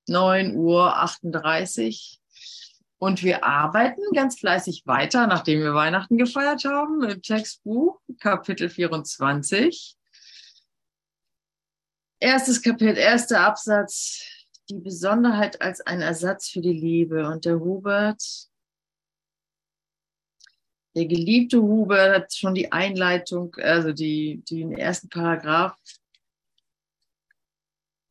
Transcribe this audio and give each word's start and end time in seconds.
9.38 0.09 0.55
Uhr. 0.55 2.19
Und 2.97 3.21
wir 3.21 3.43
arbeiten 3.43 4.01
ganz 4.15 4.39
fleißig 4.39 4.81
weiter, 4.85 5.27
nachdem 5.27 5.59
wir 5.59 5.75
Weihnachten 5.75 6.17
gefeiert 6.17 6.65
haben, 6.65 7.03
im 7.03 7.21
Textbuch, 7.21 7.99
Kapitel 8.19 8.69
24. 8.69 9.95
Erstes 12.19 12.61
Kapitel, 12.61 12.97
erster 12.97 13.41
Absatz, 13.41 14.23
die 14.69 14.79
Besonderheit 14.79 15.61
als 15.61 15.81
ein 15.81 16.01
Ersatz 16.01 16.49
für 16.49 16.61
die 16.61 16.73
Liebe. 16.73 17.27
Und 17.27 17.45
der 17.45 17.59
Hubert 17.59 18.49
der 20.95 21.07
geliebte 21.07 21.59
Hubert 21.61 22.15
hat 22.15 22.33
schon 22.33 22.53
die 22.53 22.71
Einleitung, 22.71 23.55
also 23.55 23.91
die, 23.93 24.43
die 24.47 24.59
den 24.59 24.73
ersten 24.73 25.09
Paragraph 25.09 25.75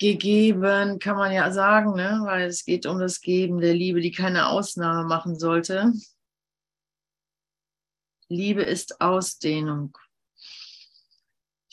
gegeben, 0.01 0.99
kann 0.99 1.17
man 1.17 1.33
ja 1.33 1.53
sagen, 1.53 1.95
ne? 1.95 2.23
weil 2.25 2.49
es 2.49 2.65
geht 2.65 2.87
um 2.87 2.99
das 2.99 3.21
Geben 3.21 3.61
der 3.61 3.75
Liebe, 3.75 4.01
die 4.01 4.11
keine 4.11 4.49
Ausnahme 4.49 5.07
machen 5.07 5.39
sollte. 5.39 5.93
Liebe 8.29 8.63
ist 8.63 9.01
Ausdehnung. 9.01 9.97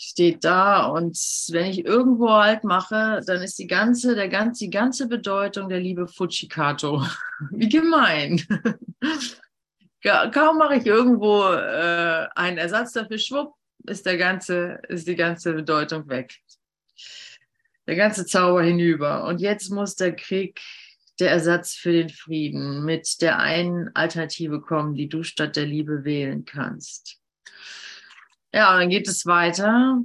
Steht 0.01 0.45
da 0.45 0.85
und 0.85 1.17
wenn 1.49 1.65
ich 1.65 1.83
irgendwo 1.83 2.29
halt 2.31 2.63
mache, 2.63 3.19
dann 3.27 3.41
ist 3.41 3.59
die 3.59 3.67
ganze, 3.67 4.15
der 4.15 4.29
ganze, 4.29 4.63
die 4.63 4.69
ganze 4.69 5.09
Bedeutung 5.09 5.67
der 5.67 5.81
Liebe 5.81 6.07
Fujikato. 6.07 7.05
Wie 7.51 7.67
gemein. 7.67 8.41
Kaum 10.31 10.57
mache 10.57 10.77
ich 10.77 10.85
irgendwo 10.85 11.43
äh, 11.51 12.27
einen 12.33 12.57
Ersatz 12.57 12.93
dafür, 12.93 13.17
schwupp, 13.17 13.55
ist, 13.87 14.05
der 14.05 14.17
ganze, 14.17 14.79
ist 14.87 15.05
die 15.05 15.17
ganze 15.17 15.51
Bedeutung 15.51 16.07
weg. 16.07 16.33
Der 17.85 17.97
ganze 17.97 18.25
Zauber 18.25 18.63
hinüber. 18.63 19.25
Und 19.25 19.41
jetzt 19.41 19.69
muss 19.69 19.95
der 19.95 20.15
Krieg 20.15 20.61
der 21.19 21.31
Ersatz 21.31 21.75
für 21.75 21.91
den 21.91 22.07
Frieden 22.07 22.85
mit 22.85 23.21
der 23.21 23.39
einen 23.39 23.93
Alternative 23.97 24.61
kommen, 24.61 24.95
die 24.95 25.09
du 25.09 25.23
statt 25.23 25.57
der 25.57 25.65
Liebe 25.65 26.05
wählen 26.05 26.45
kannst. 26.45 27.18
Ja, 28.53 28.73
und 28.73 28.79
dann 28.79 28.89
geht 28.89 29.07
es 29.07 29.25
weiter 29.25 30.01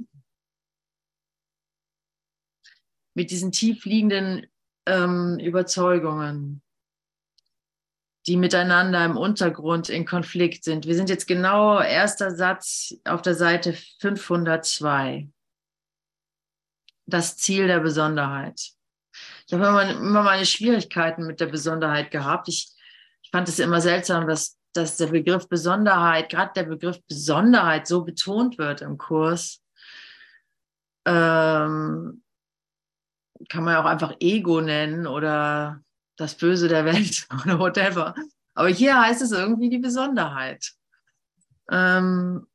mit 3.13 3.31
diesen 3.31 3.51
tief 3.51 3.85
liegenden 3.85 4.45
ähm, 4.85 5.39
Überzeugungen 5.39 6.61
die 8.27 8.37
miteinander 8.37 9.05
im 9.05 9.17
Untergrund 9.17 9.89
in 9.89 10.05
Konflikt 10.05 10.63
sind. 10.63 10.87
Wir 10.87 10.95
sind 10.95 11.09
jetzt 11.09 11.27
genau 11.27 11.79
erster 11.79 12.35
Satz 12.35 12.95
auf 13.05 13.21
der 13.21 13.35
Seite 13.35 13.73
502. 13.99 15.29
Das 17.05 17.37
Ziel 17.37 17.67
der 17.67 17.81
Besonderheit. 17.81 18.71
Ich 19.45 19.53
habe 19.53 19.67
immer, 19.67 19.89
immer 19.91 20.23
meine 20.23 20.45
Schwierigkeiten 20.45 21.27
mit 21.27 21.39
der 21.39 21.45
Besonderheit 21.45 22.09
gehabt. 22.09 22.47
Ich, 22.47 22.73
ich 23.21 23.29
fand 23.29 23.47
es 23.47 23.59
immer 23.59 23.79
seltsam, 23.79 24.27
dass, 24.27 24.57
dass 24.75 24.97
der 24.97 25.07
Begriff 25.07 25.47
Besonderheit, 25.47 26.29
gerade 26.29 26.51
der 26.55 26.63
Begriff 26.63 27.01
Besonderheit 27.07 27.87
so 27.87 28.03
betont 28.03 28.57
wird 28.57 28.81
im 28.81 28.97
Kurs. 28.97 29.63
Ähm, 31.05 32.23
kann 33.49 33.63
man 33.63 33.73
ja 33.73 33.81
auch 33.81 33.85
einfach 33.85 34.15
Ego 34.19 34.61
nennen 34.61 35.07
oder 35.07 35.81
das 36.17 36.35
Böse 36.35 36.67
der 36.67 36.85
Welt 36.85 37.27
oder 37.45 37.59
whatever. 37.59 38.15
Aber 38.53 38.69
hier 38.69 38.99
heißt 38.99 39.21
es 39.21 39.31
irgendwie 39.31 39.69
die 39.69 39.79
Besonderheit. 39.79 40.73
Ähm, 41.71 42.47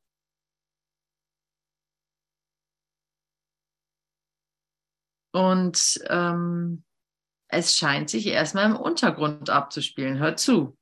und 5.32 6.00
ähm, 6.08 6.84
es 7.48 7.76
scheint 7.76 8.10
sich 8.10 8.26
erstmal 8.26 8.66
im 8.66 8.76
Untergrund 8.76 9.50
abzuspielen. 9.50 10.18
Hört 10.18 10.38
zu. 10.38 10.76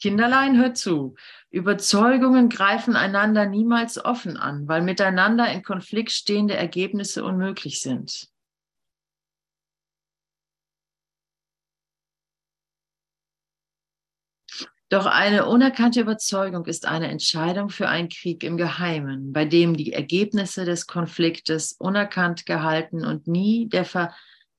Kinderlein, 0.00 0.56
hört 0.58 0.76
zu. 0.76 1.14
Überzeugungen 1.50 2.48
greifen 2.48 2.96
einander 2.96 3.46
niemals 3.46 4.02
offen 4.04 4.36
an, 4.36 4.68
weil 4.68 4.82
miteinander 4.82 5.50
in 5.50 5.62
Konflikt 5.62 6.12
stehende 6.12 6.56
Ergebnisse 6.56 7.24
unmöglich 7.24 7.80
sind. 7.80 8.30
Doch 14.90 15.06
eine 15.06 15.46
unerkannte 15.46 16.00
Überzeugung 16.00 16.66
ist 16.66 16.84
eine 16.84 17.08
Entscheidung 17.08 17.70
für 17.70 17.88
einen 17.88 18.08
Krieg 18.08 18.42
im 18.42 18.56
Geheimen, 18.56 19.32
bei 19.32 19.44
dem 19.44 19.76
die 19.76 19.92
Ergebnisse 19.92 20.64
des 20.64 20.88
Konfliktes 20.88 21.76
unerkannt 21.78 22.44
gehalten 22.44 23.04
und 23.04 23.28
nie 23.28 23.68
der 23.68 23.84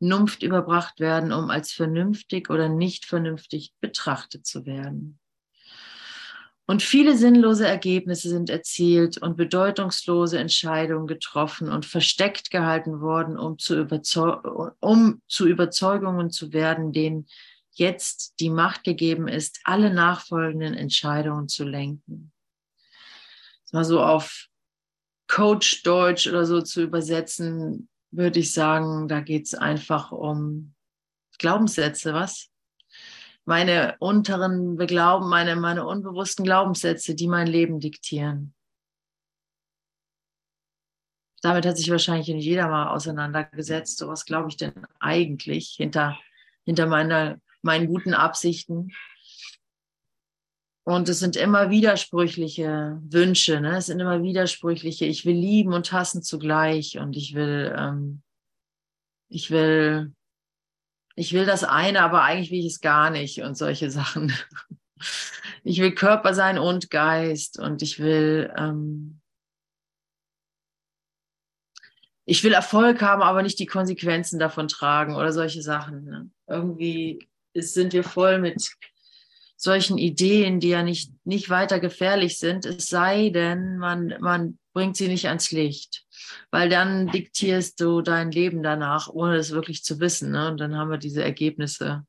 Vernunft 0.01 0.41
überbracht 0.41 0.99
werden, 0.99 1.31
um 1.31 1.51
als 1.51 1.71
vernünftig 1.71 2.49
oder 2.49 2.69
nicht 2.69 3.05
vernünftig 3.05 3.71
betrachtet 3.81 4.47
zu 4.47 4.65
werden. 4.65 5.19
Und 6.65 6.81
viele 6.81 7.15
sinnlose 7.15 7.67
Ergebnisse 7.67 8.29
sind 8.29 8.49
erzielt 8.49 9.19
und 9.19 9.37
bedeutungslose 9.37 10.39
Entscheidungen 10.39 11.05
getroffen 11.05 11.69
und 11.69 11.85
versteckt 11.85 12.49
gehalten 12.49 13.01
worden, 13.01 13.37
um 13.37 13.59
zu, 13.59 13.87
um 14.79 15.21
zu 15.27 15.47
Überzeugungen 15.47 16.31
zu 16.31 16.51
werden, 16.51 16.93
denen 16.93 17.27
jetzt 17.71 18.39
die 18.39 18.49
Macht 18.49 18.83
gegeben 18.83 19.27
ist, 19.27 19.59
alle 19.65 19.93
nachfolgenden 19.93 20.73
Entscheidungen 20.73 21.47
zu 21.47 21.63
lenken. 21.63 22.31
Mal 23.71 23.85
so 23.85 24.01
auf 24.01 24.47
Coach 25.27 25.83
Deutsch 25.83 26.27
oder 26.27 26.45
so 26.45 26.61
zu 26.61 26.81
übersetzen, 26.81 27.87
würde 28.11 28.39
ich 28.39 28.53
sagen, 28.53 29.07
da 29.07 29.21
geht 29.21 29.45
es 29.45 29.53
einfach 29.53 30.11
um 30.11 30.73
Glaubenssätze, 31.39 32.13
was? 32.13 32.49
Meine 33.45 33.95
unteren 33.99 34.75
Beglauben, 34.75 35.27
meine, 35.29 35.55
meine 35.55 35.85
unbewussten 35.85 36.45
Glaubenssätze, 36.45 37.15
die 37.15 37.27
mein 37.27 37.47
Leben 37.47 37.79
diktieren. 37.79 38.53
Damit 41.41 41.65
hat 41.65 41.77
sich 41.77 41.89
wahrscheinlich 41.89 42.27
nicht 42.27 42.45
jeder 42.45 42.67
mal 42.67 42.89
auseinandergesetzt. 42.89 43.97
So 43.97 44.07
was 44.07 44.25
glaube 44.25 44.49
ich 44.49 44.57
denn 44.57 44.85
eigentlich 44.99 45.73
hinter, 45.77 46.19
hinter 46.65 46.85
meiner 46.85 47.39
meinen 47.61 47.87
guten 47.87 48.13
Absichten. 48.13 48.91
Und 50.83 51.09
es 51.09 51.19
sind 51.19 51.35
immer 51.35 51.69
widersprüchliche 51.69 52.99
Wünsche, 53.03 53.61
ne? 53.61 53.77
es 53.77 53.85
sind 53.85 53.99
immer 53.99 54.23
widersprüchliche, 54.23 55.05
ich 55.05 55.25
will 55.25 55.35
lieben 55.35 55.73
und 55.73 55.91
hassen 55.91 56.23
zugleich 56.23 56.97
und 56.97 57.15
ich 57.15 57.35
will, 57.35 57.75
ähm, 57.77 58.23
ich 59.29 59.51
will, 59.51 60.11
ich 61.15 61.33
will 61.33 61.45
das 61.45 61.63
eine, 61.63 62.01
aber 62.01 62.23
eigentlich 62.23 62.49
will 62.49 62.59
ich 62.59 62.73
es 62.73 62.81
gar 62.81 63.11
nicht 63.11 63.41
und 63.41 63.55
solche 63.57 63.89
Sachen. 63.91 64.33
Ich 65.63 65.79
will 65.79 65.93
Körper 65.93 66.33
sein 66.33 66.57
und 66.57 66.89
Geist 66.89 67.59
und 67.59 67.83
ich 67.83 67.99
will, 67.99 68.51
ähm, 68.57 69.21
ich 72.25 72.43
will 72.43 72.53
Erfolg 72.53 73.01
haben, 73.01 73.21
aber 73.21 73.43
nicht 73.43 73.59
die 73.59 73.67
Konsequenzen 73.67 74.39
davon 74.39 74.67
tragen 74.67 75.15
oder 75.15 75.31
solche 75.31 75.61
Sachen. 75.61 76.03
Ne? 76.05 76.31
Irgendwie 76.47 77.27
ist, 77.53 77.73
sind 77.73 77.93
wir 77.93 78.03
voll 78.03 78.39
mit 78.39 78.75
solchen 79.61 79.99
Ideen, 79.99 80.59
die 80.59 80.69
ja 80.69 80.81
nicht, 80.81 81.11
nicht 81.23 81.49
weiter 81.49 81.79
gefährlich 81.79 82.39
sind, 82.39 82.65
es 82.65 82.87
sei 82.87 83.29
denn, 83.29 83.77
man, 83.77 84.15
man 84.19 84.57
bringt 84.73 84.97
sie 84.97 85.07
nicht 85.07 85.27
ans 85.27 85.51
Licht. 85.51 86.03
Weil 86.49 86.67
dann 86.69 87.07
diktierst 87.07 87.79
du 87.79 88.01
dein 88.01 88.31
Leben 88.31 88.63
danach, 88.63 89.07
ohne 89.07 89.35
es 89.35 89.51
wirklich 89.51 89.83
zu 89.83 89.99
wissen. 89.99 90.31
Ne? 90.31 90.49
Und 90.49 90.59
dann 90.59 90.75
haben 90.75 90.89
wir 90.89 90.97
diese 90.97 91.23
Ergebnisse. 91.23 92.05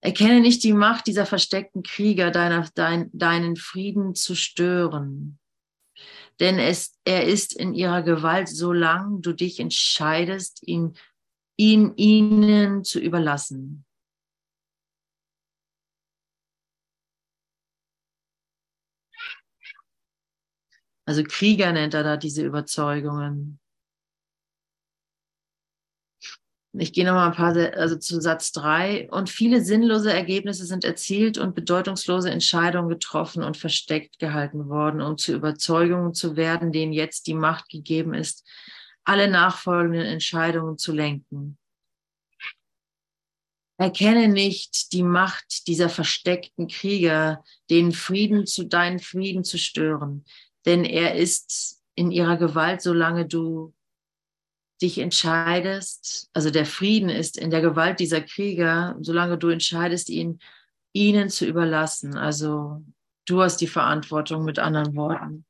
Erkenne 0.00 0.40
nicht 0.40 0.62
die 0.62 0.72
Macht 0.72 1.08
dieser 1.08 1.26
versteckten 1.26 1.82
Krieger, 1.82 2.30
deiner, 2.30 2.68
dein, 2.74 3.10
deinen 3.12 3.56
Frieden 3.56 4.14
zu 4.14 4.36
stören. 4.36 5.40
Denn 6.38 6.60
es, 6.60 6.96
er 7.04 7.24
ist 7.24 7.52
in 7.52 7.74
ihrer 7.74 8.02
Gewalt, 8.02 8.48
solange 8.48 9.20
du 9.22 9.32
dich 9.32 9.58
entscheidest, 9.58 10.62
ihn, 10.64 10.94
ihn 11.56 11.94
ihnen 11.96 12.84
zu 12.84 13.00
überlassen. 13.00 13.84
Also 21.08 21.22
Krieger 21.24 21.72
nennt 21.72 21.94
er 21.94 22.02
da 22.02 22.18
diese 22.18 22.44
Überzeugungen. 22.44 23.58
Ich 26.74 26.92
gehe 26.92 27.06
nochmal 27.06 27.28
ein 27.28 27.34
paar, 27.34 27.56
also 27.78 27.96
zu 27.96 28.20
Satz 28.20 28.52
drei. 28.52 29.08
Und 29.10 29.30
viele 29.30 29.64
sinnlose 29.64 30.12
Ergebnisse 30.12 30.66
sind 30.66 30.84
erzielt 30.84 31.38
und 31.38 31.54
bedeutungslose 31.54 32.30
Entscheidungen 32.30 32.90
getroffen 32.90 33.42
und 33.42 33.56
versteckt 33.56 34.18
gehalten 34.18 34.68
worden, 34.68 35.00
um 35.00 35.16
zu 35.16 35.32
Überzeugungen 35.32 36.12
zu 36.12 36.36
werden, 36.36 36.72
denen 36.72 36.92
jetzt 36.92 37.26
die 37.26 37.32
Macht 37.32 37.70
gegeben 37.70 38.12
ist, 38.12 38.46
alle 39.04 39.30
nachfolgenden 39.30 40.04
Entscheidungen 40.04 40.76
zu 40.76 40.92
lenken. 40.92 41.56
Erkenne 43.78 44.28
nicht 44.28 44.92
die 44.92 45.04
Macht 45.04 45.68
dieser 45.68 45.88
versteckten 45.88 46.66
Krieger, 46.66 47.44
den 47.70 47.92
Frieden 47.92 48.44
zu 48.44 48.64
deinen 48.64 48.98
Frieden 48.98 49.44
zu 49.44 49.56
stören, 49.56 50.26
denn 50.68 50.84
er 50.84 51.14
ist 51.14 51.82
in 51.94 52.10
ihrer 52.10 52.36
Gewalt, 52.36 52.82
solange 52.82 53.26
du 53.26 53.72
dich 54.82 54.98
entscheidest, 54.98 56.28
also 56.34 56.50
der 56.50 56.66
Frieden 56.66 57.08
ist 57.08 57.38
in 57.38 57.50
der 57.50 57.62
Gewalt 57.62 58.00
dieser 58.00 58.20
Krieger, 58.20 58.94
solange 59.00 59.38
du 59.38 59.48
entscheidest, 59.48 60.10
ihn 60.10 60.40
ihnen 60.92 61.30
zu 61.30 61.46
überlassen. 61.46 62.18
Also 62.18 62.84
du 63.24 63.40
hast 63.40 63.56
die 63.62 63.66
Verantwortung 63.66 64.44
mit 64.44 64.58
anderen 64.58 64.94
Worten. 64.94 65.46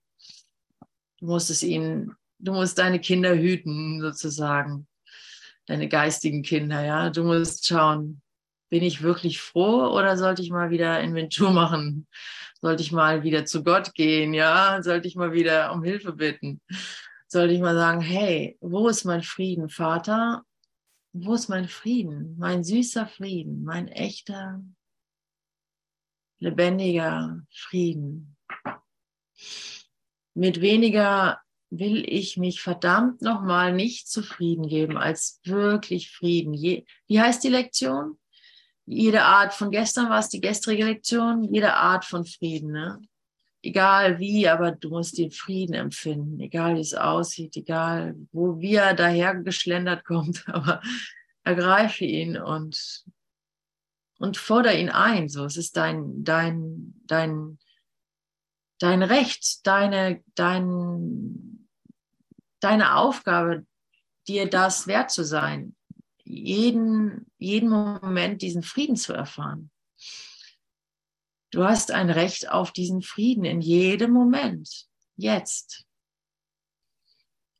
Du 1.18 1.26
musst 1.26 1.50
es 1.50 1.64
ihnen, 1.64 2.14
du 2.38 2.52
musst 2.52 2.78
deine 2.78 3.00
Kinder 3.00 3.36
hüten, 3.36 4.00
sozusagen. 4.00 4.86
Deine 5.66 5.88
geistigen 5.88 6.42
Kinder, 6.42 6.82
ja. 6.82 7.10
Du 7.10 7.24
musst 7.24 7.66
schauen, 7.66 8.22
bin 8.68 8.82
ich 8.82 9.02
wirklich 9.02 9.40
froh 9.40 9.86
oder 9.88 10.16
sollte 10.16 10.42
ich 10.42 10.50
mal 10.50 10.70
wieder 10.70 11.00
Inventur 11.00 11.50
machen? 11.50 12.06
Sollte 12.60 12.82
ich 12.82 12.92
mal 12.92 13.22
wieder 13.22 13.44
zu 13.44 13.62
Gott 13.62 13.94
gehen, 13.94 14.34
ja? 14.34 14.82
Sollte 14.82 15.08
ich 15.08 15.16
mal 15.16 15.32
wieder 15.32 15.72
um 15.72 15.82
Hilfe 15.82 16.12
bitten? 16.12 16.60
Sollte 17.26 17.54
ich 17.54 17.60
mal 17.60 17.74
sagen, 17.74 18.00
hey, 18.00 18.56
wo 18.60 18.88
ist 18.88 19.04
mein 19.04 19.22
Frieden, 19.22 19.68
Vater? 19.68 20.42
Wo 21.12 21.34
ist 21.34 21.48
mein 21.48 21.68
Frieden? 21.68 22.36
Mein 22.38 22.64
süßer 22.64 23.06
Frieden, 23.06 23.64
mein 23.64 23.88
echter, 23.88 24.62
lebendiger 26.38 27.40
Frieden. 27.50 28.36
Mit 30.34 30.60
weniger 30.60 31.40
will 31.70 32.04
ich 32.08 32.36
mich 32.36 32.62
verdammt 32.62 33.20
nochmal 33.22 33.74
nicht 33.74 34.08
zufrieden 34.08 34.68
geben 34.68 34.96
als 34.96 35.40
wirklich 35.44 36.10
Frieden. 36.10 36.54
Je, 36.54 36.84
wie 37.06 37.20
heißt 37.20 37.42
die 37.44 37.48
Lektion? 37.48 38.18
Jede 38.90 39.22
Art 39.22 39.52
von 39.52 39.70
gestern 39.70 40.08
war 40.08 40.18
es 40.18 40.30
die 40.30 40.40
gestrige 40.40 40.86
Lektion, 40.86 41.44
jede 41.52 41.74
Art 41.74 42.06
von 42.06 42.24
Frieden. 42.24 42.72
Ne? 42.72 42.98
Egal 43.62 44.18
wie, 44.18 44.48
aber 44.48 44.72
du 44.72 44.88
musst 44.88 45.18
den 45.18 45.30
Frieden 45.30 45.74
empfinden, 45.74 46.40
egal 46.40 46.76
wie 46.76 46.80
es 46.80 46.94
aussieht, 46.94 47.54
egal 47.56 48.14
wo 48.32 48.58
wie 48.60 48.76
er 48.76 48.94
daher 48.94 49.34
geschlendert 49.34 50.04
kommt, 50.04 50.48
aber 50.48 50.80
ergreife 51.44 52.04
ihn 52.04 52.38
und 52.38 53.04
und 54.18 54.36
fordere 54.36 54.78
ihn 54.78 54.90
ein. 54.90 55.28
So, 55.28 55.44
es 55.44 55.56
ist 55.56 55.76
dein, 55.76 56.24
dein, 56.24 56.94
dein, 57.06 57.58
dein 58.78 59.02
Recht, 59.02 59.66
deine, 59.66 60.22
dein, 60.34 61.68
deine 62.60 62.96
Aufgabe, 62.96 63.66
dir 64.26 64.48
das 64.48 64.86
wert 64.86 65.10
zu 65.10 65.24
sein, 65.24 65.74
jeden, 66.28 67.26
jeden 67.38 67.70
Moment 67.70 68.42
diesen 68.42 68.62
Frieden 68.62 68.96
zu 68.96 69.14
erfahren. 69.14 69.70
Du 71.50 71.64
hast 71.64 71.90
ein 71.90 72.10
Recht 72.10 72.50
auf 72.50 72.72
diesen 72.72 73.00
Frieden 73.00 73.44
in 73.44 73.62
jedem 73.62 74.10
Moment, 74.10 74.86
jetzt. 75.16 75.84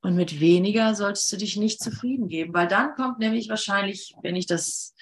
Und 0.03 0.15
mit 0.15 0.41
weniger 0.41 0.94
solltest 0.94 1.32
du 1.32 1.38
dich 1.38 1.56
nicht 1.56 1.82
zufrieden 1.82 2.29
geben, 2.29 2.53
weil 2.53 2.69
dann 2.69 2.94
kommt 2.94 3.19
nämlich 3.19 3.49
wahrscheinlich, 3.49 4.15
wenn 4.23 4.37
ich 4.37 4.47
das 4.47 4.94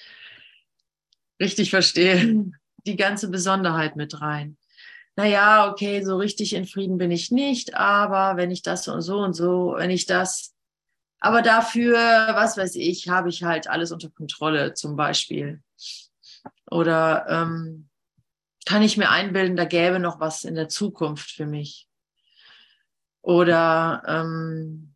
richtig 1.40 1.70
verstehe, 1.70 2.44
die 2.86 2.96
ganze 2.96 3.28
Besonderheit 3.28 3.96
mit 3.96 4.20
rein. 4.20 4.56
Naja, 5.16 5.70
okay, 5.70 6.04
so 6.04 6.16
richtig 6.16 6.52
in 6.54 6.66
Frieden 6.66 6.98
bin 6.98 7.10
ich 7.10 7.30
nicht, 7.30 7.74
aber 7.74 8.36
wenn 8.36 8.50
ich 8.50 8.62
das 8.62 8.86
und 8.86 9.02
so 9.02 9.18
und 9.18 9.32
so, 9.32 9.74
wenn 9.76 9.90
ich 9.90 10.06
das, 10.06 10.54
aber 11.20 11.42
dafür, 11.42 11.96
was 11.96 12.56
weiß 12.56 12.76
ich, 12.76 13.08
habe 13.08 13.28
ich 13.28 13.42
halt 13.42 13.68
alles 13.68 13.92
unter 13.92 14.10
Kontrolle 14.10 14.74
zum 14.74 14.96
Beispiel. 14.96 15.62
Oder 16.70 17.26
ähm, 17.28 17.88
kann 18.66 18.82
ich 18.82 18.96
mir 18.96 19.10
einbilden, 19.10 19.56
da 19.56 19.64
gäbe 19.64 19.98
noch 19.98 20.20
was 20.20 20.44
in 20.44 20.54
der 20.54 20.68
Zukunft 20.68 21.30
für 21.30 21.46
mich. 21.46 21.88
Oder 23.22 24.02
ähm, 24.06 24.94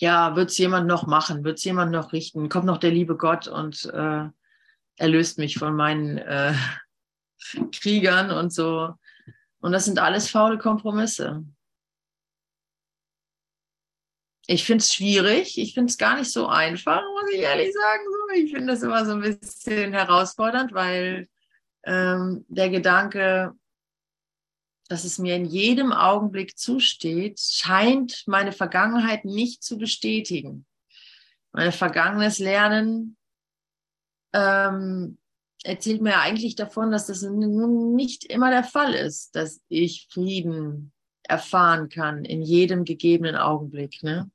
ja, 0.00 0.34
wird 0.36 0.50
es 0.50 0.58
jemand 0.58 0.86
noch 0.86 1.06
machen? 1.06 1.44
Wird 1.44 1.58
es 1.58 1.64
jemand 1.64 1.92
noch 1.92 2.12
richten? 2.12 2.48
Kommt 2.48 2.66
noch 2.66 2.78
der 2.78 2.90
liebe 2.90 3.16
Gott 3.16 3.48
und 3.48 3.84
äh, 3.86 4.28
erlöst 4.96 5.38
mich 5.38 5.58
von 5.58 5.76
meinen 5.76 6.18
äh, 6.18 6.54
Kriegern 7.72 8.30
und 8.30 8.52
so. 8.52 8.94
Und 9.60 9.72
das 9.72 9.84
sind 9.84 9.98
alles 9.98 10.30
faule 10.30 10.58
Kompromisse. 10.58 11.44
Ich 14.46 14.64
finde 14.64 14.82
es 14.82 14.92
schwierig. 14.92 15.58
Ich 15.58 15.74
finde 15.74 15.90
es 15.90 15.98
gar 15.98 16.18
nicht 16.18 16.30
so 16.30 16.46
einfach, 16.48 17.02
muss 17.02 17.32
ich 17.32 17.40
ehrlich 17.40 17.72
sagen. 17.72 18.02
Ich 18.34 18.52
finde 18.52 18.72
das 18.72 18.82
immer 18.82 19.04
so 19.04 19.12
ein 19.12 19.20
bisschen 19.20 19.92
herausfordernd, 19.92 20.72
weil 20.72 21.28
ähm, 21.84 22.44
der 22.48 22.70
Gedanke, 22.70 23.52
dass 24.88 25.04
es 25.04 25.18
mir 25.18 25.36
in 25.36 25.44
jedem 25.44 25.92
Augenblick 25.92 26.58
zusteht, 26.58 27.40
scheint 27.40 28.24
meine 28.26 28.52
Vergangenheit 28.52 29.24
nicht 29.24 29.62
zu 29.62 29.78
bestätigen. 29.78 30.66
Mein 31.52 31.72
vergangenes 31.72 32.38
Lernen 32.38 33.16
ähm, 34.32 35.18
erzählt 35.62 36.02
mir 36.02 36.18
eigentlich 36.18 36.56
davon, 36.56 36.90
dass 36.90 37.06
das 37.06 37.22
nun 37.22 37.94
nicht 37.94 38.24
immer 38.24 38.50
der 38.50 38.64
Fall 38.64 38.94
ist, 38.94 39.36
dass 39.36 39.60
ich 39.68 40.08
Frieden 40.10 40.91
erfahren 41.24 41.88
kann 41.88 42.24
in 42.24 42.42
jedem 42.42 42.84
gegebenen 42.84 43.36
Augenblick. 43.36 44.02
Ne? 44.02 44.30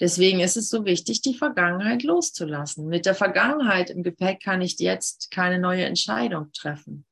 Deswegen 0.00 0.40
ist 0.40 0.56
es 0.56 0.68
so 0.68 0.84
wichtig, 0.84 1.22
die 1.22 1.34
Vergangenheit 1.34 2.02
loszulassen. 2.02 2.86
Mit 2.86 3.06
der 3.06 3.14
Vergangenheit 3.14 3.90
im 3.90 4.02
Gepäck 4.02 4.42
kann 4.42 4.60
ich 4.60 4.78
jetzt 4.78 5.30
keine 5.30 5.58
neue 5.58 5.84
Entscheidung 5.84 6.50
treffen 6.52 7.06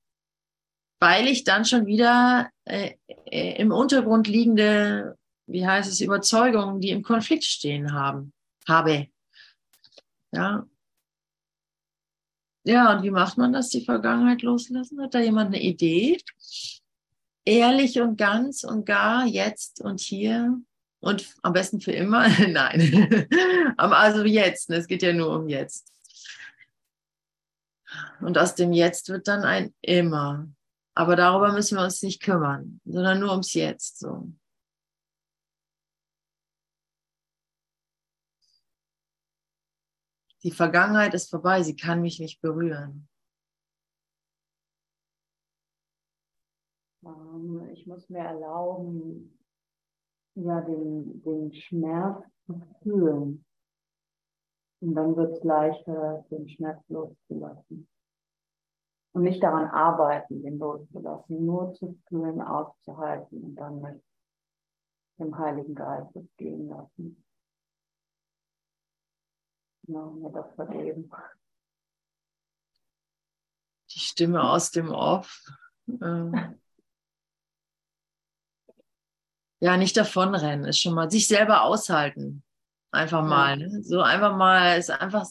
weil 1.03 1.27
ich 1.27 1.43
dann 1.43 1.65
schon 1.65 1.87
wieder 1.87 2.49
äh, 2.65 2.93
äh, 3.27 3.61
im 3.61 3.73
Untergrund 3.73 4.29
liegende, 4.29 5.19
wie 5.49 5.67
heißt 5.67 5.91
es, 5.91 6.01
Überzeugungen, 6.01 6.81
die 6.81 6.91
im 6.91 7.03
Konflikt 7.03 7.43
stehen 7.43 7.93
haben, 7.93 8.33
habe. 8.69 9.09
Ja. 10.31 10.65
Ja, 12.63 12.97
und 12.97 13.03
wie 13.03 13.11
macht 13.11 13.37
man 13.37 13.53
das, 13.53 13.71
die 13.71 13.85
Vergangenheit 13.85 14.43
loslassen? 14.43 15.03
Hat 15.03 15.13
da 15.13 15.19
jemand 15.19 15.49
eine 15.49 15.61
Idee? 15.61 16.19
Ehrlich 17.45 18.01
und 18.01 18.17
ganz 18.17 18.63
und 18.63 18.87
gar 18.87 19.27
jetzt 19.27 19.81
und 19.81 20.01
hier 20.01 20.61
und 21.01 21.35
am 21.43 21.53
besten 21.53 21.81
für 21.81 21.93
immer? 21.93 22.29
Nein. 22.49 23.27
also 23.77 24.25
jetzt, 24.25 24.71
ne? 24.71 24.77
es 24.77 24.87
geht 24.87 25.03
ja 25.03 25.13
nur 25.13 25.37
um 25.37 25.49
jetzt. 25.49 25.93
Und 28.21 28.39
aus 28.39 28.55
dem 28.55 28.73
Jetzt 28.73 29.09
wird 29.09 29.29
dann 29.29 29.43
ein 29.43 29.75
immer. 29.83 30.49
Aber 30.95 31.17
darüber 31.17 31.53
müssen 31.53 31.77
wir 31.77 31.85
uns 31.85 32.03
nicht 32.03 32.23
kümmern, 32.23 32.81
sondern 32.85 33.21
nur 33.21 33.31
ums 33.33 33.55
Jetzt. 33.55 33.99
So. 33.99 34.33
Die 40.43 40.51
Vergangenheit 40.51 41.15
ist 41.15 41.31
vorbei, 41.31 41.63
sie 41.63 41.77
kann 41.77 42.03
mich 42.03 42.19
nicht 42.19 42.41
berühren. 42.41 43.09
Ich 47.73 47.87
muss 47.87 48.09
mir 48.09 48.21
erlauben, 48.21 49.39
ja, 50.35 50.61
den, 50.61 51.23
den 51.23 51.53
Schmerz 51.53 52.25
zu 52.47 52.61
fühlen. 52.83 53.45
Und 54.81 54.95
dann 54.95 55.17
wird 55.17 55.33
es 55.33 55.45
leichter, 55.45 56.25
den 56.31 56.49
Schmerz 56.49 56.83
loszulassen 56.89 57.89
und 59.13 59.23
nicht 59.23 59.43
daran 59.43 59.69
arbeiten, 59.69 60.43
den 60.43 60.59
loszulassen, 60.59 61.45
nur 61.45 61.75
zu 61.75 61.99
fühlen, 62.09 62.41
auszuhalten 62.41 63.43
und 63.43 63.55
dann 63.57 63.81
mit 63.81 64.03
dem 65.19 65.37
Heiligen 65.39 65.75
Geist 65.75 66.17
es 66.17 66.37
gehen 66.37 66.69
lassen. 66.69 67.25
Ja, 69.89 70.07
mir 70.07 70.31
das 70.31 70.55
vergeben. 70.55 71.11
Die 73.91 73.99
Stimme 73.99 74.43
aus 74.43 74.71
dem 74.71 74.91
Off. 74.91 75.45
Ähm 76.01 76.59
ja, 79.63 79.77
nicht 79.77 79.97
davonrennen, 79.97 80.65
ist 80.65 80.81
schon 80.81 80.93
mal 80.93 81.09
sich 81.09 81.29
selber 81.29 81.63
aushalten. 81.63 82.43
Einfach 82.91 83.23
mal. 83.23 83.57
Ne? 83.57 83.85
So 83.85 84.01
einfach 84.01 84.37
mal, 84.37 84.77
ist 84.77 84.91
einfach 84.91 85.25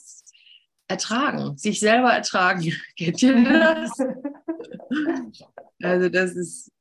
ertragen, 0.88 1.58
sich 1.58 1.82
selber 1.82 2.14
ertragen. 2.14 2.74
Kennt 2.98 3.22
ihr 3.22 3.44
das? 3.44 3.92
also 5.84 6.08
das 6.08 6.32
ist, 6.38 6.72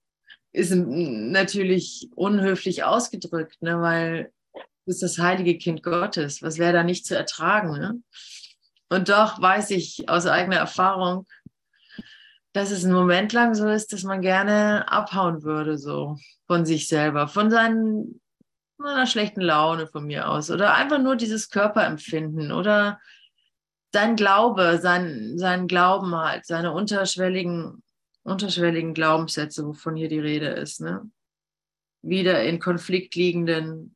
ist 0.53 0.73
natürlich 0.77 2.09
unhöflich 2.15 2.85
ausgedrückt, 2.85 3.61
ne? 3.63 3.81
weil 3.81 4.33
du 4.55 4.61
bist 4.87 5.03
das 5.03 5.19
heilige 5.19 5.59
Kind 5.59 5.83
Gottes. 5.83 6.43
Was 6.43 6.59
wäre 6.59 6.73
da 6.73 6.85
nicht 6.85 7.05
zu 7.05 7.17
ertragen? 7.17 7.73
Ne? 7.73 8.01
Und 8.91 9.09
doch 9.09 9.43
weiß 9.43 9.71
ich 9.73 10.09
aus 10.09 10.27
eigener 10.27 10.59
Erfahrung, 10.59 11.27
dass 12.53 12.71
es 12.71 12.85
einen 12.85 12.95
Moment 12.95 13.33
lang 13.33 13.55
so 13.55 13.69
ist, 13.69 13.93
dass 13.93 14.03
man 14.03 14.23
gerne 14.23 14.91
abhauen 14.91 15.43
würde, 15.43 15.79
so 15.79 16.17
von 16.47 16.67
sich 16.67 16.89
selber, 16.89 17.29
von 17.29 17.51
seinen, 17.51 18.21
einer 18.79 19.07
schlechten 19.07 19.41
Laune 19.41 19.87
von 19.87 20.07
mir 20.07 20.29
aus 20.29 20.51
oder 20.51 20.75
einfach 20.75 20.99
nur 20.99 21.17
dieses 21.17 21.51
Körperempfinden 21.51 22.51
oder 22.51 22.99
sein 23.93 24.17
Glaube, 24.17 24.79
sein, 24.81 25.37
sein 25.37 25.67
Glauben 25.67 26.15
halt, 26.15 26.47
seine 26.47 26.73
unterschwelligen, 26.73 27.83
unterschwelligen 28.23 28.95
Glaubenssätze, 28.95 29.67
wovon 29.67 29.97
hier 29.97 30.09
die 30.09 30.21
Rede 30.21 30.49
ist, 30.49 30.81
ne? 30.81 31.11
Wieder 32.03 32.43
in 32.45 32.61
Konflikt 32.61 33.15
liegenden 33.15 33.95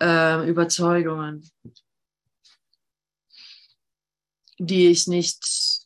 äh, 0.00 0.48
Überzeugungen, 0.48 1.50
die 4.58 4.88
ich 4.88 5.06
nicht, 5.06 5.83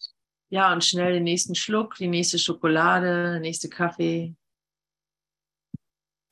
ja, 0.50 0.72
und 0.72 0.84
schnell 0.84 1.14
den 1.14 1.24
nächsten 1.24 1.54
Schluck, 1.54 1.96
die 1.96 2.08
nächste 2.08 2.38
Schokolade, 2.38 3.32
der 3.32 3.40
nächste 3.40 3.68
Kaffee, 3.68 4.34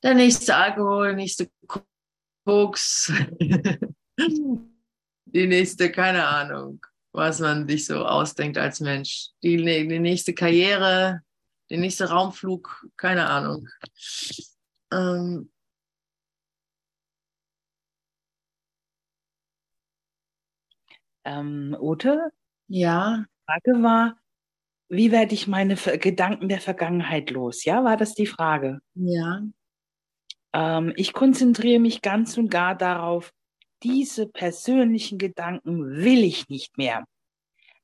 der 0.03 0.13
nächste 0.15 0.55
Alkohol, 0.55 1.07
der 1.07 1.15
nächste 1.15 1.51
Koks, 2.45 3.11
die 4.17 5.47
nächste, 5.47 5.91
keine 5.91 6.25
Ahnung, 6.27 6.83
was 7.11 7.39
man 7.39 7.67
sich 7.67 7.85
so 7.85 8.05
ausdenkt 8.05 8.57
als 8.57 8.79
Mensch. 8.79 9.29
Die, 9.43 9.57
die 9.57 9.99
nächste 9.99 10.33
Karriere, 10.33 11.21
der 11.69 11.77
nächste 11.77 12.09
Raumflug, 12.09 12.87
keine 12.95 13.27
Ahnung. 13.27 13.67
Ähm, 14.91 15.51
ähm, 21.25 21.75
Ute? 21.79 22.31
Ja. 22.67 23.25
Frage 23.47 23.81
war, 23.81 24.19
wie 24.89 25.11
werde 25.11 25.33
ich 25.33 25.47
meine 25.47 25.75
Gedanken 25.75 26.49
der 26.49 26.59
Vergangenheit 26.59 27.29
los? 27.29 27.63
Ja, 27.63 27.83
war 27.83 27.97
das 27.97 28.13
die 28.13 28.25
Frage? 28.25 28.79
Ja. 28.93 29.41
Ähm, 30.53 30.93
ich 30.95 31.13
konzentriere 31.13 31.79
mich 31.79 32.01
ganz 32.01 32.37
und 32.37 32.49
gar 32.49 32.75
darauf, 32.75 33.31
diese 33.83 34.27
persönlichen 34.27 35.17
Gedanken 35.17 35.97
will 35.97 36.23
ich 36.23 36.49
nicht 36.49 36.77
mehr. 36.77 37.05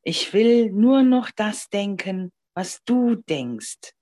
Ich 0.02 0.34
will 0.34 0.72
nur 0.72 1.04
noch 1.04 1.32
das 1.32 1.70
denken, 1.70 2.32
was 2.56 2.84
du 2.84 3.16
denkst, 3.16 3.94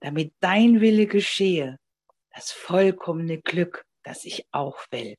damit 0.00 0.34
dein 0.40 0.80
Wille 0.80 1.06
geschehe, 1.06 1.78
das 2.34 2.52
vollkommene 2.52 3.40
Glück, 3.40 3.84
das 4.02 4.24
ich 4.24 4.46
auch 4.50 4.78
will. 4.90 5.16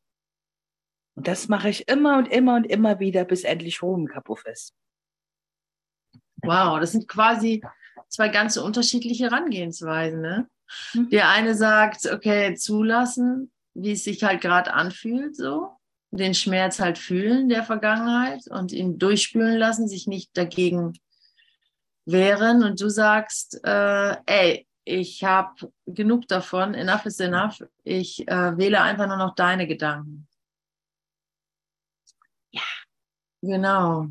Und 1.15 1.27
das 1.27 1.47
mache 1.47 1.69
ich 1.69 1.87
immer 1.87 2.19
und 2.19 2.27
immer 2.27 2.55
und 2.55 2.65
immer 2.65 2.99
wieder, 2.99 3.25
bis 3.25 3.43
endlich 3.43 3.81
Ruhm 3.81 4.05
kaputt 4.05 4.43
ist. 4.45 4.73
Wow, 6.43 6.79
das 6.79 6.91
sind 6.91 7.07
quasi 7.07 7.63
zwei 8.09 8.29
ganz 8.29 8.57
unterschiedliche 8.57 9.25
Herangehensweisen. 9.25 10.21
Ne? 10.21 10.49
Mhm. 10.93 11.09
Der 11.09 11.29
eine 11.29 11.55
sagt, 11.55 12.05
okay, 12.11 12.55
zulassen, 12.55 13.51
wie 13.73 13.91
es 13.91 14.03
sich 14.03 14.23
halt 14.23 14.41
gerade 14.41 14.73
anfühlt, 14.73 15.35
so 15.35 15.77
den 16.11 16.33
Schmerz 16.33 16.79
halt 16.79 16.97
fühlen 16.97 17.49
der 17.49 17.63
Vergangenheit 17.63 18.47
und 18.47 18.71
ihn 18.71 18.97
durchspülen 18.97 19.57
lassen, 19.57 19.87
sich 19.87 20.07
nicht 20.07 20.35
dagegen 20.37 20.93
wehren. 22.05 22.63
Und 22.63 22.81
du 22.81 22.89
sagst, 22.89 23.59
äh, 23.63 24.15
ey, 24.25 24.67
ich 24.85 25.23
habe 25.23 25.71
genug 25.85 26.27
davon, 26.27 26.73
enough 26.73 27.05
is 27.05 27.19
enough. 27.19 27.61
Ich 27.83 28.25
äh, 28.27 28.57
wähle 28.57 28.81
einfach 28.81 29.07
nur 29.07 29.17
noch 29.17 29.35
deine 29.35 29.67
Gedanken. 29.67 30.27
Ja. 32.51 32.61
Genau. 33.41 34.07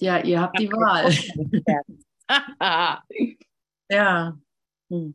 Ja, 0.00 0.18
ihr 0.18 0.40
habt 0.40 0.58
die 0.58 0.70
Wahl. 0.70 1.10
ja. 3.90 4.38
Hm. 4.90 5.14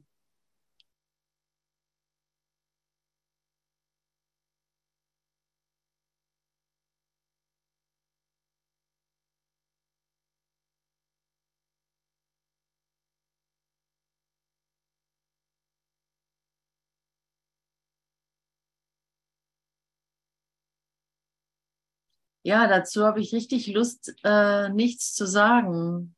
Ja, 22.50 22.68
dazu 22.68 23.06
habe 23.06 23.22
ich 23.22 23.32
richtig 23.32 23.68
Lust, 23.68 24.16
äh, 24.24 24.70
nichts 24.70 25.14
zu 25.14 25.28
sagen. 25.28 26.16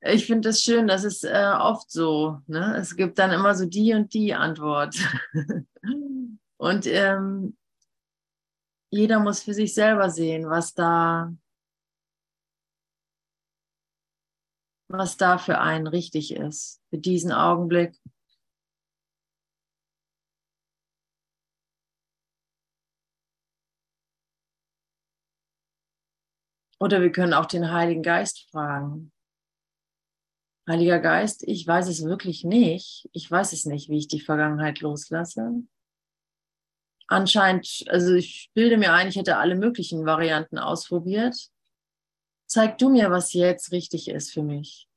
Ich 0.00 0.26
finde 0.26 0.48
es 0.48 0.56
das 0.56 0.64
schön, 0.64 0.88
das 0.88 1.04
ist 1.04 1.22
äh, 1.22 1.52
oft 1.56 1.88
so. 1.88 2.40
Ne? 2.48 2.76
Es 2.76 2.96
gibt 2.96 3.20
dann 3.20 3.30
immer 3.30 3.54
so 3.54 3.64
die 3.64 3.94
und 3.94 4.12
die 4.12 4.34
Antwort. 4.34 4.96
und 6.56 6.86
ähm, 6.86 7.56
jeder 8.90 9.20
muss 9.20 9.44
für 9.44 9.54
sich 9.54 9.72
selber 9.72 10.10
sehen, 10.10 10.50
was 10.50 10.74
da, 10.74 11.32
was 14.88 15.16
da 15.16 15.38
für 15.38 15.60
einen 15.60 15.86
richtig 15.86 16.34
ist, 16.34 16.82
für 16.90 16.98
diesen 16.98 17.30
Augenblick. 17.30 17.96
Oder 26.78 27.00
wir 27.00 27.10
können 27.10 27.32
auch 27.32 27.46
den 27.46 27.70
Heiligen 27.70 28.02
Geist 28.02 28.48
fragen. 28.50 29.12
Heiliger 30.68 30.98
Geist, 30.98 31.44
ich 31.46 31.66
weiß 31.66 31.88
es 31.88 32.04
wirklich 32.04 32.44
nicht. 32.44 33.08
Ich 33.12 33.30
weiß 33.30 33.52
es 33.52 33.66
nicht, 33.66 33.88
wie 33.88 33.98
ich 33.98 34.08
die 34.08 34.20
Vergangenheit 34.20 34.80
loslasse. 34.80 35.62
Anscheinend, 37.08 37.84
also 37.88 38.14
ich 38.14 38.50
bilde 38.52 38.76
mir 38.76 38.92
ein, 38.92 39.06
ich 39.06 39.16
hätte 39.16 39.36
alle 39.36 39.54
möglichen 39.54 40.04
Varianten 40.06 40.58
ausprobiert. 40.58 41.36
Zeig 42.46 42.78
du 42.78 42.90
mir, 42.90 43.10
was 43.10 43.32
jetzt 43.32 43.70
richtig 43.70 44.08
ist 44.08 44.32
für 44.32 44.42
mich. 44.42 44.88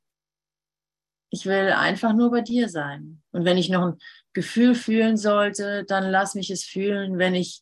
Ich 1.31 1.45
will 1.45 1.71
einfach 1.71 2.13
nur 2.13 2.31
bei 2.31 2.41
dir 2.41 2.67
sein. 2.67 3.21
Und 3.31 3.45
wenn 3.45 3.57
ich 3.57 3.69
noch 3.69 3.85
ein 3.85 3.99
Gefühl 4.33 4.73
fühlen 4.73 5.17
sollte, 5.17 5.83
dann 5.85 6.09
lass 6.09 6.33
mich 6.33 6.49
es 6.49 6.63
fühlen. 6.63 7.19
Wenn 7.19 7.35
ich 7.35 7.61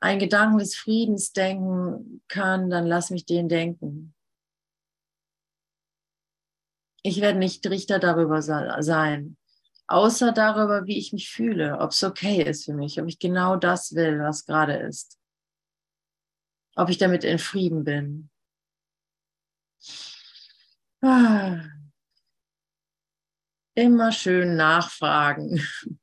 einen 0.00 0.18
Gedanken 0.18 0.58
des 0.58 0.74
Friedens 0.74 1.32
denken 1.32 2.22
kann, 2.26 2.70
dann 2.70 2.86
lass 2.86 3.10
mich 3.10 3.26
den 3.26 3.48
denken. 3.48 4.14
Ich 7.02 7.20
werde 7.20 7.38
nicht 7.38 7.66
Richter 7.66 7.98
darüber 7.98 8.42
sein, 8.42 9.36
außer 9.86 10.32
darüber, 10.32 10.86
wie 10.86 10.98
ich 10.98 11.12
mich 11.12 11.30
fühle, 11.30 11.78
ob 11.78 11.90
es 11.90 12.02
okay 12.02 12.42
ist 12.42 12.64
für 12.64 12.74
mich, 12.74 13.00
ob 13.00 13.08
ich 13.08 13.18
genau 13.18 13.56
das 13.56 13.94
will, 13.94 14.20
was 14.20 14.44
gerade 14.44 14.76
ist, 14.76 15.18
ob 16.76 16.90
ich 16.90 16.98
damit 16.98 17.24
in 17.24 17.38
Frieden 17.38 17.84
bin. 17.84 18.30
Ah. 21.02 21.62
Immer 23.74 24.12
schön 24.12 24.56
nachfragen. 24.56 25.66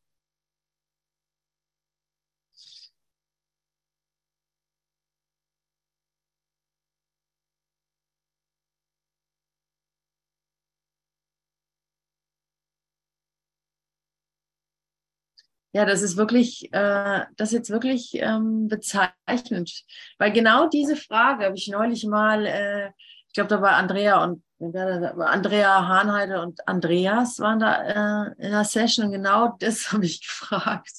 Ja, 15.77 15.85
das 15.85 16.01
ist 16.01 16.17
wirklich, 16.17 16.73
äh, 16.73 17.25
das 17.35 17.49
ist 17.49 17.53
jetzt 17.53 17.69
wirklich 17.69 18.15
ähm, 18.15 18.67
bezeichnend, 18.67 19.83
weil 20.17 20.31
genau 20.31 20.67
diese 20.67 20.95
Frage 20.95 21.45
habe 21.45 21.55
ich 21.55 21.67
neulich 21.67 22.03
mal, 22.03 22.47
äh, 22.47 22.87
ich 23.27 23.33
glaube, 23.33 23.49
da 23.49 23.61
war 23.61 23.73
Andrea 23.75 24.23
und 24.23 24.41
Andrea 24.59 25.87
Hahnheide 25.87 26.41
und 26.41 26.67
Andreas 26.67 27.37
waren 27.37 27.59
da 27.59 27.83
äh, 28.25 28.33
in 28.39 28.53
der 28.53 28.63
Session 28.63 29.05
und 29.05 29.11
genau 29.11 29.55
das 29.59 29.91
habe 29.93 30.03
ich 30.03 30.21
gefragt. 30.21 30.93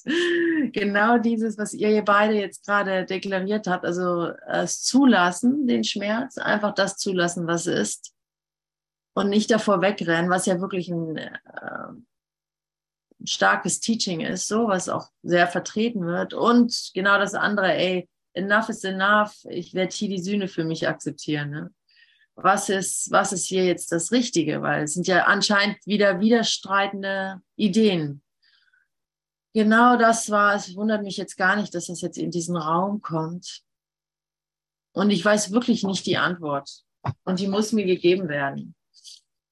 genau 0.71 1.17
dieses, 1.17 1.57
was 1.57 1.73
ihr 1.73 2.01
beide 2.05 2.35
jetzt 2.35 2.65
gerade 2.65 3.03
deklariert 3.03 3.67
habt, 3.67 3.83
also 3.83 4.31
es 4.47 4.81
zulassen, 4.81 5.67
den 5.67 5.83
Schmerz, 5.83 6.37
einfach 6.37 6.73
das 6.73 6.95
zulassen, 6.95 7.47
was 7.47 7.67
ist 7.67 8.13
und 9.13 9.27
nicht 9.27 9.51
davor 9.51 9.81
wegrennen, 9.81 10.29
was 10.29 10.45
ja 10.45 10.61
wirklich 10.61 10.87
ein 10.87 11.17
äh, 11.17 11.29
starkes 13.25 13.79
Teaching 13.79 14.21
ist, 14.21 14.47
so 14.47 14.67
was 14.67 14.89
auch 14.89 15.09
sehr 15.23 15.47
vertreten 15.47 16.05
wird. 16.05 16.33
Und 16.33 16.91
genau 16.93 17.17
das 17.17 17.33
andere, 17.33 17.73
ey, 17.73 18.09
enough 18.33 18.69
is 18.69 18.83
enough. 18.83 19.33
Ich 19.49 19.73
werde 19.73 19.93
hier 19.93 20.09
die 20.09 20.21
Sühne 20.21 20.47
für 20.47 20.63
mich 20.63 20.87
akzeptieren. 20.87 21.49
Ne? 21.49 21.73
Was 22.35 22.69
ist, 22.69 23.11
was 23.11 23.33
ist 23.33 23.45
hier 23.45 23.65
jetzt 23.65 23.91
das 23.91 24.11
Richtige? 24.11 24.61
Weil 24.61 24.83
es 24.83 24.93
sind 24.93 25.07
ja 25.07 25.25
anscheinend 25.25 25.77
wieder 25.85 26.19
widerstreitende 26.19 27.41
Ideen. 27.55 28.21
Genau 29.53 29.97
das 29.97 30.29
war, 30.29 30.55
es 30.55 30.75
wundert 30.75 31.03
mich 31.03 31.17
jetzt 31.17 31.35
gar 31.35 31.55
nicht, 31.55 31.73
dass 31.73 31.87
das 31.87 32.01
jetzt 32.01 32.17
in 32.17 32.31
diesen 32.31 32.55
Raum 32.55 33.01
kommt. 33.01 33.63
Und 34.93 35.09
ich 35.09 35.23
weiß 35.23 35.51
wirklich 35.51 35.83
nicht 35.83 36.05
die 36.05 36.17
Antwort. 36.17 36.83
Und 37.23 37.39
die 37.39 37.47
muss 37.47 37.71
mir 37.71 37.85
gegeben 37.85 38.29
werden. 38.29 38.75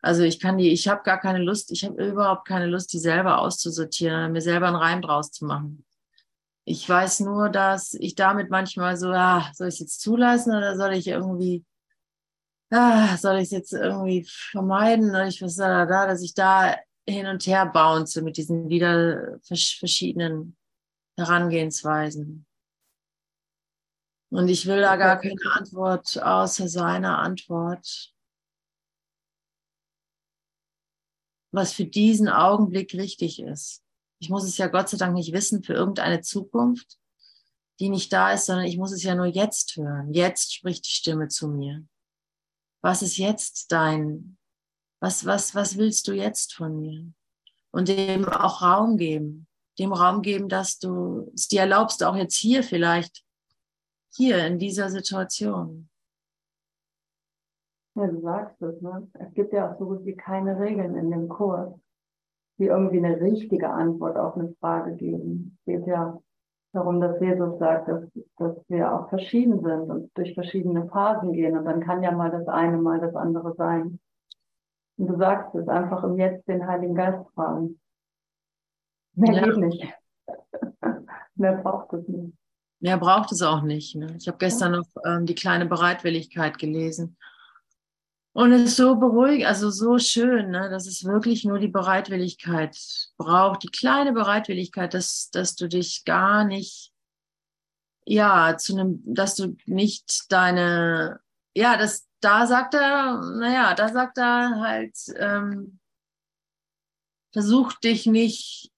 Also 0.02 0.24
ich 0.24 0.40
kann 0.40 0.58
die, 0.58 0.72
ich 0.72 0.88
habe 0.88 1.04
gar 1.04 1.20
keine 1.20 1.40
Lust, 1.40 1.72
ich 1.72 1.84
habe 1.84 2.06
überhaupt 2.06 2.48
keine 2.48 2.68
Lust, 2.68 2.94
die 2.94 3.00
selber 3.00 3.40
auszusortieren, 3.40 4.32
mir 4.32 4.42
selber 4.42 4.68
einen 4.68 4.76
Reim 4.76 5.02
draus 5.02 5.32
zu 5.32 5.46
machen. 5.46 5.86
Ich 6.66 6.88
weiß 6.88 7.22
nur, 7.22 7.50
dass 7.50 7.94
ich 7.94 8.16
damit 8.16 8.50
manchmal 8.50 8.98
so, 8.98 9.10
ah, 9.10 9.50
soll 9.54 9.70
ich 9.70 9.76
es 9.76 9.80
jetzt 9.80 10.02
zulassen 10.02 10.56
oder 10.56 10.76
soll 10.76 10.94
ich 10.94 11.08
irgendwie, 11.08 11.66
ah, 12.72 13.18
soll 13.18 13.38
ich 13.38 13.46
es 13.46 13.52
jetzt 13.52 13.74
irgendwie 13.74 14.26
vermeiden 14.28 15.10
oder 15.10 15.28
ich 15.28 15.42
was 15.42 15.56
da, 15.56 15.86
da, 15.86 16.08
dass 16.08 16.22
ich 16.22 16.34
da 16.34 16.76
hin 17.08 17.26
und 17.28 17.48
her 17.48 17.66
bounce 17.66 18.22
mit 18.22 18.38
diesen 18.38 18.70
wieder 18.70 19.40
verschiedenen 19.42 20.58
Herangehensweisen. 21.18 22.46
Und 24.30 24.50
ich 24.50 24.66
will 24.66 24.82
da 24.82 24.98
gar 24.98 25.20
keine 25.20 25.40
Antwort 25.54 26.22
außer 26.22 26.68
seiner 26.68 27.20
Antwort. 27.20 28.14
Was 31.52 31.74
für 31.74 31.86
diesen 31.86 32.30
Augenblick 32.30 32.94
richtig 32.94 33.42
ist. 33.42 33.84
Ich 34.20 34.30
muss 34.30 34.44
es 34.44 34.58
ja 34.58 34.68
Gott 34.68 34.90
sei 34.90 34.98
Dank 34.98 35.14
nicht 35.14 35.34
wissen 35.34 35.64
für 35.64 35.74
irgendeine 35.74 36.22
Zukunft, 36.22 36.98
die 37.80 37.90
nicht 37.90 38.12
da 38.12 38.34
ist, 38.34 38.48
sondern 38.48 38.66
ich 38.66 38.78
muss 38.78 38.92
es 38.92 39.04
ja 39.04 39.16
nur 39.16 39.28
jetzt 39.28 39.76
hören. 39.76 40.14
Jetzt 40.14 40.54
spricht 40.54 40.86
die 40.86 40.92
Stimme 40.92 41.28
zu 41.28 41.48
mir. 41.48 41.86
Was 42.82 43.02
ist 43.02 43.18
jetzt 43.18 43.72
dein, 43.72 44.38
was, 45.00 45.26
was, 45.26 45.54
was 45.54 45.78
willst 45.78 46.08
du 46.08 46.14
jetzt 46.14 46.54
von 46.54 46.80
mir? 46.80 47.12
Und 47.72 47.88
dem 47.88 48.26
auch 48.26 48.62
Raum 48.62 48.98
geben. 48.98 49.48
Dem 49.78 49.94
Raum 49.94 50.24
geben, 50.24 50.50
dass 50.50 50.80
du 50.80 51.32
es 51.36 51.48
dir 51.48 51.62
erlaubst, 51.62 52.04
auch 52.04 52.16
jetzt 52.16 52.36
hier 52.36 52.64
vielleicht, 52.64 53.24
hier 54.16 54.46
in 54.48 54.58
dieser 54.58 54.90
Situation. 54.90 55.90
Ja, 57.98 58.08
du 58.08 58.22
sagst 58.22 58.62
es, 58.62 58.82
ne? 58.82 59.08
Es 59.14 59.34
gibt 59.34 59.54
ja 59.54 59.72
auch 59.72 59.80
so 59.80 59.86
gut 59.86 60.06
wie 60.06 60.16
keine 60.16 60.60
Regeln 60.60 60.96
in 60.96 61.12
dem 61.12 61.28
Kurs 61.28 61.74
die 62.60 62.66
irgendwie 62.66 62.98
eine 62.98 63.20
richtige 63.22 63.70
Antwort 63.70 64.18
auf 64.18 64.36
eine 64.36 64.54
Frage 64.60 64.96
geben. 64.96 65.58
Es 65.60 65.66
geht 65.66 65.88
ja 65.88 66.20
darum, 66.74 67.00
dass 67.00 67.20
Jesus 67.22 67.60
sagt, 67.60 67.88
dass, 67.88 68.04
dass 68.38 68.56
wir 68.68 68.94
auch 68.94 69.10
verschieden 69.10 69.62
sind 69.62 69.90
und 69.92 70.12
durch 70.18 70.34
verschiedene 70.34 70.88
Phasen 70.88 71.34
gehen. 71.34 71.58
Und 71.58 71.66
dann 71.66 71.82
kann 71.82 72.04
ja 72.04 72.12
mal 72.12 72.32
das 72.32 72.48
eine, 72.48 72.78
mal 72.78 73.00
das 73.00 73.16
andere 73.16 73.54
sein. 73.56 74.00
Und 74.98 75.08
du 75.08 75.18
sagst 75.18 75.54
es 75.54 75.68
einfach 75.68 76.04
im 76.04 76.18
Jetzt 76.18 76.48
den 76.48 76.66
Heiligen 76.66 76.96
Geist 76.96 77.24
fragen. 77.36 77.80
Mehr 79.14 79.34
ja. 79.34 79.44
geht 79.44 79.58
nicht. 79.58 79.94
Mehr 81.36 81.58
braucht 81.58 81.94
es 81.94 82.08
nicht. 82.08 82.34
Mehr 82.80 82.98
braucht 82.98 83.32
es 83.32 83.44
auch 83.44 83.62
nicht. 83.62 83.96
Ne? 83.96 84.16
Ich 84.20 84.28
habe 84.28 84.38
gestern 84.40 84.72
noch 84.74 84.88
ähm, 85.06 85.28
die 85.28 85.36
kleine 85.36 85.68
Bereitwilligkeit 85.68 86.58
gelesen. 86.58 87.18
Und 88.38 88.52
es 88.52 88.62
ist 88.62 88.76
so 88.76 88.96
beruhigend, 88.98 89.48
also 89.48 89.72
so 89.72 89.98
schön, 89.98 90.52
ne, 90.52 90.70
dass 90.70 90.86
es 90.86 91.04
wirklich 91.04 91.44
nur 91.44 91.58
die 91.58 91.70
Bereitwilligkeit 91.70 92.78
braucht, 93.18 93.64
die 93.64 93.70
kleine 93.70 94.14
Bereitwilligkeit, 94.14 94.94
dass, 94.94 95.32
dass 95.32 95.56
du 95.56 95.68
dich 95.68 96.06
gar 96.06 96.46
nicht, 96.46 96.94
ja, 98.06 98.56
zu 98.56 98.74
einem, 98.78 99.02
dass 99.04 99.34
du 99.34 99.58
nicht 99.66 100.32
deine, 100.32 101.20
ja, 101.56 101.78
das, 101.78 102.08
da 102.20 102.46
sagt 102.46 102.76
er, 102.76 103.20
naja, 103.40 103.74
da 103.74 103.90
sagt 103.90 104.20
er 104.20 104.60
halt, 104.60 104.96
ähm, 105.16 105.80
versuch 107.34 107.74
dich 107.74 108.06
nicht 108.06 108.72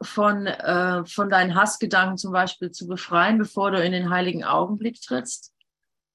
von, 0.00 0.46
äh, 0.46 1.04
von 1.04 1.30
deinen 1.30 1.56
Hassgedanken 1.56 2.16
zum 2.16 2.30
Beispiel 2.30 2.70
zu 2.70 2.86
befreien, 2.86 3.38
bevor 3.38 3.72
du 3.72 3.84
in 3.84 3.90
den 3.90 4.10
heiligen 4.10 4.44
Augenblick 4.44 5.02
trittst. 5.02 5.52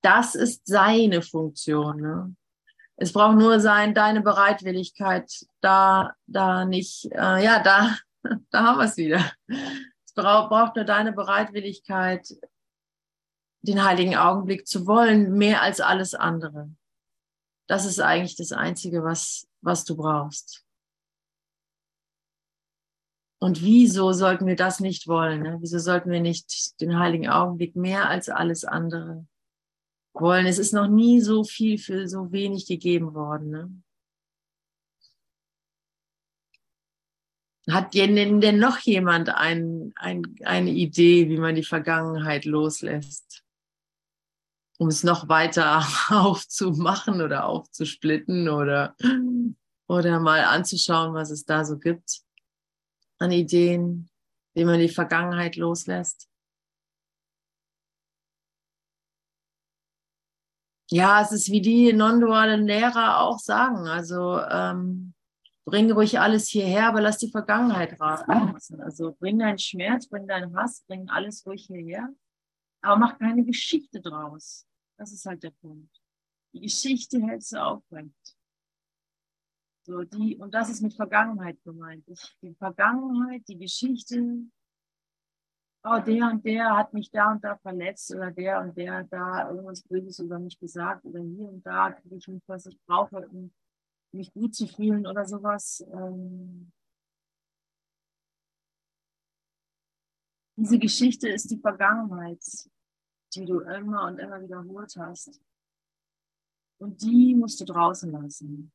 Das 0.02 0.34
ist 0.34 0.62
seine 0.66 1.22
Funktion. 1.22 2.00
Ne? 2.00 2.36
Es 3.02 3.14
braucht 3.14 3.38
nur 3.38 3.62
sein, 3.62 3.94
deine 3.94 4.20
Bereitwilligkeit, 4.20 5.46
da, 5.62 6.16
da 6.28 6.66
nicht, 6.66 7.06
äh, 7.14 7.42
ja, 7.42 7.64
da, 7.64 7.98
da 8.52 8.64
haben 8.64 8.78
wir 8.78 8.86
es 8.86 8.98
wieder. 8.98 9.32
Es 9.48 10.14
braucht 10.14 10.76
nur 10.76 10.84
deine 10.84 11.14
Bereitwilligkeit, 11.14 12.28
den 13.62 13.86
heiligen 13.86 14.18
Augenblick 14.18 14.68
zu 14.68 14.86
wollen, 14.86 15.32
mehr 15.32 15.62
als 15.62 15.80
alles 15.80 16.14
andere. 16.14 16.70
Das 17.70 17.86
ist 17.86 18.02
eigentlich 18.02 18.36
das 18.36 18.52
Einzige, 18.52 19.02
was, 19.02 19.48
was 19.62 19.86
du 19.86 19.96
brauchst. 19.96 20.66
Und 23.42 23.62
wieso 23.62 24.12
sollten 24.12 24.46
wir 24.46 24.58
das 24.58 24.82
nicht 24.82 25.08
wollen? 25.08 25.44
Ne? 25.44 25.58
Wieso 25.62 25.80
sollten 25.80 26.12
wir 26.12 26.20
nicht 26.20 26.82
den 26.82 27.00
heiligen 27.00 27.30
Augenblick 27.30 27.78
mehr 27.78 28.10
als 28.10 28.28
alles 28.28 28.66
andere 28.66 29.26
wollen. 30.14 30.46
Es 30.46 30.58
ist 30.58 30.74
noch 30.74 30.88
nie 30.88 31.22
so 31.22 31.44
viel 31.44 31.78
für 31.78 32.08
so 32.08 32.32
wenig 32.32 32.68
gegeben 32.68 33.14
worden. 33.14 33.50
Ne? 33.50 33.82
Hat 37.70 37.94
denn 37.94 38.60
noch 38.60 38.80
jemand 38.80 39.30
ein, 39.30 39.94
ein, 39.96 40.36
eine 40.44 40.72
Idee, 40.72 41.30
wie 41.30 41.38
man 41.38 41.56
die 41.56 41.64
Vergangenheit 41.64 42.46
loslässt? 42.46 43.44
Um 44.78 44.88
es 44.88 45.04
noch 45.04 45.28
weiter 45.28 45.84
aufzumachen 46.10 47.22
oder 47.22 47.46
aufzusplitten 47.46 48.50
oder, 48.50 48.96
oder 49.88 50.20
mal 50.20 50.44
anzuschauen, 50.46 51.14
was 51.14 51.32
es 51.32 51.46
da 51.46 51.66
so 51.66 51.78
gibt 51.78 52.22
an 53.20 53.32
Ideen, 53.32 54.10
wie 54.54 54.66
man 54.66 54.80
die 54.80 54.90
Vergangenheit 54.90 55.58
loslässt? 55.58 56.29
Ja, 60.92 61.22
es 61.22 61.32
ist 61.32 61.52
wie 61.52 61.62
die 61.62 61.94
non-dualen 61.94 62.66
Lehrer 62.66 63.22
auch 63.22 63.40
sagen. 63.40 63.88
Also 63.88 64.40
ähm, 64.40 65.14
bring 65.66 65.92
ruhig 65.92 66.20
alles 66.20 66.48
hierher, 66.48 66.88
aber 66.88 67.02
lass 67.02 67.20
die 67.20 67.32
Vergangenheit 67.32 68.00
raus. 68.00 68.72
Also 68.80 69.16
bring 69.20 69.40
deinen 69.40 69.60
Schmerz, 69.60 70.08
bring 70.08 70.28
deinen 70.28 70.56
Hass, 70.56 70.84
bring 70.88 71.10
alles 71.10 71.46
ruhig 71.46 71.66
hierher, 71.66 72.10
aber 72.82 72.98
mach 72.98 73.20
keine 73.20 73.44
Geschichte 73.44 74.02
draus. 74.02 74.66
Das 74.98 75.12
ist 75.14 75.26
halt 75.26 75.44
der 75.44 75.52
Punkt. 75.52 75.90
Die 76.54 76.62
Geschichte 76.62 77.22
hältst 77.22 77.54
du 77.54 77.64
aufrecht. 77.64 78.36
So, 79.84 80.04
die, 80.04 80.38
und 80.38 80.54
das 80.54 80.70
ist 80.70 80.82
mit 80.82 80.94
Vergangenheit 80.94 81.58
gemeint. 81.64 82.04
Ich, 82.08 82.36
die 82.42 82.54
Vergangenheit, 82.56 83.44
die 83.48 83.58
Geschichte, 83.58 84.44
oh, 85.84 86.00
der 86.00 86.30
und 86.32 86.46
der 86.46 86.76
hat 86.76 86.94
mich 86.94 87.10
da 87.12 87.32
und 87.32 87.44
da 87.44 87.58
verletzt 87.58 88.14
oder 88.14 88.32
der 88.32 88.62
und 88.62 88.78
der 88.78 89.04
da 89.04 89.50
irgendwas 89.50 89.82
Böses 89.84 90.20
über 90.20 90.40
mich 90.40 90.60
gesagt 90.60 91.06
oder 91.06 91.20
hier 91.20 91.48
und 91.48 91.66
da 91.66 91.92
kriege 91.92 92.16
ich 92.16 92.28
mich, 92.28 92.44
was 92.48 92.66
ich 92.66 92.80
brauche, 92.86 93.28
um 93.30 93.52
mich 94.12 94.34
gut 94.34 94.56
zu 94.56 94.68
fühlen 94.68 95.06
oder 95.06 95.26
sowas. 95.26 95.86
Ähm 95.92 96.72
diese 100.56 100.80
Geschichte 100.80 101.30
ist 101.30 101.50
die 101.52 101.60
Vergangenheit, 101.60 102.44
die 103.34 103.46
du 103.46 103.62
immer 103.62 104.08
und 104.08 104.20
immer 104.20 104.42
wiederholt 104.42 104.94
hast. 104.98 105.40
Und 106.80 107.02
die 107.02 107.36
musst 107.36 107.62
du 107.62 107.66
draußen 107.66 108.12
lassen. 108.12 108.72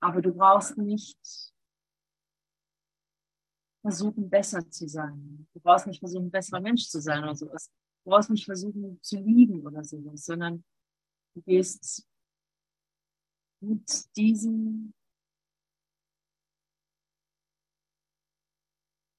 Aber 0.00 0.22
du 0.22 0.32
brauchst 0.32 0.78
nicht 0.78 1.51
versuchen, 3.82 4.30
besser 4.30 4.68
zu 4.70 4.88
sein. 4.88 5.46
Du 5.52 5.60
brauchst 5.60 5.86
nicht 5.86 5.98
versuchen, 5.98 6.26
ein 6.26 6.30
besserer 6.30 6.60
Mensch 6.60 6.88
zu 6.88 7.00
sein 7.00 7.22
oder 7.22 7.34
sowas. 7.34 7.70
Du 8.04 8.10
brauchst 8.10 8.30
nicht 8.30 8.44
versuchen, 8.44 8.98
zu 9.02 9.16
lieben 9.16 9.60
oder 9.66 9.84
sowas, 9.84 10.24
sondern 10.24 10.64
du 11.34 11.42
gehst 11.42 12.06
mit 13.60 14.16
diesem 14.16 14.94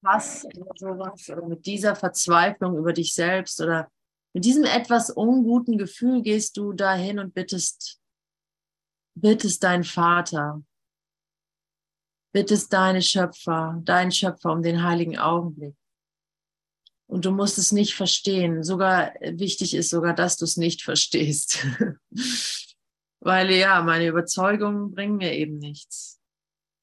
Hass 0.04 0.44
oder 0.44 0.72
sowas 0.76 1.30
oder 1.30 1.46
mit 1.48 1.64
dieser 1.64 1.96
Verzweiflung 1.96 2.76
über 2.76 2.92
dich 2.92 3.14
selbst 3.14 3.60
oder 3.60 3.90
mit 4.34 4.44
diesem 4.44 4.64
etwas 4.64 5.10
unguten 5.10 5.78
Gefühl 5.78 6.20
gehst 6.22 6.56
du 6.56 6.72
dahin 6.72 7.18
und 7.18 7.34
bittest, 7.34 8.00
bittest 9.14 9.62
deinen 9.62 9.84
Vater, 9.84 10.62
bittest 12.34 12.72
deine 12.72 13.00
Schöpfer, 13.00 13.80
deinen 13.84 14.10
Schöpfer 14.10 14.52
um 14.52 14.60
den 14.60 14.82
heiligen 14.82 15.16
Augenblick. 15.16 15.76
Und 17.06 17.24
du 17.24 17.30
musst 17.30 17.58
es 17.58 17.70
nicht 17.70 17.94
verstehen. 17.94 18.64
Sogar 18.64 19.14
wichtig 19.20 19.72
ist 19.72 19.90
sogar, 19.90 20.14
dass 20.14 20.36
du 20.36 20.44
es 20.44 20.56
nicht 20.56 20.82
verstehst. 20.82 21.64
Weil 23.20 23.52
ja, 23.52 23.80
meine 23.82 24.08
Überzeugungen 24.08 24.90
bringen 24.90 25.16
mir 25.16 25.32
eben 25.32 25.58
nichts. 25.58 26.20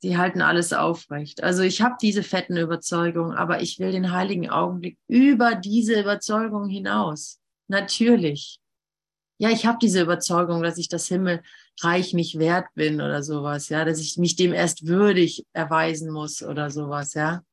Die 0.04 0.18
halten 0.18 0.42
alles 0.42 0.72
aufrecht. 0.72 1.44
Also 1.44 1.64
ich 1.64 1.82
habe 1.82 1.96
diese 2.02 2.24
fetten 2.24 2.56
Überzeugungen, 2.56 3.36
aber 3.36 3.62
ich 3.62 3.78
will 3.78 3.92
den 3.92 4.12
heiligen 4.12 4.50
Augenblick 4.50 4.98
über 5.08 5.54
diese 5.54 6.00
Überzeugung 6.00 6.70
hinaus. 6.70 7.40
Natürlich. 7.68 8.61
Ja, 9.42 9.50
ich 9.50 9.66
habe 9.66 9.80
diese 9.82 10.02
Überzeugung, 10.04 10.62
dass 10.62 10.78
ich 10.78 10.88
das 10.88 11.08
Himmel, 11.08 11.42
Reich 11.82 12.14
nicht 12.14 12.38
wert 12.38 12.68
bin 12.76 13.02
oder 13.02 13.24
sowas, 13.24 13.70
ja, 13.70 13.84
dass 13.86 14.00
ich 14.00 14.18
mich 14.20 14.36
dem 14.36 14.54
erst 14.54 14.86
würdig 14.86 15.48
erweisen 15.52 16.12
muss 16.12 16.44
oder 16.44 16.70
sowas, 16.70 17.16
ja. 17.16 17.44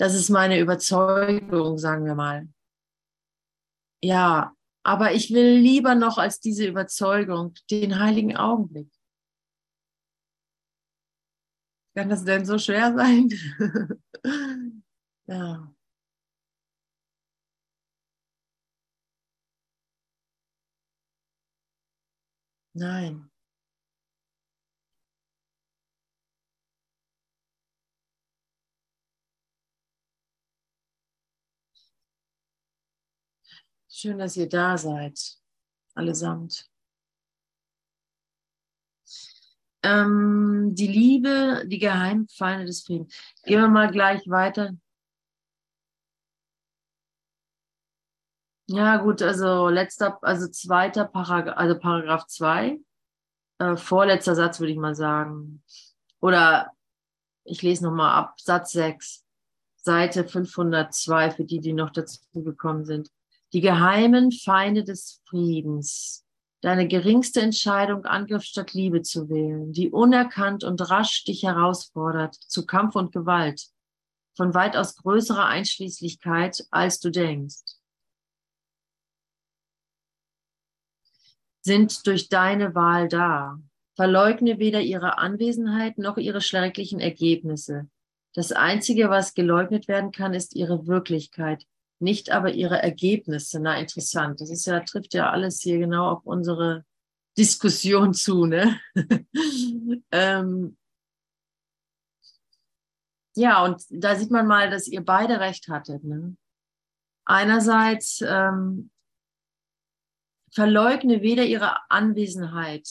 Das 0.00 0.16
ist 0.16 0.30
meine 0.30 0.58
Überzeugung, 0.58 1.78
sagen 1.78 2.04
wir 2.06 2.16
mal. 2.16 2.48
Ja, 4.02 4.52
aber 4.82 5.12
ich 5.12 5.32
will 5.32 5.58
lieber 5.58 5.94
noch 5.94 6.18
als 6.18 6.40
diese 6.40 6.66
Überzeugung 6.66 7.54
den 7.70 8.00
heiligen 8.00 8.36
Augenblick. 8.36 8.90
Kann 11.94 12.08
das 12.08 12.24
denn 12.24 12.44
so 12.44 12.58
schwer 12.58 12.94
sein? 12.96 13.28
Ja. 15.26 15.73
Nein. 22.74 23.30
Schön, 33.88 34.18
dass 34.18 34.36
ihr 34.36 34.48
da 34.48 34.76
seid, 34.76 35.38
allesamt. 35.94 36.68
Ähm, 39.84 40.74
die 40.74 40.88
Liebe, 40.88 41.62
die 41.66 41.78
Geheimfeinde 41.78 42.64
des 42.64 42.82
Friedens. 42.82 43.14
Gehen 43.44 43.60
wir 43.60 43.68
mal 43.68 43.90
gleich 43.92 44.28
weiter. 44.28 44.72
Ja, 48.66 48.96
gut, 48.96 49.20
also 49.20 49.68
letzter, 49.68 50.18
also 50.22 50.48
zweiter 50.48 51.04
Paragraph, 51.04 51.56
also 51.58 51.78
Paragraph 51.78 52.26
2, 52.26 52.80
äh, 53.58 53.76
vorletzter 53.76 54.34
Satz 54.34 54.58
würde 54.58 54.72
ich 54.72 54.78
mal 54.78 54.94
sagen. 54.94 55.62
Oder 56.20 56.72
ich 57.44 57.60
lese 57.62 57.84
nochmal 57.84 58.14
ab, 58.14 58.40
Satz 58.40 58.72
6, 58.72 59.24
Seite 59.76 60.26
502 60.26 61.30
für 61.32 61.44
die, 61.44 61.60
die 61.60 61.74
noch 61.74 61.90
dazu 61.90 62.20
gekommen 62.32 62.86
sind. 62.86 63.10
Die 63.52 63.60
geheimen 63.60 64.32
Feinde 64.32 64.82
des 64.82 65.22
Friedens. 65.28 66.24
Deine 66.62 66.88
geringste 66.88 67.42
Entscheidung, 67.42 68.06
Angriff 68.06 68.44
statt 68.44 68.72
Liebe 68.72 69.02
zu 69.02 69.28
wählen, 69.28 69.74
die 69.74 69.90
unerkannt 69.90 70.64
und 70.64 70.80
rasch 70.90 71.24
dich 71.24 71.42
herausfordert 71.42 72.34
zu 72.34 72.64
Kampf 72.64 72.96
und 72.96 73.12
Gewalt, 73.12 73.66
von 74.34 74.54
weitaus 74.54 74.96
größerer 74.96 75.44
Einschließlichkeit, 75.44 76.66
als 76.70 77.00
du 77.00 77.10
denkst. 77.10 77.73
Sind 81.64 82.06
durch 82.06 82.28
deine 82.28 82.74
Wahl 82.74 83.08
da. 83.08 83.58
Verleugne 83.96 84.58
weder 84.58 84.80
ihre 84.80 85.18
Anwesenheit 85.18 85.98
noch 85.98 86.18
ihre 86.18 86.40
schrecklichen 86.40 87.00
Ergebnisse. 87.00 87.88
Das 88.34 88.52
Einzige, 88.52 89.08
was 89.08 89.34
geleugnet 89.34 89.88
werden 89.88 90.10
kann, 90.12 90.34
ist 90.34 90.54
ihre 90.54 90.86
Wirklichkeit, 90.86 91.64
nicht 92.00 92.30
aber 92.30 92.52
ihre 92.52 92.82
Ergebnisse. 92.82 93.60
Na, 93.60 93.78
interessant. 93.78 94.40
Das 94.40 94.50
ist 94.50 94.66
ja, 94.66 94.80
trifft 94.80 95.14
ja 95.14 95.30
alles 95.30 95.60
hier 95.60 95.78
genau 95.78 96.10
auf 96.10 96.26
unsere 96.26 96.84
Diskussion 97.38 98.12
zu, 98.12 98.46
ne? 98.46 98.78
ähm, 100.10 100.76
ja, 103.36 103.64
und 103.64 103.82
da 103.90 104.16
sieht 104.16 104.30
man 104.30 104.46
mal, 104.46 104.70
dass 104.70 104.86
ihr 104.86 105.04
beide 105.04 105.40
recht 105.40 105.68
hattet. 105.68 106.04
Ne? 106.04 106.36
Einerseits 107.24 108.22
ähm, 108.26 108.90
verleugne 110.54 111.20
weder 111.20 111.44
ihre 111.44 111.78
Anwesenheit, 111.90 112.88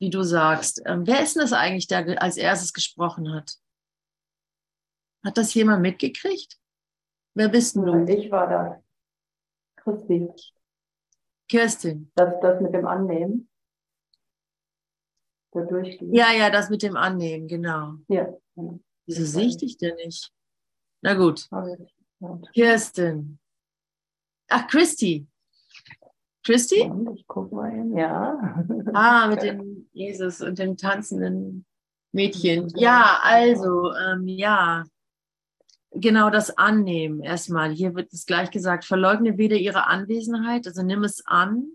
wie 0.00 0.10
du 0.10 0.22
sagst. 0.22 0.82
Ähm, 0.86 1.06
wer 1.06 1.22
ist 1.22 1.36
denn 1.36 1.42
das 1.42 1.52
eigentlich, 1.52 1.86
der 1.86 2.20
als 2.22 2.36
erstes 2.36 2.72
gesprochen 2.72 3.32
hat? 3.32 3.52
Hat 5.24 5.36
das 5.36 5.54
jemand 5.54 5.82
mitgekriegt? 5.82 6.58
Wer 7.34 7.48
bist 7.48 7.76
du? 7.76 8.04
Ich 8.06 8.30
war 8.30 8.48
da. 8.48 8.82
Christi. 9.76 10.28
Kirstin. 11.48 12.10
Das, 12.14 12.34
das 12.40 12.60
mit 12.60 12.72
dem 12.72 12.86
Annehmen. 12.86 13.48
Da. 15.52 15.60
Ja, 16.10 16.32
ja, 16.32 16.50
das 16.50 16.68
mit 16.68 16.82
dem 16.82 16.96
Annehmen, 16.96 17.46
genau. 17.46 17.94
Ja. 18.08 18.26
Genau. 18.56 18.80
Wieso 19.06 19.24
sehe 19.24 19.46
ich 19.46 19.56
dich 19.56 19.76
denn 19.76 19.94
nicht? 19.96 20.32
Na 21.02 21.14
gut. 21.14 21.48
Kirstin. 22.52 23.38
Ach, 24.48 24.66
Christi. 24.66 25.26
Christy? 26.44 26.90
Ich 27.14 27.26
guck 27.26 27.52
mal 27.52 27.70
hin, 27.70 27.96
ja. 27.96 28.64
Ah, 28.92 29.26
mit 29.28 29.42
dem 29.42 29.88
Jesus 29.92 30.40
und 30.40 30.58
dem 30.58 30.76
tanzenden 30.76 31.64
Mädchen. 32.12 32.70
Ja, 32.76 33.20
also, 33.22 33.92
ähm, 33.94 34.28
ja. 34.28 34.84
Genau 35.96 36.28
das 36.28 36.58
Annehmen 36.58 37.22
erstmal. 37.22 37.70
Hier 37.70 37.94
wird 37.94 38.12
es 38.12 38.26
gleich 38.26 38.50
gesagt, 38.50 38.84
verleugne 38.84 39.38
weder 39.38 39.56
ihre 39.56 39.86
Anwesenheit, 39.86 40.66
also 40.66 40.82
nimm 40.82 41.04
es 41.04 41.24
an, 41.24 41.68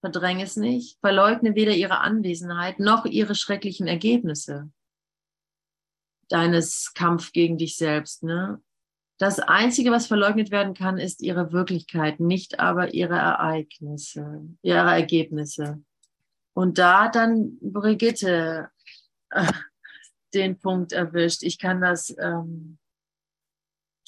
verdräng 0.00 0.40
es 0.40 0.56
nicht, 0.56 0.98
verleugne 1.00 1.54
weder 1.54 1.72
ihre 1.72 2.00
Anwesenheit 2.00 2.80
noch 2.80 3.04
ihre 3.04 3.36
schrecklichen 3.36 3.86
Ergebnisse 3.86 4.70
deines 6.28 6.92
Kampf 6.94 7.32
gegen 7.32 7.56
dich 7.56 7.76
selbst. 7.76 8.24
Ne? 8.24 8.60
Das 9.18 9.38
Einzige, 9.38 9.90
was 9.90 10.06
verleugnet 10.06 10.50
werden 10.50 10.74
kann, 10.74 10.98
ist 10.98 11.22
ihre 11.22 11.52
Wirklichkeit, 11.52 12.20
nicht 12.20 12.60
aber 12.60 12.92
ihre 12.92 13.16
Ereignisse, 13.16 14.46
ihre 14.60 14.90
Ergebnisse. 14.90 15.82
Und 16.52 16.78
da 16.78 17.04
hat 17.04 17.14
dann 17.14 17.58
Brigitte 17.60 18.70
äh, 19.30 19.52
den 20.34 20.58
Punkt 20.58 20.92
erwischt. 20.92 21.42
Ich 21.42 21.58
kann 21.58 21.80
das, 21.80 22.14
ähm, 22.18 22.78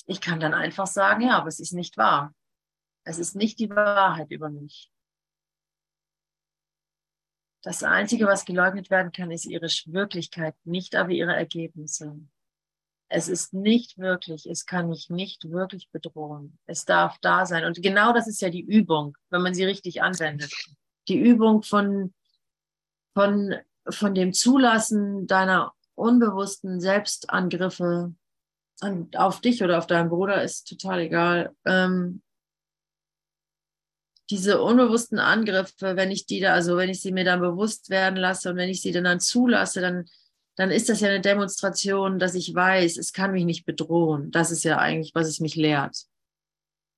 ich 0.06 0.20
kann 0.20 0.40
dann 0.40 0.54
einfach 0.54 0.86
sagen, 0.86 1.22
ja, 1.22 1.38
aber 1.38 1.48
es 1.48 1.60
ist 1.60 1.72
nicht 1.72 1.96
wahr. 1.96 2.34
Es 3.04 3.18
ist 3.18 3.34
nicht 3.34 3.58
die 3.58 3.70
Wahrheit 3.70 4.30
über 4.30 4.50
mich. 4.50 4.92
Das 7.62 7.82
Einzige, 7.82 8.26
was 8.26 8.44
geleugnet 8.44 8.90
werden 8.90 9.12
kann, 9.12 9.30
ist 9.30 9.46
ihre 9.46 9.68
Wirklichkeit, 9.86 10.54
nicht 10.64 10.94
aber 10.94 11.10
ihre 11.10 11.34
Ergebnisse. 11.34 12.18
Es 13.08 13.28
ist 13.28 13.54
nicht 13.54 13.98
wirklich, 13.98 14.46
es 14.46 14.66
kann 14.66 14.88
mich 14.88 15.08
nicht 15.08 15.50
wirklich 15.50 15.88
bedrohen. 15.90 16.58
Es 16.66 16.84
darf 16.84 17.18
da 17.20 17.46
sein. 17.46 17.64
Und 17.64 17.82
genau 17.82 18.12
das 18.12 18.28
ist 18.28 18.42
ja 18.42 18.50
die 18.50 18.60
Übung, 18.60 19.16
wenn 19.30 19.42
man 19.42 19.54
sie 19.54 19.64
richtig 19.64 20.02
anwendet. 20.02 20.52
Die 21.08 21.18
Übung 21.18 21.62
von, 21.62 22.12
von, 23.14 23.54
von 23.88 24.14
dem 24.14 24.34
Zulassen 24.34 25.26
deiner 25.26 25.72
unbewussten 25.94 26.80
Selbstangriffe 26.80 28.14
an, 28.80 29.08
auf 29.16 29.40
dich 29.40 29.62
oder 29.62 29.78
auf 29.78 29.86
deinen 29.86 30.10
Bruder 30.10 30.42
ist 30.42 30.68
total 30.68 31.00
egal. 31.00 31.56
Ähm, 31.64 32.22
diese 34.30 34.60
unbewussten 34.60 35.18
Angriffe, 35.18 35.96
wenn 35.96 36.10
ich 36.10 36.26
die 36.26 36.40
da, 36.40 36.52
also 36.52 36.76
wenn 36.76 36.90
ich 36.90 37.00
sie 37.00 37.12
mir 37.12 37.24
dann 37.24 37.40
bewusst 37.40 37.88
werden 37.88 38.16
lasse 38.16 38.50
und 38.50 38.56
wenn 38.56 38.68
ich 38.68 38.82
sie 38.82 38.92
dann, 38.92 39.04
dann 39.04 39.20
zulasse, 39.20 39.80
dann 39.80 40.04
dann 40.58 40.72
ist 40.72 40.88
das 40.88 40.98
ja 41.00 41.08
eine 41.08 41.20
Demonstration, 41.20 42.18
dass 42.18 42.34
ich 42.34 42.52
weiß, 42.52 42.96
es 42.96 43.12
kann 43.12 43.30
mich 43.30 43.44
nicht 43.44 43.64
bedrohen. 43.64 44.32
Das 44.32 44.50
ist 44.50 44.64
ja 44.64 44.78
eigentlich, 44.78 45.14
was 45.14 45.28
es 45.28 45.38
mich 45.38 45.54
lehrt. 45.54 46.06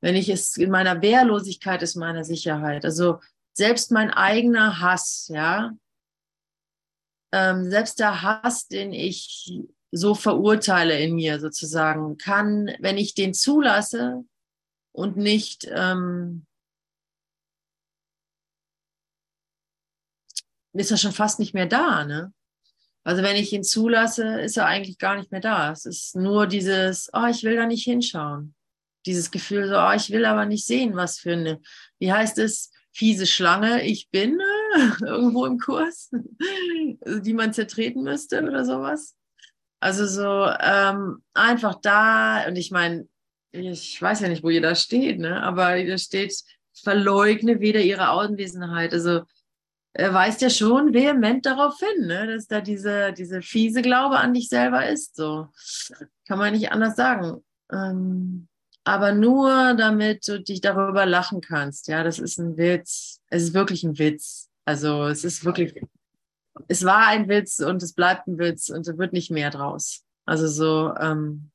Wenn 0.00 0.16
ich 0.16 0.30
es 0.30 0.56
in 0.56 0.70
meiner 0.70 1.02
Wehrlosigkeit 1.02 1.82
ist 1.82 1.94
meiner 1.94 2.24
Sicherheit. 2.24 2.86
Also 2.86 3.20
selbst 3.52 3.92
mein 3.92 4.10
eigener 4.10 4.80
Hass, 4.80 5.28
ja, 5.30 5.76
ähm, 7.32 7.70
selbst 7.70 7.98
der 7.98 8.22
Hass, 8.22 8.66
den 8.66 8.94
ich 8.94 9.60
so 9.92 10.14
verurteile 10.14 10.98
in 10.98 11.14
mir 11.14 11.38
sozusagen, 11.38 12.16
kann, 12.16 12.74
wenn 12.78 12.96
ich 12.96 13.12
den 13.14 13.34
zulasse 13.34 14.24
und 14.92 15.18
nicht 15.18 15.68
ähm, 15.70 16.46
ist 20.72 20.90
er 20.90 20.96
schon 20.96 21.12
fast 21.12 21.38
nicht 21.38 21.52
mehr 21.52 21.66
da, 21.66 22.06
ne? 22.06 22.32
Also 23.04 23.22
wenn 23.22 23.36
ich 23.36 23.52
ihn 23.52 23.64
zulasse, 23.64 24.40
ist 24.40 24.56
er 24.56 24.66
eigentlich 24.66 24.98
gar 24.98 25.16
nicht 25.16 25.32
mehr 25.32 25.40
da. 25.40 25.72
Es 25.72 25.86
ist 25.86 26.16
nur 26.16 26.46
dieses, 26.46 27.08
oh, 27.12 27.26
ich 27.30 27.42
will 27.42 27.56
da 27.56 27.66
nicht 27.66 27.84
hinschauen. 27.84 28.54
Dieses 29.06 29.30
Gefühl 29.30 29.68
so, 29.68 29.76
oh, 29.78 29.92
ich 29.96 30.10
will 30.10 30.26
aber 30.26 30.44
nicht 30.44 30.66
sehen, 30.66 30.94
was 30.94 31.18
für 31.18 31.32
eine, 31.32 31.60
wie 31.98 32.12
heißt 32.12 32.38
es, 32.38 32.70
fiese 32.92 33.26
Schlange 33.26 33.82
ich 33.82 34.10
bin, 34.10 34.38
äh, 34.40 35.04
irgendwo 35.04 35.46
im 35.46 35.58
Kurs, 35.58 36.10
die 37.06 37.32
man 37.32 37.52
zertreten 37.54 38.02
müsste 38.02 38.42
oder 38.42 38.64
sowas. 38.64 39.16
Also 39.80 40.06
so 40.06 40.46
ähm, 40.60 41.22
einfach 41.32 41.76
da, 41.80 42.46
und 42.46 42.56
ich 42.56 42.70
meine, 42.70 43.08
ich 43.52 44.00
weiß 44.00 44.20
ja 44.20 44.28
nicht, 44.28 44.42
wo 44.42 44.50
ihr 44.50 44.60
da 44.60 44.74
steht, 44.74 45.18
ne? 45.18 45.42
aber 45.42 45.82
da 45.82 45.96
steht, 45.96 46.34
verleugne 46.74 47.60
weder 47.60 47.80
ihre 47.80 48.08
Anwesenheit. 48.08 48.92
Also 48.92 49.22
weist 49.94 50.40
ja 50.40 50.50
schon 50.50 50.94
vehement 50.94 51.44
darauf 51.44 51.78
hin, 51.78 52.06
ne, 52.06 52.26
dass 52.26 52.46
da 52.46 52.60
diese, 52.60 53.12
diese 53.12 53.42
fiese 53.42 53.82
Glaube 53.82 54.18
an 54.18 54.34
dich 54.34 54.48
selber 54.48 54.88
ist. 54.88 55.16
So 55.16 55.48
kann 56.26 56.38
man 56.38 56.52
nicht 56.52 56.70
anders 56.72 56.96
sagen. 56.96 57.44
Ähm, 57.72 58.48
aber 58.84 59.12
nur 59.12 59.74
damit 59.74 60.26
du 60.26 60.40
dich 60.40 60.60
darüber 60.60 61.06
lachen 61.06 61.40
kannst. 61.40 61.88
Ja, 61.88 62.02
das 62.02 62.18
ist 62.18 62.38
ein 62.38 62.56
Witz. 62.56 63.20
Es 63.28 63.42
ist 63.42 63.54
wirklich 63.54 63.84
ein 63.84 63.98
Witz. 63.98 64.48
Also 64.64 65.06
es 65.06 65.24
ist 65.24 65.44
wirklich, 65.44 65.74
es 66.68 66.84
war 66.84 67.06
ein 67.08 67.28
Witz 67.28 67.58
und 67.58 67.82
es 67.82 67.92
bleibt 67.92 68.26
ein 68.26 68.38
Witz 68.38 68.70
und 68.70 68.86
es 68.86 68.96
wird 68.96 69.12
nicht 69.12 69.30
mehr 69.30 69.50
draus. 69.50 70.04
Also 70.24 70.46
so, 70.46 70.94
ähm, 70.96 71.50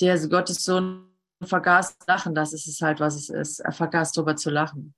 der 0.00 0.18
Gottes 0.28 0.64
Sohn 0.64 1.06
vergaß 1.42 1.96
lachen, 2.06 2.34
das 2.34 2.52
ist 2.52 2.66
es 2.66 2.80
halt, 2.80 3.00
was 3.00 3.16
es 3.16 3.28
ist. 3.28 3.60
Er 3.60 3.72
vergaß 3.72 4.12
darüber 4.12 4.36
zu 4.36 4.50
lachen. 4.50 4.94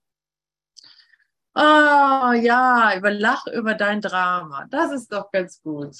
Oh 1.55 2.31
ja, 2.33 2.95
über 2.97 3.11
Lach 3.11 3.45
über 3.47 3.73
dein 3.75 4.01
Drama. 4.01 4.65
Das 4.69 4.91
ist 4.91 5.11
doch 5.11 5.31
ganz 5.31 5.61
gut. 5.61 5.95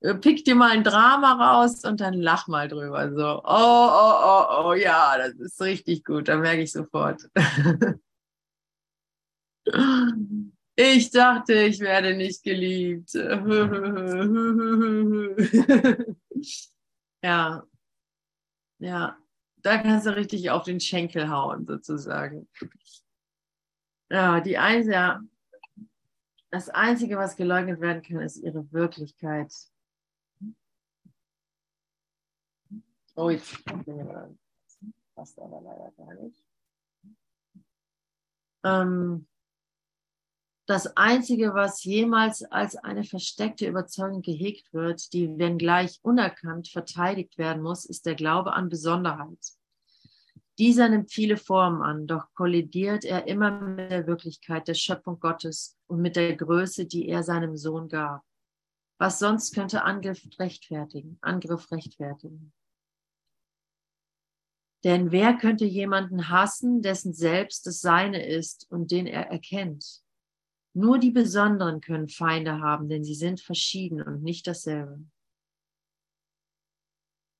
Äh, 0.00 0.14
pick 0.14 0.44
dir 0.44 0.54
mal 0.54 0.70
ein 0.70 0.84
Drama 0.84 1.32
raus 1.32 1.84
und 1.84 2.00
dann 2.00 2.14
lach 2.14 2.46
mal 2.48 2.68
drüber. 2.68 3.12
So, 3.14 3.42
oh, 3.44 3.44
oh, 3.44 4.14
oh, 4.24 4.68
oh, 4.68 4.74
ja, 4.74 5.18
das 5.18 5.34
ist 5.34 5.60
richtig 5.60 6.04
gut. 6.04 6.28
Da 6.28 6.36
merke 6.36 6.62
ich 6.62 6.72
sofort. 6.72 7.22
Ich 10.78 11.10
dachte, 11.10 11.54
ich 11.54 11.80
werde 11.80 12.14
nicht 12.14 12.42
geliebt. 12.42 13.14
ja, 17.22 17.64
ja, 18.78 19.16
da 19.62 19.78
kannst 19.78 20.06
du 20.06 20.14
richtig 20.14 20.50
auf 20.50 20.64
den 20.64 20.80
Schenkel 20.80 21.30
hauen, 21.30 21.66
sozusagen. 21.66 22.46
Ja, 24.10 24.40
die 24.40 24.56
Eins, 24.56 24.86
ja, 24.86 25.20
das 26.50 26.68
Einzige, 26.68 27.16
was 27.16 27.36
geleugnet 27.36 27.80
werden 27.80 28.02
kann, 28.02 28.20
ist 28.20 28.36
ihre 28.36 28.70
Wirklichkeit. 28.72 29.52
Oh, 33.16 33.30
jetzt 33.30 33.64
passt 35.14 35.38
aber 35.40 35.60
leider 35.62 35.92
gar 35.96 36.14
nicht. 36.14 36.42
Ähm, 38.64 39.26
das 40.66 40.96
Einzige, 40.96 41.54
was 41.54 41.84
jemals 41.84 42.42
als 42.42 42.76
eine 42.76 43.04
versteckte 43.04 43.66
Überzeugung 43.66 44.22
gehegt 44.22 44.72
wird, 44.72 45.12
die, 45.12 45.38
wenngleich 45.38 46.00
unerkannt, 46.02 46.68
verteidigt 46.68 47.38
werden 47.38 47.62
muss, 47.62 47.84
ist 47.84 48.04
der 48.04 48.16
Glaube 48.16 48.52
an 48.52 48.68
Besonderheit. 48.68 49.38
Dieser 50.58 50.88
nimmt 50.88 51.12
viele 51.12 51.36
Formen 51.36 51.82
an, 51.82 52.06
doch 52.06 52.32
kollidiert 52.34 53.04
er 53.04 53.26
immer 53.26 53.50
mit 53.50 53.90
der 53.90 54.06
Wirklichkeit 54.06 54.68
der 54.68 54.74
Schöpfung 54.74 55.20
Gottes 55.20 55.76
und 55.86 56.00
mit 56.00 56.16
der 56.16 56.34
Größe, 56.34 56.86
die 56.86 57.08
er 57.08 57.22
seinem 57.22 57.56
Sohn 57.56 57.88
gab. 57.88 58.22
Was 58.98 59.18
sonst 59.18 59.54
könnte 59.54 59.82
Angriff 59.82 60.26
rechtfertigen, 60.38 61.18
Angriff 61.20 61.70
rechtfertigen? 61.70 62.54
Denn 64.84 65.10
wer 65.10 65.34
könnte 65.34 65.66
jemanden 65.66 66.30
hassen, 66.30 66.80
dessen 66.80 67.12
Selbst 67.12 67.66
das 67.66 67.80
Seine 67.80 68.24
ist 68.24 68.70
und 68.70 68.90
den 68.90 69.06
er 69.06 69.26
erkennt? 69.30 70.02
Nur 70.72 70.98
die 70.98 71.10
Besonderen 71.10 71.80
können 71.80 72.08
Feinde 72.08 72.60
haben, 72.60 72.88
denn 72.88 73.04
sie 73.04 73.14
sind 73.14 73.40
verschieden 73.40 74.00
und 74.00 74.22
nicht 74.22 74.46
dasselbe. 74.46 75.04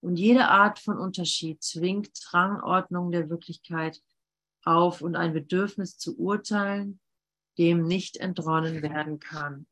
Und 0.01 0.17
jede 0.17 0.49
Art 0.49 0.79
von 0.79 0.99
Unterschied 0.99 1.63
zwingt 1.63 2.33
Rangordnung 2.33 3.11
der 3.11 3.29
Wirklichkeit 3.31 4.01
auf 4.65 5.01
und 5.01 5.17
ein 5.17 5.33
Bedürfnis 5.33 5.97
zu 5.97 6.19
urteilen, 6.19 7.01
dem 7.59 7.87
nicht 7.87 8.17
entronnen 8.19 8.83
werden 8.83 9.19
kann. 9.19 9.67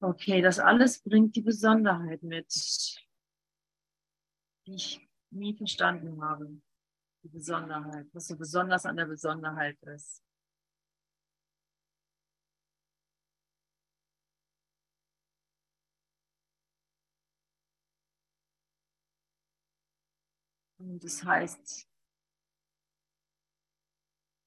Okay, 0.00 0.42
das 0.42 0.58
alles 0.58 1.00
bringt 1.00 1.36
die 1.36 1.42
Besonderheit 1.42 2.22
mit, 2.22 2.52
die 4.66 4.74
ich 4.74 5.08
nie 5.30 5.56
verstanden 5.56 6.20
habe. 6.22 6.60
Die 7.22 7.28
Besonderheit, 7.28 8.08
was 8.12 8.26
so 8.26 8.36
besonders 8.36 8.84
an 8.84 8.96
der 8.96 9.06
Besonderheit 9.06 9.80
ist. 9.82 10.24
Und 20.82 21.04
das 21.04 21.22
heißt 21.24 21.88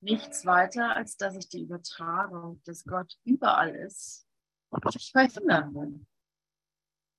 nichts 0.02 0.45
weiter, 0.45 0.95
als 0.95 1.17
dass 1.17 1.36
ich 1.36 1.50
die 1.50 1.63
Übertragung, 1.63 2.62
dass 2.65 2.84
Gott 2.84 3.17
überall 3.24 3.74
ist, 3.74 4.28
nicht 4.93 5.12
verhindern 5.12 5.74
will. 5.74 6.06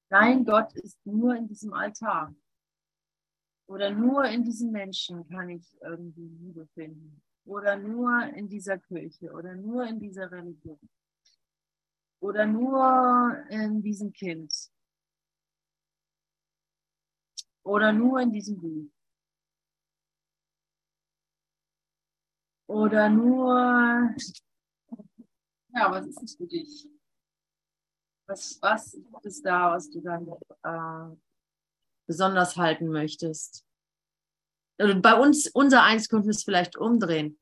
Dein 0.08 0.44
Gott 0.44 0.72
ist 0.74 1.04
nur 1.04 1.34
in 1.34 1.48
diesem 1.48 1.72
Altar. 1.72 2.34
Oder 3.68 3.90
nur 3.90 4.24
in 4.26 4.44
diesem 4.44 4.70
Menschen 4.70 5.26
kann 5.28 5.48
ich 5.48 5.76
irgendwie 5.80 6.28
Liebe 6.28 6.66
finden. 6.74 7.20
Oder 7.44 7.76
nur 7.76 8.22
in 8.34 8.48
dieser 8.48 8.78
Kirche. 8.78 9.32
Oder 9.32 9.56
nur 9.56 9.84
in 9.84 9.98
dieser 9.98 10.30
Religion. 10.30 10.78
Oder 12.20 12.46
nur 12.46 13.44
in 13.48 13.82
diesem 13.82 14.12
Kind. 14.12 14.52
Oder 17.64 17.92
nur 17.92 18.20
in 18.20 18.30
diesem 18.30 18.60
Buch. 18.60 18.95
Oder 22.68 23.08
nur, 23.08 24.14
ja, 25.74 25.90
was 25.90 26.06
ist 26.06 26.22
es 26.22 26.36
für 26.36 26.46
dich? 26.46 26.88
Was, 28.28 28.58
was 28.60 28.94
ist 29.22 29.46
da, 29.46 29.70
was 29.70 29.88
du 29.90 30.00
dann 30.00 30.26
äh, 30.64 31.16
besonders 32.08 32.56
halten 32.56 32.88
möchtest? 32.88 33.64
Also 34.78 35.00
bei 35.00 35.14
uns, 35.14 35.46
unser 35.48 35.84
Eins 35.84 36.08
könnten 36.08 36.26
wir 36.26 36.32
es 36.32 36.44
vielleicht 36.44 36.76
umdrehen. 36.76 37.38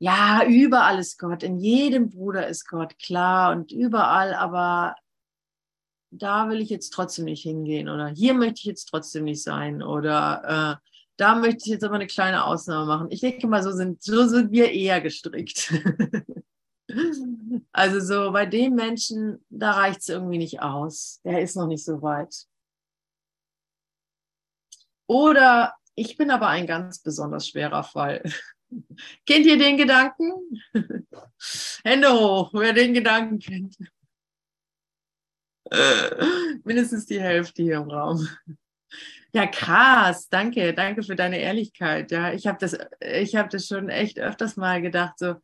Ja, 0.00 0.44
überall 0.46 0.98
ist 0.98 1.18
Gott, 1.18 1.42
in 1.42 1.58
jedem 1.58 2.08
Bruder 2.10 2.48
ist 2.48 2.66
Gott, 2.66 2.98
klar, 2.98 3.52
und 3.52 3.70
überall, 3.70 4.34
aber 4.34 4.96
da 6.10 6.48
will 6.48 6.60
ich 6.60 6.70
jetzt 6.70 6.90
trotzdem 6.90 7.26
nicht 7.26 7.42
hingehen 7.42 7.88
oder 7.88 8.08
hier 8.08 8.34
möchte 8.34 8.60
ich 8.60 8.64
jetzt 8.64 8.86
trotzdem 8.86 9.24
nicht 9.24 9.42
sein 9.42 9.82
oder 9.82 10.80
äh, 10.82 10.93
da 11.16 11.36
möchte 11.36 11.64
ich 11.64 11.66
jetzt 11.66 11.84
aber 11.84 11.94
eine 11.94 12.06
kleine 12.06 12.44
Ausnahme 12.44 12.86
machen. 12.86 13.10
Ich 13.10 13.20
denke 13.20 13.46
mal, 13.46 13.62
so 13.62 13.72
sind, 13.72 14.02
so 14.02 14.26
sind 14.26 14.50
wir 14.50 14.72
eher 14.72 15.00
gestrickt. 15.00 15.72
also 17.72 18.00
so 18.00 18.32
bei 18.32 18.46
dem 18.46 18.74
Menschen, 18.74 19.44
da 19.48 19.72
reicht 19.72 20.00
es 20.00 20.08
irgendwie 20.08 20.38
nicht 20.38 20.60
aus. 20.60 21.20
Der 21.24 21.40
ist 21.40 21.56
noch 21.56 21.66
nicht 21.66 21.84
so 21.84 22.02
weit. 22.02 22.46
Oder 25.06 25.74
ich 25.94 26.16
bin 26.16 26.30
aber 26.30 26.48
ein 26.48 26.66
ganz 26.66 27.00
besonders 27.00 27.48
schwerer 27.48 27.84
Fall. 27.84 28.22
Kennt 29.26 29.46
ihr 29.46 29.58
den 29.58 29.76
Gedanken? 29.76 30.32
Hände 31.84 32.12
hoch, 32.12 32.50
wer 32.54 32.72
den 32.72 32.94
Gedanken 32.94 33.38
kennt. 33.38 33.76
Mindestens 36.64 37.06
die 37.06 37.20
Hälfte 37.20 37.62
hier 37.62 37.76
im 37.76 37.90
Raum. 37.90 38.28
Ja, 39.34 39.46
krass. 39.48 40.28
Danke, 40.28 40.72
danke 40.74 41.02
für 41.02 41.16
deine 41.16 41.40
Ehrlichkeit. 41.40 42.12
Ja, 42.12 42.32
ich 42.32 42.46
habe 42.46 42.58
das, 42.60 42.78
ich 43.00 43.34
habe 43.34 43.48
das 43.48 43.66
schon 43.66 43.88
echt 43.88 44.20
öfters 44.20 44.56
mal 44.56 44.80
gedacht. 44.80 45.18
So, 45.18 45.34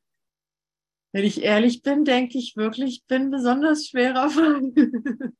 wenn 1.12 1.24
ich 1.24 1.42
ehrlich 1.42 1.82
bin, 1.82 2.04
denke 2.04 2.38
ich 2.38 2.56
wirklich, 2.56 2.98
ich 2.98 3.06
bin 3.06 3.30
besonders 3.32 3.88
schwerer 3.88 4.30
Fall. 4.30 4.62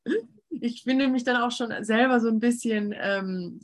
ich 0.51 0.83
finde 0.83 1.07
mich 1.09 1.23
dann 1.23 1.37
auch 1.41 1.53
schon 1.53 1.73
selber 1.85 2.19
so 2.19 2.27
ein 2.29 2.41
bisschen, 2.41 2.93
ähm, 2.99 3.61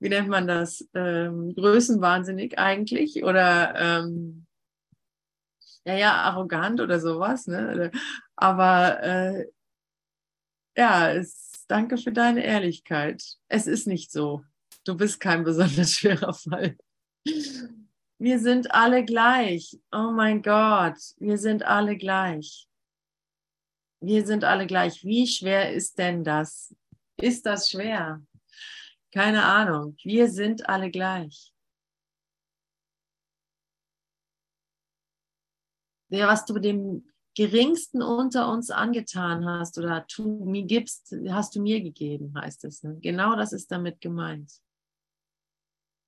wie 0.00 0.08
nennt 0.08 0.28
man 0.28 0.46
das, 0.46 0.88
ähm, 0.94 1.54
größenwahnsinnig 1.54 2.58
eigentlich 2.58 3.24
oder 3.24 3.74
ähm, 3.76 4.46
ja, 5.84 5.94
ja, 5.96 6.12
arrogant 6.22 6.80
oder 6.80 6.98
sowas. 6.98 7.46
Ne? 7.46 7.90
Aber 8.36 9.02
äh, 9.02 9.46
ja, 10.76 11.12
es 11.12 11.53
Danke 11.66 11.96
für 11.96 12.12
deine 12.12 12.44
Ehrlichkeit. 12.44 13.24
Es 13.48 13.66
ist 13.66 13.86
nicht 13.86 14.12
so. 14.12 14.44
Du 14.84 14.96
bist 14.96 15.20
kein 15.20 15.44
besonders 15.44 15.92
schwerer 15.92 16.34
Fall. 16.34 16.76
Wir 18.18 18.38
sind 18.38 18.70
alle 18.72 19.04
gleich. 19.04 19.78
Oh 19.90 20.10
mein 20.12 20.42
Gott, 20.42 20.98
wir 21.18 21.38
sind 21.38 21.62
alle 21.62 21.96
gleich. 21.96 22.68
Wir 24.00 24.26
sind 24.26 24.44
alle 24.44 24.66
gleich. 24.66 25.02
Wie 25.04 25.26
schwer 25.26 25.72
ist 25.72 25.98
denn 25.98 26.24
das? 26.24 26.74
Ist 27.16 27.46
das 27.46 27.70
schwer? 27.70 28.22
Keine 29.12 29.44
Ahnung. 29.44 29.96
Wir 30.02 30.28
sind 30.28 30.68
alle 30.68 30.90
gleich. 30.90 31.52
Ja, 36.10 36.28
was 36.28 36.44
du 36.44 36.58
dem 36.58 37.08
geringsten 37.34 38.02
unter 38.02 38.50
uns 38.50 38.70
angetan 38.70 39.44
hast 39.44 39.78
oder 39.78 40.06
tu, 40.06 40.44
mir 40.44 40.62
gibst, 40.62 41.14
hast 41.28 41.56
du 41.56 41.60
mir 41.60 41.80
gegeben, 41.80 42.34
heißt 42.36 42.64
es. 42.64 42.82
Ne? 42.82 42.98
Genau 43.00 43.36
das 43.36 43.52
ist 43.52 43.70
damit 43.72 44.00
gemeint. 44.00 44.52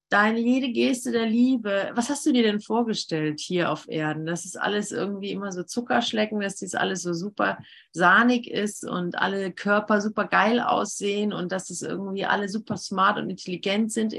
Deine 0.08 0.38
jede 0.38 0.70
Geste 0.70 1.10
der 1.10 1.26
Liebe, 1.26 1.90
was 1.94 2.10
hast 2.10 2.24
du 2.26 2.32
dir 2.32 2.44
denn 2.44 2.60
vorgestellt 2.60 3.40
hier 3.40 3.72
auf 3.72 3.88
Erden? 3.88 4.24
Dass 4.24 4.44
es 4.44 4.54
alles 4.54 4.92
irgendwie 4.92 5.32
immer 5.32 5.50
so 5.50 5.64
Zuckerschlecken, 5.64 6.38
dass 6.38 6.60
das 6.60 6.76
alles 6.76 7.02
so 7.02 7.12
super 7.12 7.58
sahnig 7.90 8.48
ist 8.48 8.84
und 8.88 9.18
alle 9.18 9.50
Körper 9.50 10.00
super 10.00 10.28
geil 10.28 10.60
aussehen 10.60 11.32
und 11.32 11.50
dass 11.50 11.70
es 11.70 11.82
irgendwie 11.82 12.24
alle 12.24 12.48
super 12.48 12.76
smart 12.76 13.18
und 13.18 13.30
intelligent 13.30 13.90
sind, 13.90 14.14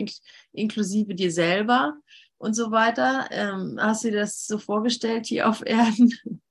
inklusive 0.51 1.15
dir 1.15 1.31
selber 1.31 1.93
und 2.37 2.53
so 2.53 2.71
weiter. 2.71 3.29
Ähm, 3.31 3.77
hast 3.79 4.03
du 4.03 4.11
dir 4.11 4.19
das 4.19 4.45
so 4.45 4.57
vorgestellt 4.57 5.25
hier 5.25 5.47
auf 5.47 5.65
Erden? 5.65 6.41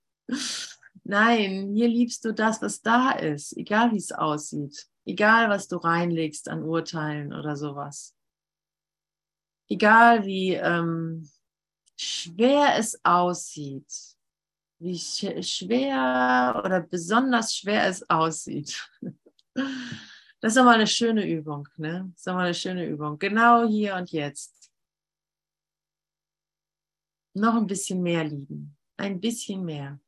Nein, 1.05 1.73
hier 1.75 1.89
liebst 1.89 2.25
du 2.25 2.33
das, 2.33 2.61
was 2.63 2.83
da 2.83 3.13
ist, 3.13 3.57
egal 3.57 3.93
wie 3.93 3.99
es 3.99 4.11
aussieht, 4.13 4.87
egal 5.05 5.49
was 5.49 5.69
du 5.69 5.77
reinlegst 5.77 6.49
an 6.49 6.63
Urteilen 6.65 7.33
oder 7.33 7.57
sowas. 7.57 8.15
Egal 9.69 10.25
wie 10.25 10.55
ähm, 10.55 11.29
schwer 11.97 12.77
es 12.77 13.01
aussieht, 13.05 13.93
wie 14.79 14.99
sch 14.99 15.27
schwer 15.43 16.61
oder 16.65 16.81
besonders 16.81 17.57
schwer 17.57 17.87
es 17.87 18.09
aussieht. 18.09 18.89
Das 20.41 20.53
ist 20.53 20.59
doch 20.59 20.65
mal 20.65 20.75
eine 20.75 20.87
schöne 20.87 21.27
Übung, 21.27 21.67
ne? 21.79 22.09
Das 22.11 22.19
ist 22.19 22.27
doch 22.27 22.35
mal 22.35 22.45
eine 22.45 22.55
schöne 22.55 22.87
Übung. 22.87 23.19
Genau 23.19 23.67
hier 23.67 23.97
und 23.97 24.13
jetzt. 24.13 24.71
Noch 27.33 27.55
ein 27.55 27.67
bisschen 27.67 28.03
mehr 28.03 28.23
lieben. 28.23 28.77
Ein 28.99 29.19
bisschen 29.19 29.65
mehr. 29.65 29.99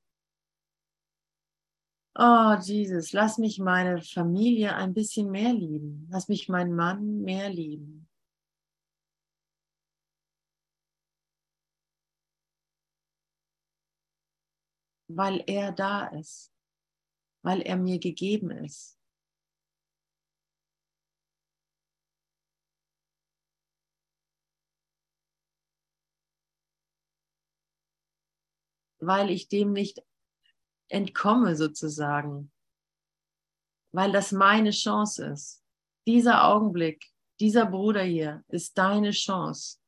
Oh, 2.21 2.57
Jesus, 2.61 3.13
lass 3.13 3.39
mich 3.39 3.61
meine 3.61 4.03
Familie 4.03 4.75
ein 4.75 4.93
bisschen 4.93 5.31
mehr 5.31 5.53
lieben. 5.53 6.09
Lass 6.11 6.29
mich 6.29 6.49
meinen 6.49 6.75
Mann 6.75 7.21
mehr 7.21 7.49
lieben. 7.49 8.09
Weil 15.07 15.45
er 15.47 15.71
da 15.71 16.09
ist. 16.09 16.53
Weil 17.43 17.63
er 17.63 17.77
mir 17.77 18.01
gegeben 18.01 18.51
ist. 18.51 18.99
Weil 28.99 29.31
ich 29.31 29.49
dem 29.49 29.73
nicht 29.73 30.03
entkomme 30.89 31.57
sozusagen, 31.57 32.51
weil 33.93 34.13
das 34.13 34.33
meine 34.33 34.71
Chance 34.71 35.27
ist. 35.27 35.63
Dieser 36.07 36.45
Augenblick, 36.45 37.05
dieser 37.41 37.67
Bruder 37.67 38.03
hier 38.03 38.45
ist 38.49 38.77
deine 38.77 39.11
Chance. 39.11 39.79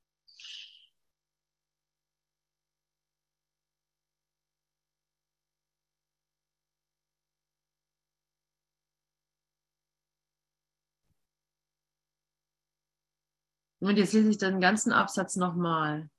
Und 13.80 13.96
jetzt 13.96 14.12
lese 14.12 14.30
ich 14.30 14.38
den 14.38 14.60
ganzen 14.60 14.92
Absatz 14.92 15.36
nochmal. 15.36 16.10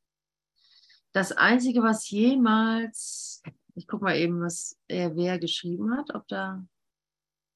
Das 1.14 1.32
Einzige, 1.32 1.84
was 1.84 2.10
jemals 2.10 3.44
ich 3.76 3.88
gucke 3.88 4.04
mal 4.04 4.18
eben, 4.18 4.42
was 4.42 4.78
er 4.88 5.16
wer 5.16 5.40
geschrieben 5.40 5.96
hat, 5.96 6.14
ob 6.14 6.28
da. 6.28 6.66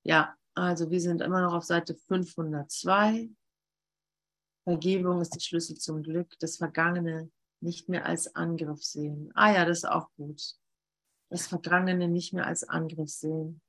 Ja, 0.04 0.36
also 0.54 0.90
wir 0.90 1.02
sind 1.02 1.22
immer 1.22 1.42
noch 1.42 1.54
auf 1.54 1.64
Seite 1.64 1.96
502. 1.96 3.30
Vergebung 4.64 5.22
ist 5.22 5.36
der 5.36 5.40
Schlüssel 5.42 5.78
zum 5.78 6.02
Glück, 6.02 6.38
das 6.40 6.58
Vergangene 6.58 7.30
nicht 7.62 7.90
mehr 7.90 8.06
als 8.06 8.36
Angriff 8.36 8.84
sehen. 8.84 9.32
Ah 9.36 9.54
ja, 9.54 9.66
das 9.66 9.80
ist 9.80 9.86
auch 9.86 10.10
gut. 10.16 10.42
Das 11.30 11.48
Vergangene 11.48 12.08
nicht 12.08 12.34
mehr 12.34 12.48
als 12.48 12.64
Angriff 12.64 13.10
sehen. 13.10 13.62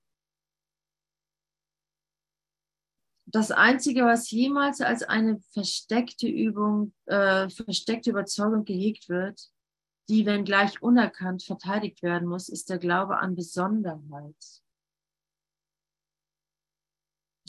Das 3.28 3.50
Einzige, 3.50 4.04
was 4.04 4.30
jemals 4.30 4.80
als 4.80 5.02
eine 5.02 5.40
versteckte 5.50 6.28
Übung, 6.28 6.94
äh, 7.06 7.48
versteckte 7.50 8.10
Überzeugung 8.10 8.64
gehegt 8.64 9.08
wird, 9.08 9.50
die, 10.08 10.24
wenn 10.26 10.44
gleich 10.44 10.80
unerkannt, 10.82 11.42
verteidigt 11.42 12.02
werden 12.02 12.28
muss, 12.28 12.48
ist 12.48 12.70
der 12.70 12.78
Glaube 12.78 13.18
an 13.18 13.34
Besonderheit. 13.34 14.62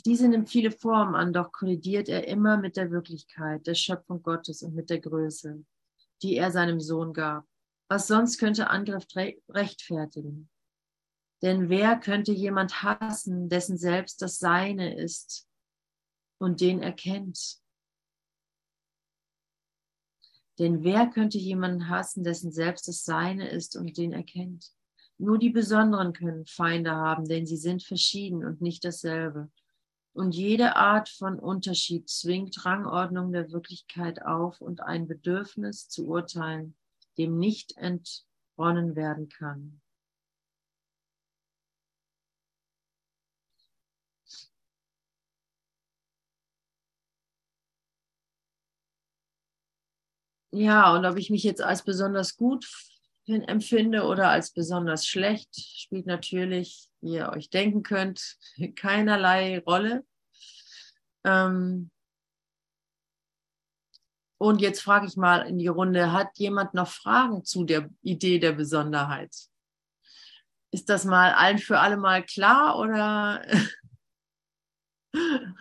Diese 0.06 0.28
nimmt 0.28 0.50
viele 0.50 0.72
Formen 0.72 1.15
an, 1.15 1.34
doch 1.34 1.52
kollidiert 1.52 2.08
er 2.08 2.28
immer 2.28 2.58
mit 2.58 2.78
der 2.78 2.91
Wirklichkeit, 2.91 3.67
der 3.67 3.76
Schöpfung 3.76 4.24
Gottes 4.24 4.63
und 4.63 4.74
mit 4.74 4.89
der 4.89 5.00
Größe, 5.00 5.65
die 6.22 6.36
er 6.38 6.52
seinem 6.52 6.80
Sohn 6.80 7.13
gab. 7.13 7.46
Was 7.89 8.08
sonst 8.08 8.38
könnte 8.38 8.70
Angriff 8.70 9.06
rechtfertigen? 9.50 10.50
Denn 11.41 11.70
wer 11.70 11.98
könnte 11.98 12.32
jemand 12.32 12.82
hassen, 12.84 13.50
dessen 13.50 13.78
selbst 13.78 14.22
das 14.22 14.39
Seine 14.39 14.98
ist 14.98 15.48
und 16.39 16.62
den 16.62 16.82
erkennt? 16.82 17.62
Denn 20.60 20.84
wer 20.84 21.08
könnte 21.08 21.38
jemanden 21.38 21.89
hassen, 21.89 22.24
dessen 22.24 22.52
selbst 22.52 22.88
das 22.88 23.06
Seine 23.06 23.50
ist 23.50 23.76
und 23.76 23.98
den 23.98 24.13
erkennt? 24.13 24.72
Nur 25.20 25.38
die 25.38 25.50
Besonderen 25.50 26.13
können 26.13 26.46
Feinde 26.46 26.91
haben, 26.91 27.28
denn 27.28 27.46
sie 27.46 27.58
sind 27.58 27.84
verschieden 27.84 28.46
und 28.46 28.62
nicht 28.62 28.84
dasselbe. 28.84 29.50
Und 30.13 30.34
jede 30.34 30.76
Art 30.76 31.10
von 31.10 31.38
Unterschied 31.38 32.10
zwingt 32.10 32.65
Rangordnung 32.65 33.32
der 33.32 33.52
Wirklichkeit 33.52 34.24
auf 34.24 34.62
und 34.62 34.82
ein 34.82 35.08
Bedürfnis 35.08 35.89
zu 35.89 36.08
urteilen, 36.08 36.76
dem 37.17 37.38
nicht 37.38 37.78
entronnen 37.78 38.96
werden 38.96 39.30
kann. 39.30 39.80
Ja, 50.52 50.96
und 50.96 51.06
ob 51.06 51.18
ich 51.18 51.30
mich 51.30 51.44
jetzt 51.44 51.62
als 51.62 51.84
besonders 51.84 52.38
gut 52.38 52.66
empfinde 53.28 54.04
oder 54.04 54.30
als 54.30 54.52
besonders 54.52 55.06
schlecht, 55.06 55.54
spielt 55.56 56.06
natürlich, 56.06 56.90
wie 57.02 57.16
ihr 57.16 57.30
euch 57.30 57.50
denken 57.50 57.84
könnt, 57.84 58.38
keinerlei 58.76 59.60
Rolle. 59.60 60.06
Ähm 61.26 61.92
und 64.40 64.62
jetzt 64.62 64.82
frage 64.82 65.08
ich 65.08 65.18
mal 65.18 65.48
in 65.48 65.58
die 65.58 65.68
Runde, 65.68 66.14
hat 66.14 66.38
jemand 66.38 66.74
noch 66.74 66.88
Fragen 66.88 67.44
zu 67.44 67.66
der 67.66 67.90
Idee 68.02 68.40
der 68.40 68.54
Besonderheit? 68.54 69.36
Ist 70.72 70.90
das 70.90 71.06
mal 71.06 71.34
allen 71.34 71.58
für 71.58 71.80
alle 71.80 71.98
mal 71.98 72.24
klar 72.24 72.78
oder, 72.78 73.42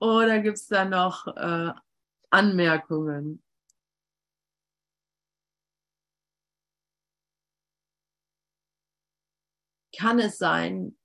oder 0.00 0.40
gibt 0.40 0.58
es 0.58 0.66
da 0.66 0.84
noch 0.84 1.26
äh, 1.28 1.72
Anmerkungen? 2.30 3.42
Kann 10.00 10.18
es 10.18 10.38
sein, 10.38 10.96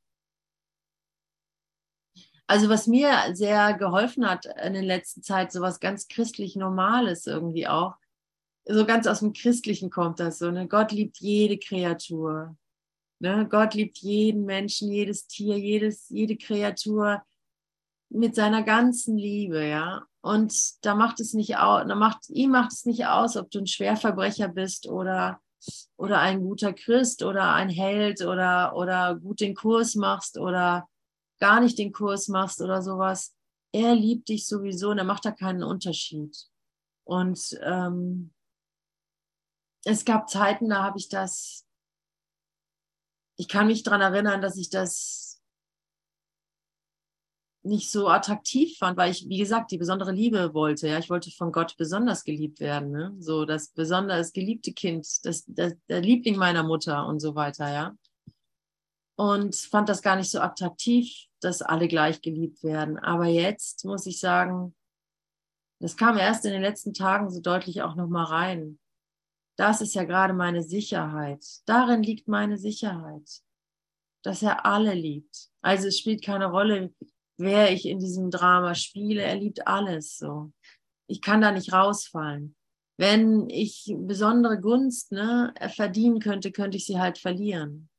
also 2.47 2.69
was 2.69 2.88
mir 2.88 3.12
sehr 3.34 3.73
geholfen 3.73 4.29
hat 4.29 4.45
in 4.45 4.73
der 4.73 4.84
letzten 4.84 5.23
Zeit, 5.23 5.51
so 5.51 5.62
was 5.62 5.79
ganz 5.79 6.08
christlich 6.08 6.55
Normales 6.55 7.25
irgendwie 7.27 7.67
auch, 7.67 7.95
so 8.65 8.86
ganz 8.86 9.08
aus 9.08 9.19
dem 9.19 9.34
Christlichen 9.34 9.89
kommt 9.89 10.19
das 10.19 10.39
so, 10.39 10.51
ne? 10.51 10.67
Gott 10.67 10.91
liebt 10.91 11.17
jede 11.19 11.58
Kreatur. 11.58 12.55
Ne? 13.19 13.47
Gott 13.49 13.73
liebt 13.73 13.97
jeden 13.99 14.45
Menschen, 14.45 14.91
jedes 14.91 15.27
Tier, 15.27 15.58
jedes, 15.58 16.10
jede 16.10 16.36
Kreatur 16.36 17.23
mit 18.10 18.36
seiner 18.36 18.63
ganzen 18.63 19.17
Liebe, 19.17 19.65
ja. 19.65 20.03
Und 20.21 20.53
da 20.84 20.95
macht 20.95 21.19
es 21.19 21.34
nicht 21.34 21.58
aus, 21.58 21.86
da 21.88 21.95
macht, 21.95 22.29
ihm 22.29 22.51
macht 22.51 22.73
es 22.73 22.86
nicht 22.86 23.05
aus, 23.05 23.38
ob 23.38 23.51
du 23.51 23.60
ein 23.60 23.67
Schwerverbrecher 23.67 24.47
bist 24.47 24.88
oder 24.88 25.39
oder 25.98 26.20
ein 26.20 26.41
guter 26.41 26.74
Christ 26.74 27.24
oder 27.24 27.54
ein 27.54 27.70
Held 27.70 28.22
oder, 28.22 28.76
oder 28.76 29.15
gut 29.15 29.39
den 29.39 29.56
Kurs 29.56 29.96
machst 29.96 30.38
oder 30.38 30.88
gar 31.39 31.60
nicht 31.60 31.78
den 31.78 31.91
Kurs 31.91 32.28
machst 32.28 32.62
oder 32.62 32.82
sowas. 32.82 33.36
Er 33.72 33.96
liebt 33.96 34.30
dich 34.30 34.48
sowieso 34.48 34.91
und 34.91 34.98
er 34.98 35.04
macht 35.04 35.26
da 35.26 35.32
keinen 35.32 35.63
Unterschied. 35.63 36.36
Und 37.04 37.58
ähm, 37.62 38.34
es 39.84 40.06
gab 40.06 40.30
Zeiten, 40.30 40.70
da 40.70 40.84
habe 40.84 40.98
ich 40.98 41.10
das, 41.10 41.65
ich 43.38 43.48
kann 43.48 43.68
mich 43.68 43.84
dran 43.84 44.02
erinnern, 44.02 44.41
dass 44.41 44.58
ich 44.58 44.70
das 44.70 45.25
nicht 47.65 47.91
so 47.91 48.08
attraktiv 48.08 48.78
fand, 48.78 48.97
weil 48.97 49.12
ich, 49.12 49.28
wie 49.28 49.38
gesagt, 49.38 49.71
die 49.71 49.78
besondere 49.78 50.12
Liebe 50.12 50.54
wollte. 50.54 50.88
Ja, 50.88 50.99
ich 50.99 51.10
wollte 51.10 51.32
von 51.32 51.51
Gott 51.51 51.75
besonders 51.78 52.23
geliebt 52.23 52.60
werden. 52.60 52.91
Ne? 52.91 53.15
So 53.19 53.45
das 53.45 53.69
besonders 53.69 54.34
geliebte 54.34 54.71
Kind, 54.71 55.08
das, 55.25 55.43
das, 55.47 55.73
der 55.89 56.01
Liebling 56.01 56.38
meiner 56.38 56.63
Mutter 56.63 57.08
und 57.08 57.19
so 57.19 57.36
weiter. 57.36 57.71
Ja, 57.71 57.95
und 59.17 59.56
fand 59.56 59.89
das 59.89 60.01
gar 60.01 60.15
nicht 60.15 60.30
so 60.30 60.39
attraktiv, 60.39 61.28
dass 61.41 61.62
alle 61.62 61.88
gleich 61.88 62.21
geliebt 62.21 62.63
werden. 62.63 62.97
Aber 62.99 63.25
jetzt 63.25 63.86
muss 63.86 64.06
ich 64.06 64.19
sagen, 64.19 64.75
das 65.79 65.98
kam 65.98 66.17
erst 66.17 66.46
in 66.46 66.52
den 66.52 66.62
letzten 66.62 66.94
Tagen 66.94 67.29
so 67.29 67.42
deutlich 67.42 67.81
auch 67.81 67.96
noch 67.96 68.08
mal 68.08 68.25
rein. 68.25 68.79
Das 69.58 69.81
ist 69.81 69.96
ja 69.96 70.04
gerade 70.04 70.33
meine 70.33 70.63
Sicherheit. 70.63 71.46
Darin 71.65 72.04
liegt 72.04 72.27
meine 72.27 72.58
Sicherheit, 72.58 73.42
dass 74.21 74.42
er 74.42 74.65
alle 74.65 74.94
liebt. 74.94 75.50
Also 75.62 75.87
es 75.87 75.98
spielt 75.98 76.23
keine 76.23 76.48
Rolle, 76.48 76.94
wer 77.38 77.71
ich 77.71 77.86
in 77.86 78.00
diesem 78.00 78.31
Drama 78.31 78.75
spiele. 78.75 79.21
Er 79.21 79.36
liebt 79.36 79.67
alles 79.67 80.17
so. 80.17 80.52
Ich 81.08 81.21
kann 81.21 81.42
da 81.42 81.52
nicht 81.52 81.73
rausfallen. 81.73 82.56
Wenn 82.98 83.50
ich 83.50 83.94
besondere 83.98 84.60
Gunst 84.60 85.12
ne, 85.12 85.54
verdienen 85.75 86.19
könnte, 86.19 86.52
könnte 86.52 86.77
ich 86.77 86.86
sie 86.86 87.00
halt 87.00 87.17
verlieren. 87.17 87.90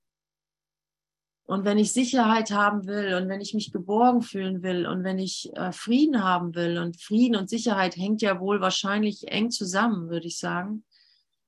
Und 1.46 1.64
wenn 1.64 1.78
ich 1.78 1.92
Sicherheit 1.92 2.50
haben 2.50 2.86
will 2.86 3.14
und 3.14 3.28
wenn 3.28 3.40
ich 3.40 3.54
mich 3.54 3.72
geborgen 3.72 4.22
fühlen 4.22 4.62
will 4.62 4.84
und 4.86 5.04
wenn 5.04 5.20
ich 5.20 5.54
äh, 5.54 5.70
Frieden 5.70 6.24
haben 6.24 6.56
will 6.56 6.78
und 6.78 7.00
Frieden 7.00 7.36
und 7.36 7.48
Sicherheit 7.48 7.96
hängt 7.96 8.20
ja 8.20 8.40
wohl 8.40 8.60
wahrscheinlich 8.60 9.28
eng 9.28 9.52
zusammen, 9.52 10.10
würde 10.10 10.26
ich 10.26 10.38
sagen, 10.38 10.84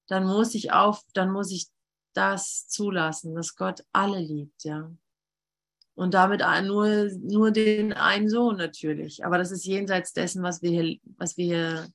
dann 0.07 0.24
muss 0.24 0.55
ich 0.55 0.72
auf, 0.72 1.03
dann 1.14 1.32
muss 1.32 1.51
ich 1.51 1.66
das 2.14 2.68
zulassen, 2.68 3.34
dass 3.34 3.57
Gott 3.57 3.84
alle 3.93 4.20
liebt, 4.20 4.62
ja. 4.64 4.89
Und 5.99 6.14
damit 6.14 6.44
nur, 6.64 7.11
nur 7.18 7.51
den 7.51 7.92
einen 7.92 8.28
Sohn 8.28 8.57
natürlich. 8.57 9.24
Aber 9.24 9.36
das 9.36 9.51
ist 9.51 9.64
jenseits 9.64 10.12
dessen, 10.12 10.44
was 10.44 10.62
wir 10.62 10.70
hier, 10.70 10.96
was 11.16 11.36
wir 11.36 11.44
hier 11.44 11.88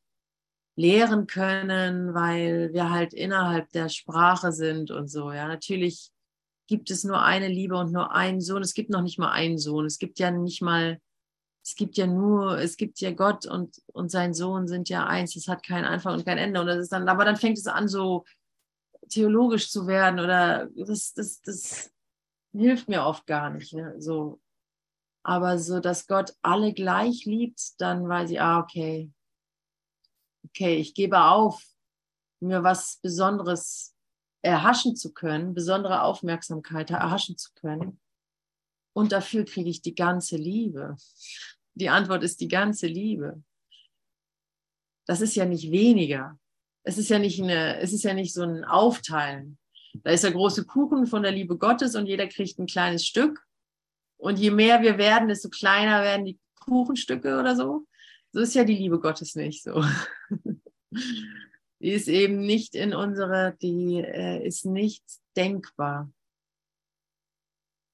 lehren 0.76 1.26
können, 1.26 2.14
weil 2.14 2.74
wir 2.74 2.90
halt 2.90 3.14
innerhalb 3.14 3.70
der 3.70 3.88
Sprache 3.88 4.52
sind 4.52 4.92
und 4.92 5.08
so. 5.08 5.32
Ja, 5.32 5.48
natürlich 5.48 6.12
gibt 6.68 6.92
es 6.92 7.06
nur 7.06 7.22
eine 7.22 7.48
Liebe 7.48 7.78
und 7.78 7.94
nur 7.94 8.14
einen 8.14 8.42
Sohn. 8.42 8.62
Es 8.62 8.74
gibt 8.74 8.90
noch 8.90 9.04
nicht 9.04 9.20
mal 9.20 9.32
einen 9.32 9.58
Sohn. 9.58 9.86
Es 9.86 10.00
gibt 10.00 10.20
ja 10.20 10.32
nicht 10.32 10.62
mal, 10.62 11.00
es 11.64 11.74
gibt 11.76 11.96
ja 11.96 12.06
nur, 12.06 12.58
es 12.60 12.76
gibt 12.76 13.00
ja 13.00 13.12
Gott 13.12 13.46
und, 13.46 13.82
und 13.94 14.12
sein 14.12 14.34
Sohn 14.34 14.68
sind 14.68 14.90
ja 14.90 15.06
eins. 15.06 15.38
Es 15.38 15.48
hat 15.48 15.66
keinen 15.66 15.86
Anfang 15.86 16.16
und 16.16 16.26
kein 16.26 16.38
Ende. 16.38 16.60
Und 16.60 16.68
das 16.68 16.80
ist 16.80 16.92
dann, 16.92 17.08
aber 17.08 17.24
dann 17.24 17.38
fängt 17.38 17.58
es 17.58 17.68
an, 17.68 17.88
so 17.88 18.26
theologisch 19.08 19.72
zu 19.72 19.88
werden 19.88 20.20
oder 20.20 20.68
das, 20.76 21.14
das, 21.14 21.40
das 21.42 21.93
hilft 22.54 22.88
mir 22.88 23.06
oft 23.06 23.26
gar 23.26 23.50
nicht. 23.50 23.74
Ne? 23.74 23.96
So. 24.00 24.42
Aber 25.24 25.58
so, 25.58 25.80
dass 25.80 26.08
Gott 26.08 26.34
alle 26.42 26.74
gleich 26.74 27.26
liebt, 27.26 27.80
dann 27.80 28.08
weiß 28.08 28.32
ich, 28.32 28.42
ah, 28.42 28.60
okay. 28.60 29.12
Okay, 30.48 30.76
ich 30.76 30.94
gebe 30.94 31.24
auf, 31.24 31.64
mir 32.42 32.64
was 32.64 32.98
Besonderes 32.98 33.96
erhaschen 34.44 34.96
zu 34.96 35.14
können, 35.14 35.54
besondere 35.54 36.04
Aufmerksamkeit 36.04 36.92
erhaschen 36.92 37.38
zu 37.38 37.52
können. 37.54 38.00
Und 38.94 39.12
dafür 39.12 39.46
kriege 39.46 39.70
ich 39.70 39.82
die 39.82 39.96
ganze 39.96 40.36
Liebe. 40.36 40.98
Die 41.76 41.90
Antwort 41.90 42.24
ist 42.24 42.42
die 42.42 42.50
ganze 42.50 42.88
Liebe. 42.88 43.42
Das 45.08 45.22
ist 45.22 45.36
ja 45.36 45.46
nicht 45.46 45.72
weniger. 45.72 46.38
Es 46.86 46.98
ist 46.98 47.10
ja 47.10 47.18
nicht 47.18 47.42
eine, 47.42 47.80
es 47.80 47.94
ist 47.94 48.04
ja 48.04 48.14
nicht 48.14 48.34
so 48.34 48.44
ein 48.44 48.66
Aufteilen. 48.66 49.58
Da 50.02 50.12
ist 50.12 50.24
der 50.24 50.32
große 50.32 50.66
Kuchen 50.66 51.06
von 51.06 51.24
der 51.24 51.32
Liebe 51.32 51.58
Gottes 51.58 51.96
und 51.96 52.08
jeder 52.08 52.28
kriegt 52.28 52.58
ein 52.60 52.66
kleines 52.66 53.06
Stück. 53.06 53.46
Und 54.18 54.40
je 54.40 54.52
mehr 54.52 54.82
wir 54.82 54.98
werden, 54.98 55.28
desto 55.28 55.50
kleiner 55.50 56.02
werden 56.02 56.26
die 56.26 56.40
Kuchenstücke 56.60 57.40
oder 57.40 57.56
so. 57.56 57.86
So 58.32 58.40
ist 58.40 58.56
ja 58.56 58.64
die 58.64 58.76
Liebe 58.76 59.00
Gottes 59.00 59.36
nicht 59.36 59.64
so. 59.64 59.84
die 61.80 61.92
ist 61.92 62.08
eben 62.08 62.40
nicht 62.40 62.74
in 62.74 62.96
unserer, 62.96 63.52
die 63.52 64.02
äh, 64.02 64.46
ist 64.46 64.66
nicht 64.66 65.04
denkbar. 65.36 66.12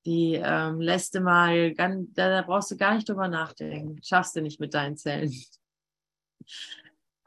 Die 0.06 0.40
ähm, 0.42 0.80
lässt 0.80 1.16
du 1.16 1.20
mal, 1.20 1.74
ganz, 1.74 2.14
da, 2.14 2.30
da 2.30 2.42
brauchst 2.44 2.72
du 2.72 2.78
gar 2.78 2.96
nicht 2.96 3.10
drüber 3.10 3.28
nachdenken. 3.28 4.00
Schaffst 4.02 4.36
du 4.36 4.42
nicht 4.42 4.60
mit 4.60 4.74
deinen 4.74 4.96
Zellen. 4.96 5.34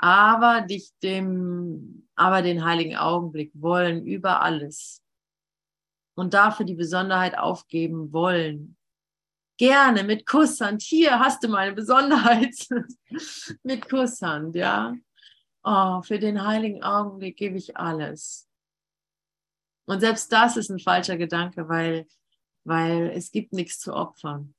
Aber 0.02 0.62
dich 0.62 0.90
dem, 1.02 2.08
aber 2.16 2.42
den 2.42 2.64
heiligen 2.64 2.96
Augenblick 2.96 3.52
wollen 3.54 4.04
über 4.04 4.42
alles 4.42 5.02
und 6.14 6.34
dafür 6.34 6.66
die 6.66 6.74
Besonderheit 6.74 7.38
aufgeben 7.38 8.12
wollen. 8.12 8.76
Gerne 9.58 10.02
mit 10.02 10.26
Kusshand. 10.26 10.82
Hier 10.82 11.20
hast 11.20 11.44
du 11.44 11.48
meine 11.48 11.72
Besonderheit. 11.72 12.54
mit 13.62 13.88
Kusshand, 13.88 14.56
ja 14.56 14.94
oh, 15.64 16.02
für 16.02 16.18
den 16.18 16.44
heiligen 16.44 16.82
Augenblick 16.82 17.36
gebe 17.36 17.56
ich 17.56 17.76
alles. 17.76 18.48
Und 19.86 20.00
selbst 20.00 20.32
das 20.32 20.56
ist 20.56 20.70
ein 20.70 20.78
falscher 20.78 21.16
Gedanke, 21.16 21.68
weil, 21.68 22.06
weil 22.64 23.10
es 23.10 23.30
gibt 23.30 23.52
nichts 23.52 23.80
zu 23.80 23.94
opfern. 23.94 24.54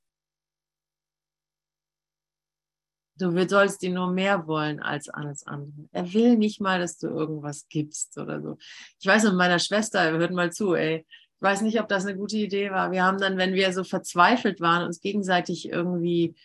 Du 3.32 3.48
sollst 3.48 3.82
ihn 3.84 3.94
nur 3.94 4.12
mehr 4.12 4.48
wollen 4.48 4.82
als 4.82 5.08
alles 5.08 5.48
andere. 5.48 5.88
Er 5.94 6.12
will 6.14 6.36
nicht 6.36 6.60
mal, 6.60 6.80
dass 6.80 6.98
du 6.98 7.08
irgendwas 7.08 7.68
gibst 7.70 8.18
oder 8.18 8.42
so. 8.42 8.58
Ich 9.00 9.08
weiß 9.08 9.24
mit 9.24 9.36
meiner 9.36 9.60
Schwester, 9.60 10.12
hört 10.12 10.32
mal 10.32 10.52
zu, 10.52 10.74
ey. 10.76 11.06
Ich 11.08 11.42
weiß 11.42 11.62
nicht, 11.62 11.80
ob 11.80 11.88
das 11.88 12.06
eine 12.06 12.18
gute 12.18 12.38
Idee 12.38 12.72
war. 12.72 12.92
Wir 12.92 13.04
haben 13.04 13.20
dann, 13.20 13.38
wenn 13.38 13.54
wir 13.54 13.72
so 13.72 13.84
verzweifelt 13.84 14.60
waren, 14.60 14.86
uns 14.86 15.00
gegenseitig 15.00 15.70
irgendwie 15.70 16.36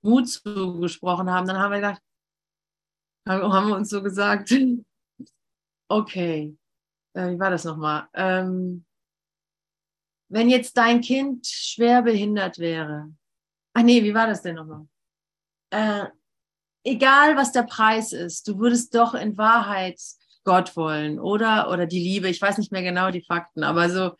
Mut 0.00 0.28
zugesprochen 0.28 1.30
haben, 1.30 1.46
dann 1.46 1.58
haben 1.58 1.72
wir 1.72 1.78
gedacht, 1.78 2.02
haben 3.26 3.68
wir 3.68 3.76
uns 3.76 3.90
so 3.90 4.02
gesagt, 4.02 4.54
okay, 5.88 6.56
äh, 7.14 7.30
wie 7.30 7.38
war 7.38 7.50
das 7.50 7.64
nochmal? 7.64 8.08
Ähm, 8.14 8.84
wenn 10.28 10.48
jetzt 10.50 10.76
dein 10.76 11.00
Kind 11.00 11.46
schwer 11.46 12.02
behindert 12.02 12.58
wäre, 12.58 13.12
ach 13.72 13.82
nee, 13.82 14.02
wie 14.02 14.14
war 14.14 14.26
das 14.26 14.42
denn 14.42 14.54
nochmal? 14.56 14.86
Äh, 15.70 16.06
egal 16.84 17.36
was 17.36 17.52
der 17.52 17.64
Preis 17.64 18.12
ist, 18.12 18.48
du 18.48 18.58
würdest 18.58 18.94
doch 18.94 19.14
in 19.14 19.36
Wahrheit 19.36 20.00
Gott 20.44 20.76
wollen, 20.76 21.18
oder? 21.20 21.70
Oder 21.70 21.86
die 21.86 22.00
Liebe, 22.00 22.28
ich 22.28 22.40
weiß 22.40 22.58
nicht 22.58 22.72
mehr 22.72 22.82
genau 22.82 23.10
die 23.10 23.24
Fakten, 23.24 23.64
aber 23.64 23.90
so, 23.90 24.12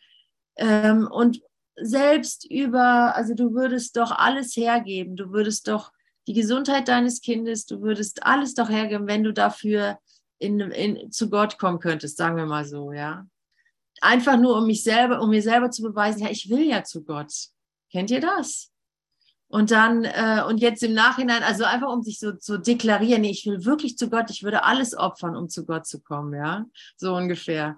ähm, 0.57 1.07
und 1.11 1.41
selbst 1.75 2.45
über, 2.49 3.15
also 3.15 3.33
du 3.33 3.53
würdest 3.53 3.97
doch 3.97 4.11
alles 4.11 4.55
hergeben, 4.55 5.15
du 5.15 5.31
würdest 5.31 5.67
doch 5.67 5.91
die 6.27 6.33
Gesundheit 6.33 6.87
deines 6.87 7.21
Kindes, 7.21 7.65
du 7.65 7.81
würdest 7.81 8.23
alles 8.23 8.53
doch 8.53 8.69
hergeben, 8.69 9.07
wenn 9.07 9.23
du 9.23 9.33
dafür 9.33 9.97
in, 10.37 10.59
in, 10.59 11.11
zu 11.11 11.29
Gott 11.29 11.57
kommen 11.57 11.79
könntest, 11.79 12.17
sagen 12.17 12.37
wir 12.37 12.45
mal 12.45 12.65
so, 12.65 12.91
ja. 12.91 13.25
Einfach 14.01 14.37
nur, 14.37 14.57
um 14.57 14.67
mich 14.67 14.83
selber, 14.83 15.21
um 15.21 15.29
mir 15.29 15.41
selber 15.41 15.71
zu 15.71 15.81
beweisen, 15.81 16.21
ja, 16.21 16.29
ich 16.29 16.49
will 16.49 16.65
ja 16.65 16.83
zu 16.83 17.03
Gott. 17.03 17.33
Kennt 17.91 18.11
ihr 18.11 18.21
das? 18.21 18.71
Und 19.51 19.71
dann, 19.71 20.03
äh, 20.05 20.43
und 20.47 20.59
jetzt 20.59 20.83
im 20.83 20.93
Nachhinein, 20.93 21.41
also 21.41 21.63
einfach 21.63 21.91
um 21.91 22.03
sich 22.03 22.19
so 22.19 22.33
zu 22.33 22.53
so 22.53 22.57
deklarieren, 22.57 23.21
nee, 23.21 23.31
ich 23.31 23.47
will 23.47 23.65
wirklich 23.65 23.97
zu 23.97 24.09
Gott, 24.09 24.29
ich 24.29 24.43
würde 24.43 24.63
alles 24.63 24.95
opfern, 24.95 25.35
um 25.35 25.49
zu 25.49 25.65
Gott 25.65 25.87
zu 25.87 26.01
kommen, 26.01 26.33
ja, 26.35 26.65
so 26.95 27.15
ungefähr. 27.15 27.77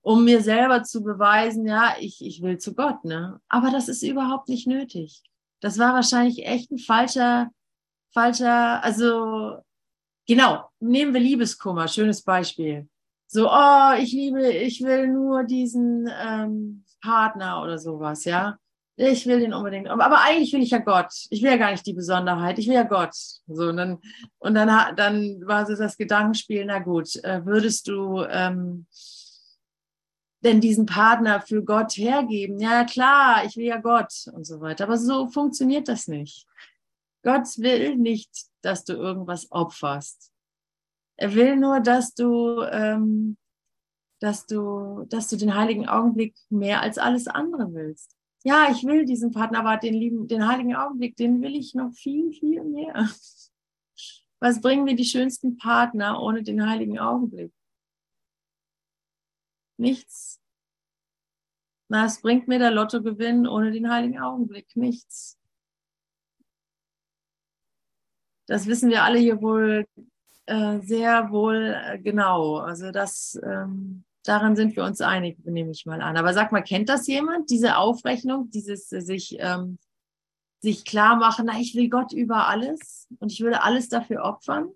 Um 0.00 0.24
mir 0.24 0.40
selber 0.40 0.82
zu 0.82 1.02
beweisen, 1.02 1.66
ja, 1.66 1.94
ich, 2.00 2.24
ich 2.24 2.40
will 2.40 2.56
zu 2.56 2.74
Gott, 2.74 3.04
ne. 3.04 3.38
Aber 3.48 3.70
das 3.70 3.88
ist 3.88 4.02
überhaupt 4.02 4.48
nicht 4.48 4.66
nötig. 4.66 5.22
Das 5.60 5.78
war 5.78 5.92
wahrscheinlich 5.92 6.46
echt 6.46 6.70
ein 6.70 6.78
falscher, 6.78 7.50
falscher, 8.14 8.82
also 8.82 9.58
genau, 10.26 10.70
nehmen 10.80 11.12
wir 11.12 11.20
Liebeskummer, 11.20 11.86
schönes 11.86 12.22
Beispiel. 12.22 12.88
So, 13.26 13.50
oh, 13.50 13.92
ich 13.98 14.12
liebe, 14.12 14.50
ich 14.50 14.82
will 14.82 15.06
nur 15.08 15.44
diesen 15.44 16.10
ähm, 16.18 16.84
Partner 17.02 17.62
oder 17.62 17.78
sowas, 17.78 18.24
ja. 18.24 18.56
Ich 19.02 19.24
will 19.24 19.40
den 19.40 19.54
unbedingt, 19.54 19.88
aber 19.88 20.20
eigentlich 20.20 20.52
will 20.52 20.60
ich 20.60 20.72
ja 20.72 20.78
Gott. 20.78 21.10
Ich 21.30 21.42
will 21.42 21.50
ja 21.50 21.56
gar 21.56 21.70
nicht 21.70 21.86
die 21.86 21.94
Besonderheit, 21.94 22.58
ich 22.58 22.66
will 22.66 22.74
ja 22.74 22.82
Gott. 22.82 23.14
So, 23.46 23.68
und 23.68 23.78
dann, 23.78 23.98
und 24.38 24.52
dann, 24.52 24.94
dann 24.94 25.40
war 25.46 25.64
so 25.64 25.74
das 25.74 25.96
Gedankenspiel, 25.96 26.66
na 26.66 26.80
gut, 26.80 27.16
äh, 27.24 27.46
würdest 27.46 27.88
du 27.88 28.22
ähm, 28.24 28.86
denn 30.44 30.60
diesen 30.60 30.84
Partner 30.84 31.40
für 31.40 31.64
Gott 31.64 31.96
hergeben? 31.96 32.60
Ja, 32.60 32.84
klar, 32.84 33.42
ich 33.46 33.56
will 33.56 33.64
ja 33.64 33.78
Gott 33.78 34.12
und 34.34 34.44
so 34.44 34.60
weiter. 34.60 34.84
Aber 34.84 34.98
so 34.98 35.28
funktioniert 35.28 35.88
das 35.88 36.06
nicht. 36.06 36.46
Gott 37.22 37.46
will 37.56 37.96
nicht, 37.96 38.30
dass 38.60 38.84
du 38.84 38.92
irgendwas 38.92 39.50
opferst. 39.50 40.30
Er 41.16 41.34
will 41.34 41.56
nur, 41.56 41.80
dass 41.80 42.12
du, 42.12 42.64
ähm, 42.70 43.38
dass 44.20 44.44
du, 44.44 45.06
dass 45.08 45.28
du 45.28 45.38
den 45.38 45.54
heiligen 45.54 45.88
Augenblick 45.88 46.34
mehr 46.50 46.82
als 46.82 46.98
alles 46.98 47.28
andere 47.28 47.72
willst. 47.72 48.19
Ja, 48.42 48.70
ich 48.70 48.84
will 48.84 49.04
diesen 49.04 49.32
Partner, 49.32 49.60
aber 49.60 49.76
den 49.76 49.94
lieben, 49.94 50.26
den 50.26 50.46
heiligen 50.48 50.74
Augenblick, 50.74 51.16
den 51.16 51.42
will 51.42 51.54
ich 51.54 51.74
noch 51.74 51.92
viel, 51.92 52.32
viel 52.32 52.64
mehr. 52.64 53.08
Was 54.40 54.60
bringen 54.62 54.84
mir 54.84 54.96
die 54.96 55.04
schönsten 55.04 55.58
Partner 55.58 56.22
ohne 56.22 56.42
den 56.42 56.66
heiligen 56.66 56.98
Augenblick? 56.98 57.52
Nichts. 59.76 60.40
Was 61.88 62.22
bringt 62.22 62.48
mir 62.48 62.58
der 62.58 62.70
Lottogewinn 62.70 63.46
ohne 63.46 63.72
den 63.72 63.90
heiligen 63.90 64.18
Augenblick? 64.18 64.74
Nichts. 64.74 65.38
Das 68.46 68.66
wissen 68.66 68.90
wir 68.90 69.04
alle 69.04 69.18
hier 69.18 69.42
wohl 69.42 69.86
äh, 70.46 70.80
sehr 70.80 71.30
wohl 71.30 71.74
äh, 71.84 71.98
genau. 71.98 72.56
Also 72.56 72.90
das, 72.90 73.38
ähm, 73.44 74.04
daran 74.24 74.56
sind 74.56 74.76
wir 74.76 74.84
uns 74.84 75.00
einig, 75.00 75.38
nehme 75.44 75.70
ich 75.70 75.86
mal 75.86 76.00
an. 76.00 76.16
Aber 76.16 76.32
sag 76.34 76.52
mal, 76.52 76.62
kennt 76.62 76.88
das 76.88 77.06
jemand, 77.06 77.50
diese 77.50 77.76
Aufrechnung, 77.76 78.50
dieses 78.50 78.92
äh, 78.92 79.00
sich, 79.00 79.36
ähm, 79.40 79.78
sich 80.60 80.84
klar 80.84 81.16
machen, 81.16 81.46
na, 81.46 81.58
ich 81.58 81.74
will 81.74 81.88
Gott 81.88 82.12
über 82.12 82.48
alles 82.48 83.08
und 83.18 83.32
ich 83.32 83.40
würde 83.40 83.62
alles 83.62 83.88
dafür 83.88 84.22
opfern? 84.24 84.68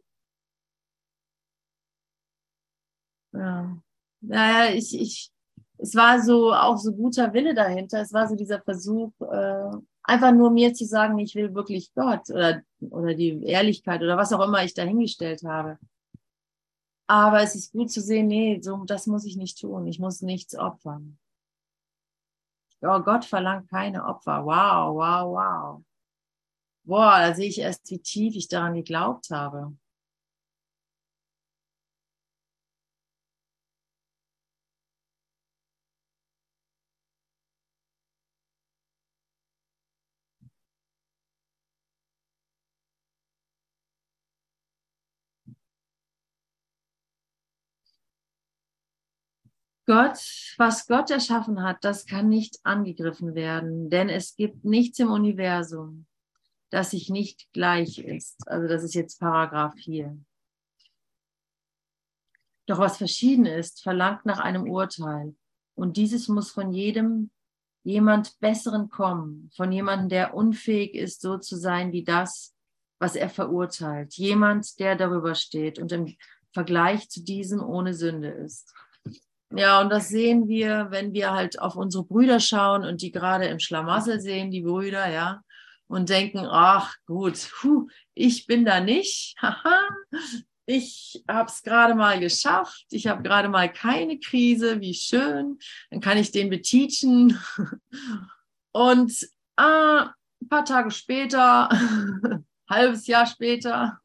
Ja. 3.33 3.77
Naja, 4.21 4.75
ich, 4.75 4.99
ich, 4.99 5.31
es 5.79 5.95
war 5.95 6.23
so 6.23 6.55
auch 6.55 6.79
so 6.79 6.93
guter 6.95 7.33
Wille 7.35 7.55
dahinter. 7.55 8.01
Es 8.01 8.13
war 8.13 8.29
so 8.29 8.37
dieser 8.37 8.63
Versuch, 8.63 9.13
äh, 9.21 9.71
einfach 10.03 10.33
nur 10.33 10.51
mir 10.51 10.73
zu 10.73 10.87
sagen, 10.87 11.19
ich 11.19 11.35
will 11.35 11.55
wirklich 11.55 11.93
Gott 11.95 12.31
oder, 12.31 12.63
oder 12.81 13.15
die 13.15 13.45
Ehrlichkeit 13.45 14.01
oder 14.03 14.17
was 14.17 14.33
auch 14.33 14.47
immer 14.47 14.65
ich 14.65 14.75
dahingestellt 14.75 15.43
habe. 15.45 15.79
Aber 17.07 17.43
es 17.43 17.55
ist 17.55 17.73
gut 17.73 17.91
zu 17.91 18.01
sehen, 18.01 18.29
nee, 18.29 18.61
so, 18.63 18.85
das 18.85 19.07
muss 19.07 19.25
ich 19.25 19.37
nicht 19.37 19.61
tun. 19.61 19.87
Ich 19.87 19.99
muss 19.99 20.23
nichts 20.23 20.57
opfern. 20.57 21.19
Oh, 22.81 23.01
Gott 23.01 23.25
verlangt 23.25 23.71
keine 23.71 24.05
Opfer. 24.05 24.45
Wow, 24.45 24.95
wow, 24.97 25.35
wow. 25.35 25.85
Boah, 26.85 27.19
da 27.19 27.35
sehe 27.35 27.49
ich 27.49 27.59
erst, 27.59 27.91
wie 27.91 27.99
tief 27.99 28.37
ich 28.37 28.49
daran 28.49 28.75
geglaubt 28.75 29.31
habe. 29.31 29.75
Gott, 49.87 50.19
was 50.57 50.87
Gott 50.87 51.11
erschaffen 51.11 51.63
hat, 51.63 51.85
das 51.85 52.07
kann 52.07 52.29
nicht 52.29 52.59
angegriffen 52.63 53.35
werden, 53.35 53.91
denn 53.91 54.09
es 54.09 54.35
gibt 54.35 54.65
nichts 54.65 54.99
im 54.99 55.11
Universum, 55.11 56.07
das 56.71 56.93
sich 56.93 57.11
nicht 57.11 57.53
gleich 57.53 57.99
ist. 57.99 58.49
Also 58.49 58.67
das 58.67 58.83
ist 58.83 58.95
jetzt 58.95 59.21
Paragraph 59.21 59.75
4. 59.75 60.17
Doch 62.67 62.79
was 62.79 62.97
verschieden 62.97 63.45
ist, 63.45 63.83
verlangt 63.83 64.25
nach 64.25 64.39
einem 64.39 64.71
Urteil. 64.71 65.35
Und 65.75 65.99
dieses 65.99 66.29
muss 66.29 66.51
von 66.51 66.73
jedem 66.73 67.31
jemand 67.83 68.41
Besseren 68.41 68.89
kommen, 68.89 69.51
von 69.55 69.71
jemandem, 69.71 70.09
der 70.09 70.35
unfähig 70.35 70.95
ist, 70.95 71.21
so 71.21 71.37
zu 71.37 71.57
sein 71.57 71.93
wie 71.93 72.05
das, 72.05 72.55
was 72.99 73.17
er 73.17 73.29
verurteilt. 73.29 74.15
Jemand, 74.15 74.79
der 74.79 74.97
darüber 74.97 75.35
steht 75.35 75.79
und 75.79 75.93
im 75.93 76.17
Vergleich 76.53 77.11
zu 77.11 77.23
diesem 77.23 77.63
ohne 77.63 77.93
Sünde 77.93 78.29
ist. 78.29 78.73
Ja, 79.51 79.81
und 79.81 79.91
das 79.91 80.09
sehen 80.09 80.49
wir, 80.49 80.89
wenn 80.91 81.13
wir 81.13 81.33
halt 81.33 81.61
auf 81.61 81.77
unsere 81.77 82.05
Brüder 82.05 82.41
schauen 82.41 82.85
und 82.85 83.03
die 83.03 83.13
gerade 83.13 83.47
im 83.47 83.61
Schlamassel 83.61 84.21
sehen, 84.21 84.51
die 84.51 84.63
Brüder, 84.63 85.09
ja, 85.09 85.43
und 85.87 86.09
denken, 86.09 86.47
ach 86.51 86.95
gut, 87.07 87.51
puh, 87.61 87.89
ich 88.15 88.47
bin 88.47 88.65
da 88.65 88.81
nicht, 88.81 89.37
haha, 89.43 89.81
ich 90.67 91.23
habe 91.29 91.51
es 91.51 91.63
gerade 91.63 91.95
mal 91.95 92.19
geschafft, 92.21 92.87
ich 92.91 93.07
habe 93.07 93.23
gerade 93.23 93.49
mal 93.49 93.71
keine 93.71 94.19
Krise, 94.19 94.81
wie 94.81 94.95
schön, 94.95 95.59
dann 95.91 96.01
kann 96.01 96.19
ich 96.19 96.31
den 96.31 96.51
beteachen. 96.51 97.39
Und 98.73 99.13
äh, 99.57 100.05
ein 100.05 100.49
paar 100.49 100.65
Tage 100.65 100.91
später, 100.91 101.69
halbes 102.69 103.07
Jahr 103.07 103.27
später, 103.27 104.01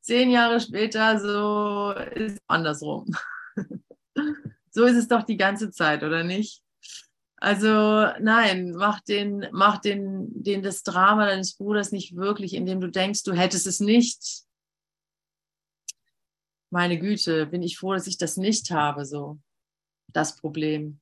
zehn 0.00 0.30
Jahre 0.30 0.60
später, 0.60 1.20
so 1.20 1.92
ist 2.14 2.32
es 2.32 2.38
andersrum. 2.48 3.06
So 4.70 4.84
ist 4.84 4.96
es 4.96 5.06
doch 5.06 5.22
die 5.22 5.36
ganze 5.36 5.70
Zeit, 5.70 6.02
oder 6.02 6.24
nicht? 6.24 6.62
Also 7.36 7.68
nein, 8.20 8.72
mach 8.72 9.00
den, 9.00 9.46
mach 9.52 9.78
den, 9.78 10.28
den 10.42 10.62
das 10.62 10.82
Drama 10.82 11.26
deines 11.26 11.56
Bruders 11.56 11.92
nicht 11.92 12.16
wirklich, 12.16 12.54
indem 12.54 12.80
du 12.80 12.90
denkst, 12.90 13.22
du 13.22 13.34
hättest 13.34 13.66
es 13.66 13.80
nicht 13.80 14.44
meine 16.74 16.98
Güte, 16.98 17.46
bin 17.46 17.62
ich 17.62 17.78
froh, 17.78 17.92
dass 17.94 18.08
ich 18.08 18.18
das 18.18 18.36
nicht 18.36 18.72
habe, 18.72 19.04
so 19.04 19.38
das 20.12 20.36
Problem. 20.36 21.00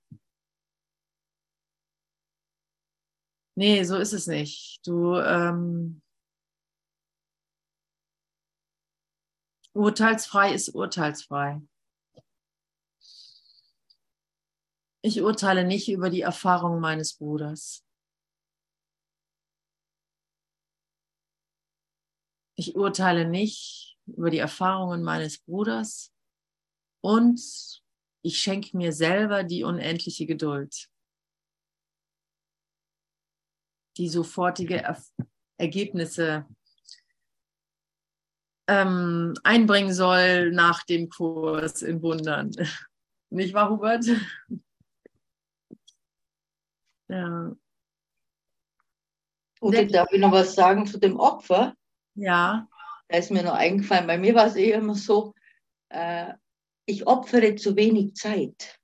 Nee, 3.56 3.82
so 3.84 3.96
ist 3.96 4.12
es 4.12 4.26
nicht. 4.26 4.86
Du 4.86 5.16
ähm, 5.16 6.02
urteilsfrei 9.72 10.52
ist 10.52 10.74
urteilsfrei. 10.74 11.62
Ich 15.04 15.20
urteile 15.20 15.64
nicht 15.64 15.88
über 15.88 16.10
die 16.10 16.20
Erfahrungen 16.20 16.80
meines 16.80 17.14
Bruders. 17.14 17.84
Ich 22.56 22.76
urteile 22.76 23.28
nicht 23.28 23.98
über 24.06 24.30
die 24.30 24.38
Erfahrungen 24.38 25.02
meines 25.02 25.38
Bruders 25.40 26.12
und 27.00 27.40
ich 28.22 28.38
schenke 28.38 28.76
mir 28.76 28.92
selber 28.92 29.42
die 29.42 29.64
unendliche 29.64 30.26
Geduld, 30.26 30.88
die 33.96 34.08
sofortige 34.08 34.82
er 34.82 35.02
Ergebnisse 35.58 36.46
ähm, 38.68 39.34
einbringen 39.42 39.92
soll 39.92 40.52
nach 40.52 40.84
dem 40.84 41.08
Kurs 41.08 41.82
in 41.82 42.00
Wundern. 42.02 42.52
Nicht 43.30 43.54
wahr, 43.54 43.70
Hubert? 43.70 44.04
Ja. 47.12 47.56
Und 49.60 49.94
darf 49.94 50.08
ich 50.10 50.20
noch 50.20 50.32
was 50.32 50.54
sagen 50.54 50.86
zu 50.86 50.98
dem 50.98 51.18
Opfer? 51.20 51.76
Ja. 52.14 52.68
Da 53.08 53.18
ist 53.18 53.30
mir 53.30 53.42
noch 53.42 53.54
eingefallen, 53.54 54.06
bei 54.06 54.18
mir 54.18 54.34
war 54.34 54.46
es 54.46 54.56
eher 54.56 54.78
immer 54.78 54.94
so, 54.94 55.34
äh, 55.90 56.32
ich 56.86 57.06
opfere 57.06 57.54
zu 57.54 57.76
wenig 57.76 58.14
Zeit. 58.14 58.80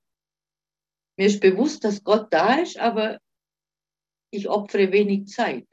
Mir 1.16 1.26
ist 1.26 1.40
bewusst, 1.40 1.82
dass 1.82 2.04
Gott 2.04 2.32
da 2.32 2.54
ist, 2.60 2.78
aber 2.78 3.18
ich 4.30 4.48
opfere 4.48 4.92
wenig 4.92 5.26
Zeit. 5.26 5.66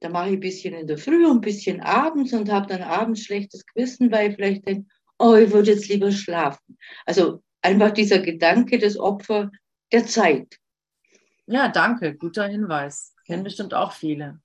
Da 0.00 0.08
mache 0.08 0.28
ich 0.28 0.34
ein 0.34 0.40
bisschen 0.40 0.74
in 0.74 0.86
der 0.86 0.98
Früh 0.98 1.26
und 1.26 1.38
ein 1.38 1.40
bisschen 1.40 1.80
abends 1.80 2.32
und 2.32 2.50
habe 2.50 2.68
dann 2.68 2.82
abends 2.82 3.24
schlechtes 3.24 3.66
Gewissen, 3.66 4.10
weil 4.10 4.30
ich 4.30 4.36
vielleicht 4.36 4.66
denke, 4.66 4.88
oh, 5.18 5.34
ich 5.34 5.50
würde 5.50 5.72
jetzt 5.72 5.88
lieber 5.88 6.10
schlafen. 6.10 6.78
Also 7.04 7.42
einfach 7.60 7.90
dieser 7.90 8.20
Gedanke 8.20 8.78
des 8.78 8.98
Opfer 8.98 9.50
der 9.92 10.06
Zeit. 10.06 10.58
Ja, 11.46 11.68
danke, 11.68 12.16
guter 12.16 12.46
Hinweis. 12.46 13.14
Kennen 13.26 13.44
bestimmt 13.44 13.74
auch 13.74 13.92
viele. 13.92 14.40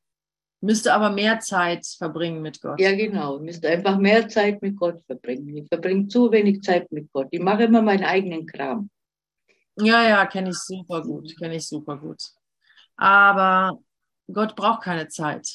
Müsste 0.61 0.93
aber 0.93 1.09
mehr 1.09 1.39
Zeit 1.39 1.85
verbringen 1.85 2.41
mit 2.41 2.61
Gott. 2.61 2.79
Ja, 2.81 2.93
genau. 2.93 3.39
Müsste 3.39 3.69
einfach 3.69 3.97
mehr 3.97 4.27
Zeit 4.27 4.61
mit 4.61 4.75
Gott 4.75 5.01
verbringen. 5.05 5.55
Ich 5.55 5.67
verbringe 5.69 6.07
zu 6.07 6.31
wenig 6.31 6.61
Zeit 6.61 6.91
mit 6.91 7.11
Gott. 7.13 7.27
Ich 7.31 7.39
mache 7.39 7.63
immer 7.63 7.81
meinen 7.81 8.03
eigenen 8.03 8.45
Kram. 8.45 8.89
Ja, 9.77 10.03
ja, 10.07 10.25
kenne 10.25 10.49
ich 10.49 10.57
super 10.57 11.01
gut. 11.01 11.37
Kenne 11.37 11.55
ich 11.55 11.67
super 11.67 11.97
gut. 11.97 12.21
Aber 12.97 13.79
Gott 14.31 14.55
braucht 14.57 14.83
keine 14.83 15.07
Zeit. 15.07 15.47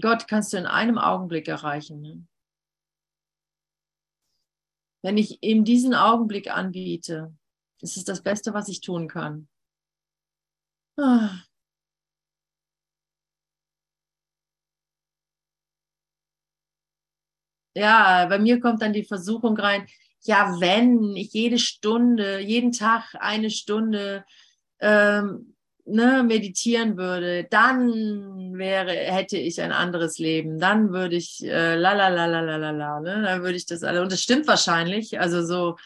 Gott 0.00 0.28
kannst 0.28 0.52
du 0.52 0.56
in 0.56 0.66
einem 0.66 0.98
Augenblick 0.98 1.48
erreichen. 1.48 2.00
Ne? 2.00 2.26
Wenn 5.02 5.16
ich 5.16 5.42
ihm 5.42 5.64
diesen 5.64 5.94
Augenblick 5.94 6.50
anbiete, 6.50 7.34
ist 7.80 7.96
es 7.96 8.04
das 8.04 8.22
Beste, 8.22 8.54
was 8.54 8.68
ich 8.68 8.80
tun 8.80 9.08
kann. 9.08 9.48
Ah. 10.96 11.42
Ja, 17.74 18.26
bei 18.26 18.38
mir 18.38 18.58
kommt 18.60 18.82
dann 18.82 18.92
die 18.92 19.04
Versuchung 19.04 19.56
rein, 19.56 19.86
ja, 20.22 20.60
wenn 20.60 21.14
ich 21.14 21.32
jede 21.32 21.58
Stunde, 21.58 22.40
jeden 22.40 22.72
Tag 22.72 23.14
eine 23.20 23.50
Stunde 23.50 24.24
ähm, 24.80 25.56
ne, 25.88 26.22
meditieren 26.22 26.96
würde, 26.96 27.44
dann 27.50 28.56
wäre, 28.56 28.92
hätte 28.92 29.36
ich 29.36 29.60
ein 29.60 29.72
anderes 29.72 30.18
Leben. 30.18 30.58
Dann 30.58 30.92
würde 30.92 31.16
ich 31.16 31.44
äh, 31.44 31.74
la 31.76 31.92
la 31.92 32.08
la 32.08 32.26
la 32.26 32.40
la 32.40 32.56
la 32.56 32.70
la, 32.70 33.00
ne? 33.00 33.22
Dann 33.22 33.42
würde 33.42 33.56
ich 33.56 33.66
das 33.66 33.82
alle. 33.82 34.02
Und 34.02 34.12
das 34.12 34.20
stimmt 34.20 34.46
wahrscheinlich. 34.46 35.18
Also 35.20 35.44
so 35.44 35.76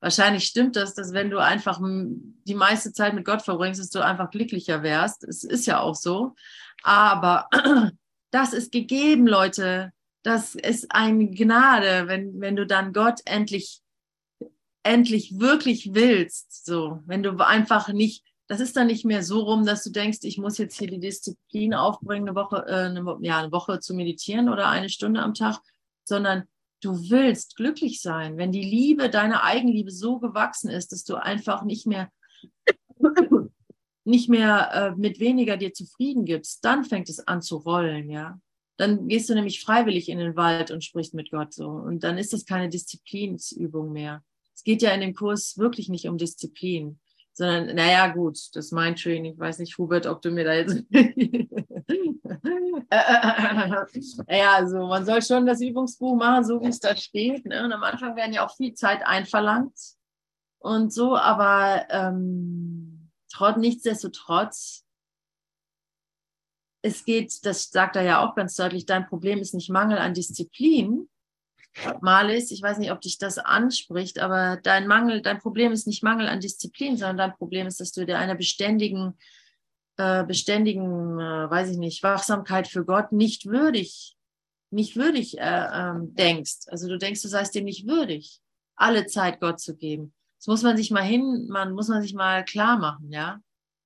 wahrscheinlich 0.00 0.44
stimmt 0.44 0.76
das, 0.76 0.94
dass 0.94 1.12
wenn 1.12 1.30
du 1.30 1.38
einfach 1.38 1.80
die 1.80 2.54
meiste 2.54 2.92
Zeit 2.92 3.14
mit 3.14 3.24
Gott 3.24 3.42
verbringst, 3.42 3.80
dass 3.80 3.90
du 3.90 4.04
einfach 4.04 4.30
glücklicher 4.30 4.82
wärst. 4.82 5.24
Es 5.24 5.44
ist 5.44 5.66
ja 5.66 5.80
auch 5.80 5.94
so. 5.94 6.34
Aber 6.82 7.48
das 8.30 8.52
ist 8.52 8.72
gegeben, 8.72 9.26
Leute. 9.26 9.92
Das 10.22 10.54
ist 10.54 10.90
eine 10.90 11.30
Gnade, 11.30 12.06
wenn, 12.06 12.40
wenn 12.40 12.56
du 12.56 12.66
dann 12.66 12.92
Gott 12.92 13.20
endlich, 13.24 13.80
endlich 14.82 15.38
wirklich 15.38 15.94
willst. 15.94 16.66
So, 16.66 17.00
wenn 17.06 17.22
du 17.22 17.36
einfach 17.38 17.88
nicht 17.88 18.24
das 18.50 18.58
ist 18.58 18.76
dann 18.76 18.88
nicht 18.88 19.04
mehr 19.04 19.22
so 19.22 19.42
rum, 19.42 19.64
dass 19.64 19.84
du 19.84 19.90
denkst, 19.90 20.18
ich 20.22 20.36
muss 20.36 20.58
jetzt 20.58 20.76
hier 20.76 20.88
die 20.88 20.98
Disziplin 20.98 21.72
aufbringen, 21.72 22.28
eine 22.28 22.34
Woche, 22.34 22.64
äh, 22.66 22.86
eine, 22.86 23.16
ja, 23.20 23.38
eine 23.38 23.52
Woche 23.52 23.78
zu 23.78 23.94
meditieren 23.94 24.48
oder 24.48 24.68
eine 24.68 24.88
Stunde 24.88 25.22
am 25.22 25.34
Tag, 25.34 25.60
sondern 26.02 26.48
du 26.80 27.10
willst 27.10 27.54
glücklich 27.54 28.02
sein. 28.02 28.38
Wenn 28.38 28.50
die 28.50 28.64
Liebe, 28.64 29.08
deine 29.08 29.44
Eigenliebe 29.44 29.92
so 29.92 30.18
gewachsen 30.18 30.68
ist, 30.68 30.90
dass 30.90 31.04
du 31.04 31.14
einfach 31.14 31.62
nicht 31.62 31.86
mehr, 31.86 32.10
nicht 34.04 34.28
mehr 34.28 34.72
äh, 34.72 34.96
mit 34.96 35.20
weniger 35.20 35.56
dir 35.56 35.72
zufrieden 35.72 36.24
gibst, 36.24 36.64
dann 36.64 36.84
fängt 36.84 37.08
es 37.08 37.20
an 37.20 37.42
zu 37.42 37.56
rollen, 37.56 38.10
ja. 38.10 38.40
Dann 38.78 39.06
gehst 39.06 39.30
du 39.30 39.34
nämlich 39.34 39.62
freiwillig 39.62 40.08
in 40.08 40.18
den 40.18 40.34
Wald 40.34 40.72
und 40.72 40.82
sprichst 40.82 41.14
mit 41.14 41.30
Gott 41.30 41.54
so. 41.54 41.68
Und 41.68 42.02
dann 42.02 42.18
ist 42.18 42.32
das 42.32 42.46
keine 42.46 42.68
Disziplinsübung 42.68 43.92
mehr. 43.92 44.24
Es 44.56 44.64
geht 44.64 44.82
ja 44.82 44.90
in 44.90 45.02
dem 45.02 45.14
Kurs 45.14 45.56
wirklich 45.56 45.88
nicht 45.88 46.08
um 46.08 46.18
Disziplin 46.18 46.98
sondern, 47.40 47.74
naja, 47.74 48.08
gut, 48.08 48.36
das 48.54 48.66
ist 48.66 48.72
mein 48.72 48.94
Training. 48.96 49.32
Ich 49.32 49.38
weiß 49.38 49.60
nicht, 49.60 49.78
Hubert, 49.78 50.06
ob 50.06 50.20
du 50.20 50.30
mir 50.30 50.44
da 50.44 50.52
jetzt. 50.52 50.84
ja, 54.28 54.52
also 54.56 54.86
man 54.86 55.06
soll 55.06 55.22
schon 55.22 55.46
das 55.46 55.62
Übungsbuch 55.62 56.16
machen, 56.16 56.44
so 56.44 56.60
wie 56.60 56.66
es 56.68 56.80
da 56.80 56.94
steht. 56.94 57.46
Ne? 57.46 57.64
Und 57.64 57.72
am 57.72 57.82
Anfang 57.82 58.14
werden 58.14 58.34
ja 58.34 58.46
auch 58.46 58.54
viel 58.54 58.74
Zeit 58.74 59.02
einverlangt 59.06 59.72
und 60.58 60.92
so, 60.92 61.16
aber 61.16 61.86
ähm, 61.88 63.10
trotz, 63.32 63.56
nichtsdestotrotz, 63.56 64.84
es 66.82 67.06
geht, 67.06 67.46
das 67.46 67.70
sagt 67.70 67.96
er 67.96 68.02
ja 68.02 68.22
auch 68.22 68.34
ganz 68.34 68.54
deutlich, 68.54 68.84
dein 68.84 69.06
Problem 69.06 69.38
ist 69.38 69.54
nicht 69.54 69.70
Mangel 69.70 69.96
an 69.96 70.12
Disziplin, 70.12 71.08
Malis, 72.00 72.50
ich 72.50 72.62
weiß 72.62 72.78
nicht, 72.78 72.90
ob 72.92 73.00
dich 73.00 73.18
das 73.18 73.38
anspricht, 73.38 74.18
aber 74.18 74.58
dein 74.62 74.86
Mangel, 74.86 75.22
dein 75.22 75.38
Problem 75.38 75.72
ist 75.72 75.86
nicht 75.86 76.02
Mangel 76.02 76.26
an 76.26 76.40
Disziplin, 76.40 76.96
sondern 76.96 77.16
dein 77.16 77.36
Problem 77.36 77.66
ist, 77.66 77.80
dass 77.80 77.92
du 77.92 78.04
dir 78.04 78.18
einer 78.18 78.34
beständigen 78.34 79.14
äh, 80.00 80.24
beständigen, 80.24 81.20
äh, 81.20 81.50
weiß 81.50 81.68
ich 81.68 81.76
nicht, 81.76 82.02
Wachsamkeit 82.02 82.66
für 82.68 82.86
Gott 82.86 83.12
nicht 83.12 83.44
würdig, 83.46 84.16
nicht 84.70 84.96
würdig 84.96 85.38
äh, 85.38 85.42
ähm, 85.42 86.14
denkst. 86.14 86.68
Also 86.68 86.88
du 86.88 86.96
denkst, 86.96 87.20
du 87.20 87.28
seist 87.28 87.54
dem 87.54 87.64
nicht 87.64 87.86
würdig, 87.86 88.40
alle 88.76 89.06
Zeit 89.06 89.40
Gott 89.40 89.60
zu 89.60 89.76
geben. 89.76 90.14
Das 90.38 90.46
muss 90.46 90.62
man 90.62 90.78
sich 90.78 90.90
mal 90.90 91.02
hin, 91.02 91.48
man 91.50 91.72
muss 91.72 91.88
man 91.88 92.00
sich 92.00 92.14
mal 92.14 92.46
klar 92.46 92.78
machen, 92.78 93.12
ja. 93.12 93.42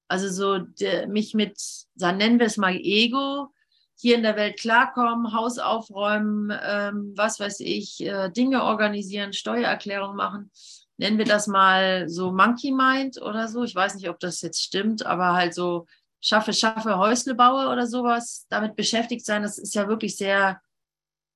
Also 0.07 0.29
so 0.29 0.59
de, 0.59 1.09
mich 1.09 1.35
mit, 1.35 1.59
dann 1.97 2.19
nennen 2.19 2.39
wir 2.39 2.47
es 2.47 2.59
mal 2.59 2.77
Ego, 2.77 3.49
hier 3.97 4.17
in 4.17 4.23
der 4.23 4.37
Welt 4.37 4.59
klarkommen, 4.59 5.33
Haus 5.33 5.59
aufräumen, 5.59 6.53
ähm, 6.63 7.13
was 7.17 7.41
weiß 7.41 7.61
ich, 7.61 8.05
äh, 8.05 8.31
Dinge 8.31 8.65
organisieren, 8.65 9.33
Steuererklärung 9.33 10.17
machen. 10.17 10.51
Nennen 10.97 11.19
wir 11.19 11.25
das 11.25 11.47
mal 11.47 12.09
so 12.09 12.33
Monkey 12.33 12.71
Mind 12.71 13.21
oder 13.21 13.49
so. 13.49 13.65
Ich 13.65 13.75
weiß 13.75 13.95
nicht, 13.97 14.09
ob 14.09 14.21
das 14.21 14.41
jetzt 14.43 14.63
stimmt, 14.63 15.05
aber 15.05 15.33
halt 15.33 15.55
so 15.55 15.87
schaffe, 16.21 16.53
schaffe, 16.53 16.99
Häusle 16.99 17.35
baue 17.35 17.69
oder 17.69 17.87
sowas. 17.87 18.47
Damit 18.49 18.77
beschäftigt 18.77 19.27
sein, 19.27 19.43
das 19.43 19.59
ist 19.59 19.75
ja 19.75 19.89
wirklich 19.89 20.17
sehr 20.17 20.61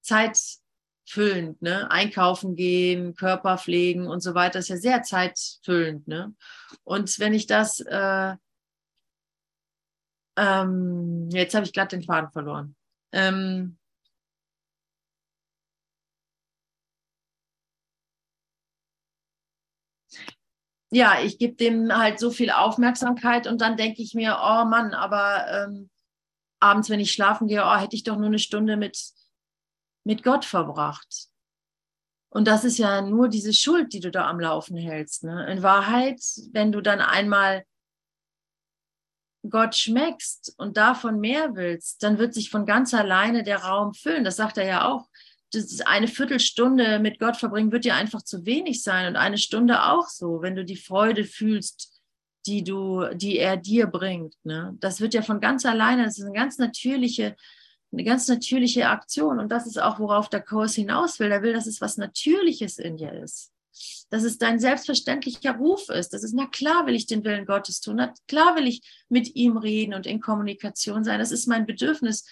zeitfüllend. 0.01 1.61
Ne? 1.61 1.91
Einkaufen 1.91 2.55
gehen, 2.57 3.15
Körper 3.15 3.59
pflegen 3.59 4.07
und 4.07 4.21
so 4.21 4.35
weiter, 4.35 4.61
ist 4.61 4.69
ja 4.69 4.77
sehr 4.77 5.03
zeitfüllend. 5.03 6.07
Ne? 6.07 6.35
Und 6.85 7.19
wenn 7.19 7.35
ich 7.35 7.47
das 7.47 7.81
äh, 7.81 8.35
ähm, 10.39 11.29
jetzt 11.31 11.55
habe 11.55 11.67
ich 11.67 11.73
glatt 11.73 11.93
den 11.93 12.03
Faden 12.03 12.31
verloren. 12.31 12.77
Ähm, 13.13 13.79
ja, 20.91 21.21
ich 21.23 21.39
gebe 21.39 21.57
dem 21.57 21.93
halt 21.97 22.19
so 22.19 22.31
viel 22.31 22.51
Aufmerksamkeit 22.51 23.47
und 23.47 23.61
dann 23.61 23.77
denke 23.77 24.03
ich 24.03 24.15
mir, 24.15 24.39
oh 24.41 24.65
Mann, 24.65 24.95
aber 24.95 25.47
ähm, 25.49 25.91
abends, 26.61 26.89
wenn 26.91 27.01
ich 27.01 27.13
schlafen 27.13 27.49
gehe, 27.49 27.65
oh, 27.65 27.77
hätte 27.77 27.97
ich 27.97 28.05
doch 28.05 28.17
nur 28.17 28.27
eine 28.27 28.39
Stunde 28.39 28.77
mit, 28.77 28.99
mit 30.05 30.23
Gott 30.23 30.45
verbracht. 30.45 31.29
Und 32.31 32.47
das 32.47 32.65
ist 32.65 32.79
ja 32.79 33.01
nur 33.01 33.29
diese 33.29 33.53
Schuld, 33.53 33.93
die 33.93 34.01
du 34.01 34.11
da 34.11 34.29
am 34.29 34.39
Laufen 34.39 34.77
hältst. 34.77 35.25
Ne? 35.25 35.51
In 35.51 35.63
Wahrheit, 35.63 36.21
wenn 36.53 36.73
du 36.73 36.81
dann 36.81 37.01
einmal 37.01 37.65
Gott 39.49 39.77
schmeckst 39.77 40.55
und 40.59 40.77
davon 40.77 41.21
mehr 41.21 41.55
willst, 41.55 42.03
dann 42.03 42.19
wird 42.19 42.35
sich 42.35 42.51
von 42.51 42.67
ganz 42.67 42.95
alleine 42.95 43.43
der 43.43 43.59
Raum 43.65 43.95
füllen. 43.95 44.25
Das 44.25 44.37
sagt 44.37 44.59
er 44.59 44.67
ja 44.67 44.89
auch. 44.89 45.09
Das 45.53 45.81
eine 45.81 46.09
Viertelstunde 46.09 46.99
mit 46.99 47.19
Gott 47.19 47.37
verbringen 47.37 47.73
wird 47.73 47.85
dir 47.85 47.95
einfach 47.95 48.23
zu 48.23 48.45
wenig 48.45 48.83
sein 48.83 49.07
und 49.07 49.17
eine 49.17 49.39
Stunde 49.39 49.85
auch 49.85 50.09
so, 50.09 50.43
wenn 50.43 50.57
du 50.57 50.65
die 50.65 50.77
Freude 50.77 51.25
fühlst, 51.25 52.01
die 52.47 52.63
du, 52.65 53.07
die 53.15 53.39
er 53.39 53.57
dir 53.57 53.87
bringt. 53.87 54.35
Ne? 54.45 54.77
Das 54.81 55.01
wird 55.01 55.15
ja 55.15 55.23
von 55.23 55.41
ganz 55.41 55.65
alleine. 55.65 56.05
Das 56.05 56.19
ist 56.19 56.25
eine 56.25 56.35
ganz 56.35 56.59
natürliche, 56.59 57.35
eine 57.93 58.05
ganz 58.05 58.29
natürliche 58.29 58.89
Aktion 58.89 59.39
und 59.39 59.51
das 59.51 59.67
ist 59.67 59.81
auch, 59.81 59.99
worauf 59.99 60.29
der 60.29 60.43
Kurs 60.43 60.75
hinaus 60.75 61.19
will. 61.19 61.31
Er 61.31 61.43
will, 61.43 61.55
dass 61.55 61.67
es 61.67 61.81
was 61.81 61.97
Natürliches 61.97 62.79
in 62.79 62.99
dir 62.99 63.13
ist 63.13 63.53
dass 64.11 64.23
es 64.23 64.39
dein 64.39 64.59
selbstverständlicher 64.59 65.57
Ruf 65.57 65.89
ist. 65.89 66.13
Das 66.13 66.23
ist, 66.23 66.35
na 66.35 66.47
klar 66.47 66.87
will 66.87 66.95
ich 66.95 67.07
den 67.07 67.25
Willen 67.25 67.47
Gottes 67.47 67.81
tun, 67.81 67.97
na 67.97 68.13
klar 68.27 68.57
will 68.57 68.67
ich 68.67 68.83
mit 69.09 69.35
ihm 69.35 69.57
reden 69.57 69.95
und 69.95 70.07
in 70.07 70.21
Kommunikation 70.21 71.05
sein. 71.05 71.19
Das 71.19 71.33
ist 71.33 71.47
mein 71.47 71.67
Bedürfnis. 71.67 72.25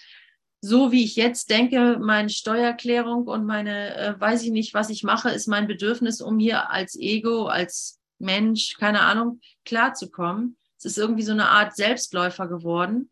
So 0.59 0.91
wie 0.91 1.03
ich 1.03 1.15
jetzt 1.15 1.51
denke, 1.51 1.97
meine 1.99 2.29
Steuererklärung 2.29 3.27
und 3.27 3.45
meine, 3.45 3.95
äh, 3.95 4.19
weiß 4.19 4.43
ich 4.43 4.51
nicht, 4.51 4.73
was 4.73 4.89
ich 4.89 5.03
mache, 5.03 5.29
ist 5.29 5.47
mein 5.47 5.67
Bedürfnis, 5.67 6.19
um 6.19 6.39
hier 6.39 6.71
als 6.71 6.95
Ego, 6.95 7.45
als 7.45 7.99
Mensch, 8.17 8.75
keine 8.77 9.01
Ahnung, 9.01 9.39
klarzukommen. 9.65 10.57
Es 10.79 10.85
ist 10.85 10.97
irgendwie 10.97 11.23
so 11.23 11.31
eine 11.31 11.49
Art 11.49 11.75
Selbstläufer 11.75 12.47
geworden. 12.47 13.11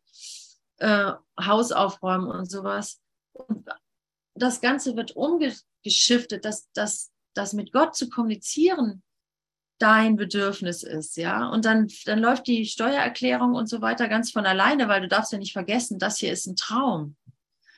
Äh, 0.78 1.14
Haus 1.40 1.72
aufräumen 1.72 2.28
und 2.28 2.50
sowas. 2.50 3.00
Und 3.34 3.70
das 4.34 4.60
Ganze 4.60 4.96
wird 4.96 5.16
umgeschiftet, 5.16 6.46
dass, 6.46 6.70
dass 6.74 7.12
dass 7.36 7.54
mit 7.54 7.72
Gott 7.72 7.96
zu 7.96 8.10
kommunizieren 8.10 9.04
dein 9.78 10.16
Bedürfnis 10.16 10.84
ist, 10.84 11.18
ja. 11.18 11.48
Und 11.50 11.66
dann, 11.66 11.90
dann 12.06 12.20
läuft 12.20 12.48
die 12.48 12.66
Steuererklärung 12.66 13.54
und 13.56 13.68
so 13.68 13.82
weiter 13.82 14.08
ganz 14.08 14.32
von 14.32 14.46
alleine, 14.46 14.88
weil 14.88 15.02
du 15.02 15.08
darfst 15.08 15.32
ja 15.32 15.38
nicht 15.38 15.54
vergessen, 15.54 16.00
das 16.00 16.18
hier 16.18 16.32
ist 16.32 16.46
ein 16.48 16.56
Traum. 16.56 17.18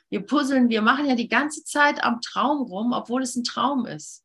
Wir 0.10 0.22
puzzeln, 0.22 0.70
wir 0.70 0.82
machen 0.82 1.08
ja 1.08 1.16
die 1.16 1.28
ganze 1.28 1.64
Zeit 1.64 2.04
am 2.04 2.22
Traum 2.22 2.62
rum, 2.62 2.94
obwohl 2.94 3.24
es 3.24 3.36
ein 3.36 3.44
Traum 3.44 3.86
ist. 3.86 4.24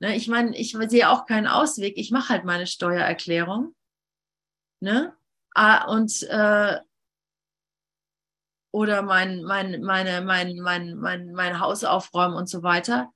Ne? 0.00 0.16
Ich 0.16 0.28
meine, 0.28 0.56
ich 0.56 0.76
sehe 0.88 1.08
auch 1.08 1.26
keinen 1.26 1.46
Ausweg. 1.46 1.98
Ich 1.98 2.10
mache 2.10 2.30
halt 2.30 2.44
meine 2.44 2.66
Steuererklärung. 2.66 3.74
Ne? 4.80 5.14
Ah, 5.54 5.84
und 5.90 6.22
äh, 6.24 6.80
oder 8.72 9.02
mein, 9.02 9.44
mein, 9.44 9.82
meine, 9.82 10.20
mein, 10.22 10.56
mein, 10.58 10.96
mein, 10.96 11.32
mein 11.32 11.60
Haus 11.60 11.84
aufräumen 11.84 12.34
und 12.34 12.48
so 12.48 12.64
weiter. 12.64 13.12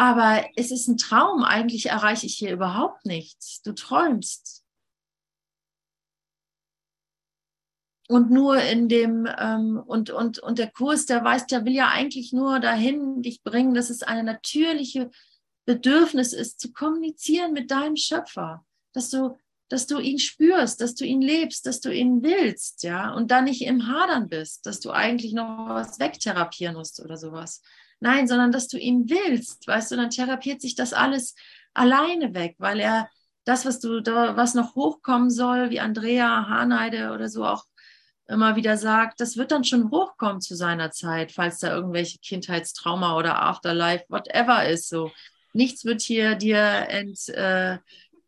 Aber 0.00 0.46
es 0.56 0.70
ist 0.70 0.88
ein 0.88 0.96
Traum. 0.96 1.44
Eigentlich 1.44 1.90
erreiche 1.90 2.24
ich 2.24 2.34
hier 2.34 2.54
überhaupt 2.54 3.04
nichts. 3.04 3.60
Du 3.60 3.74
träumst. 3.74 4.64
Und 8.08 8.30
nur 8.30 8.62
in 8.62 8.88
dem, 8.88 9.28
ähm, 9.38 9.78
und, 9.86 10.08
und, 10.08 10.38
und 10.38 10.58
der 10.58 10.70
Kurs, 10.70 11.04
der 11.04 11.22
weiß, 11.22 11.48
der 11.48 11.66
will 11.66 11.74
ja 11.74 11.90
eigentlich 11.90 12.32
nur 12.32 12.60
dahin 12.60 13.20
dich 13.20 13.42
bringen, 13.42 13.74
dass 13.74 13.90
es 13.90 14.02
eine 14.02 14.24
natürliche 14.24 15.10
Bedürfnis 15.66 16.32
ist, 16.32 16.60
zu 16.60 16.72
kommunizieren 16.72 17.52
mit 17.52 17.70
deinem 17.70 17.96
Schöpfer. 17.96 18.64
Dass 18.94 19.10
du, 19.10 19.36
dass 19.68 19.86
du 19.86 19.98
ihn 19.98 20.18
spürst, 20.18 20.80
dass 20.80 20.94
du 20.94 21.04
ihn 21.04 21.20
lebst, 21.20 21.66
dass 21.66 21.82
du 21.82 21.94
ihn 21.94 22.22
willst, 22.22 22.84
ja, 22.84 23.12
und 23.12 23.30
da 23.30 23.42
nicht 23.42 23.60
im 23.66 23.86
Hadern 23.86 24.30
bist, 24.30 24.64
dass 24.64 24.80
du 24.80 24.92
eigentlich 24.92 25.34
noch 25.34 25.68
was 25.68 25.98
wegtherapieren 25.98 26.76
musst 26.76 27.00
oder 27.00 27.18
sowas. 27.18 27.60
Nein, 28.00 28.26
sondern 28.26 28.50
dass 28.50 28.68
du 28.68 28.78
ihn 28.78 29.08
willst, 29.08 29.66
weißt 29.66 29.92
du, 29.92 29.96
dann 29.96 30.10
therapiert 30.10 30.60
sich 30.62 30.74
das 30.74 30.92
alles 30.92 31.34
alleine 31.74 32.34
weg, 32.34 32.56
weil 32.58 32.80
er 32.80 33.08
das, 33.44 33.66
was 33.66 33.80
du 33.80 34.00
da, 34.00 34.36
was 34.36 34.54
noch 34.54 34.74
hochkommen 34.74 35.30
soll, 35.30 35.70
wie 35.70 35.80
Andrea 35.80 36.48
Haneide 36.48 37.12
oder 37.12 37.28
so 37.28 37.44
auch 37.44 37.64
immer 38.26 38.56
wieder 38.56 38.76
sagt, 38.76 39.20
das 39.20 39.36
wird 39.36 39.50
dann 39.50 39.64
schon 39.64 39.90
hochkommen 39.90 40.40
zu 40.40 40.54
seiner 40.54 40.90
Zeit, 40.92 41.32
falls 41.32 41.58
da 41.58 41.74
irgendwelche 41.74 42.18
Kindheitstrauma 42.18 43.16
oder 43.16 43.42
Afterlife, 43.42 44.04
whatever 44.08 44.66
ist 44.68 44.88
so. 44.88 45.10
Nichts 45.52 45.84
wird 45.84 46.00
hier 46.00 46.36
dir 46.36 46.86
ent, 46.88 47.28
äh, 47.30 47.78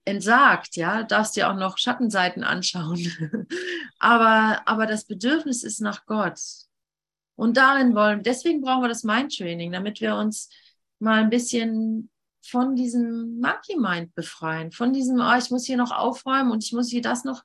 entsagt, 0.04 0.76
ja, 0.76 1.04
darfst 1.04 1.36
dir 1.36 1.48
auch 1.48 1.54
noch 1.54 1.78
Schattenseiten 1.78 2.42
anschauen. 2.42 3.46
aber, 4.00 4.62
aber 4.66 4.86
das 4.86 5.04
Bedürfnis 5.04 5.62
ist 5.62 5.80
nach 5.80 6.04
Gott. 6.06 6.40
Und 7.36 7.56
darin 7.56 7.94
wollen, 7.94 8.22
deswegen 8.22 8.60
brauchen 8.60 8.82
wir 8.82 8.88
das 8.88 9.04
Mind-Training, 9.04 9.72
damit 9.72 10.00
wir 10.00 10.16
uns 10.16 10.50
mal 10.98 11.22
ein 11.22 11.30
bisschen 11.30 12.10
von 12.44 12.74
diesem 12.74 13.40
Monkey 13.40 13.78
Mind 13.78 14.14
befreien, 14.14 14.72
von 14.72 14.92
diesem, 14.92 15.20
oh, 15.20 15.36
ich 15.38 15.50
muss 15.50 15.64
hier 15.64 15.76
noch 15.76 15.92
aufräumen 15.92 16.50
und 16.50 16.64
ich 16.64 16.72
muss 16.72 16.90
hier 16.90 17.02
das 17.02 17.24
noch 17.24 17.42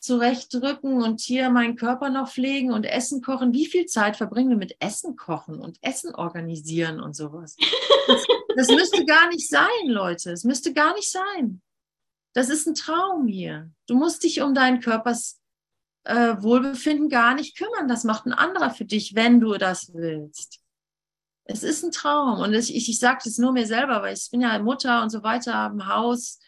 zurechtdrücken 0.00 1.02
und 1.02 1.20
hier 1.20 1.50
meinen 1.50 1.76
Körper 1.76 2.10
noch 2.10 2.30
pflegen 2.30 2.72
und 2.72 2.84
Essen 2.84 3.22
kochen. 3.22 3.52
Wie 3.52 3.66
viel 3.66 3.86
Zeit 3.86 4.16
verbringen 4.16 4.50
wir 4.50 4.56
mit 4.56 4.76
Essen 4.78 5.16
kochen 5.16 5.58
und 5.58 5.78
Essen 5.80 6.14
organisieren 6.14 7.00
und 7.00 7.14
sowas? 7.14 7.56
Das, 8.06 8.26
das 8.56 8.68
müsste 8.68 9.04
gar 9.04 9.28
nicht 9.28 9.48
sein, 9.48 9.86
Leute. 9.86 10.30
Es 10.30 10.44
müsste 10.44 10.72
gar 10.72 10.94
nicht 10.94 11.10
sein. 11.10 11.60
Das 12.34 12.50
ist 12.50 12.66
ein 12.66 12.74
Traum 12.74 13.26
hier. 13.26 13.70
Du 13.88 13.96
musst 13.96 14.22
dich 14.22 14.42
um 14.42 14.54
deinen 14.54 14.80
Körpers 14.80 15.35
äh, 16.06 16.42
Wohlbefinden 16.42 17.08
gar 17.08 17.34
nicht 17.34 17.56
kümmern. 17.56 17.88
Das 17.88 18.04
macht 18.04 18.26
ein 18.26 18.32
anderer 18.32 18.70
für 18.70 18.84
dich, 18.84 19.14
wenn 19.14 19.40
du 19.40 19.54
das 19.58 19.92
willst. 19.92 20.60
Es 21.44 21.62
ist 21.62 21.84
ein 21.84 21.92
Traum. 21.92 22.40
Und 22.40 22.54
ich, 22.54 22.74
ich, 22.74 22.88
ich 22.88 22.98
sage 22.98 23.20
das 23.24 23.38
nur 23.38 23.52
mir 23.52 23.66
selber, 23.66 24.02
weil 24.02 24.14
ich 24.14 24.28
bin 24.30 24.40
ja 24.40 24.58
Mutter 24.58 25.02
und 25.02 25.10
so 25.10 25.22
weiter, 25.22 25.66
im 25.72 25.86
Haus. 25.86 26.38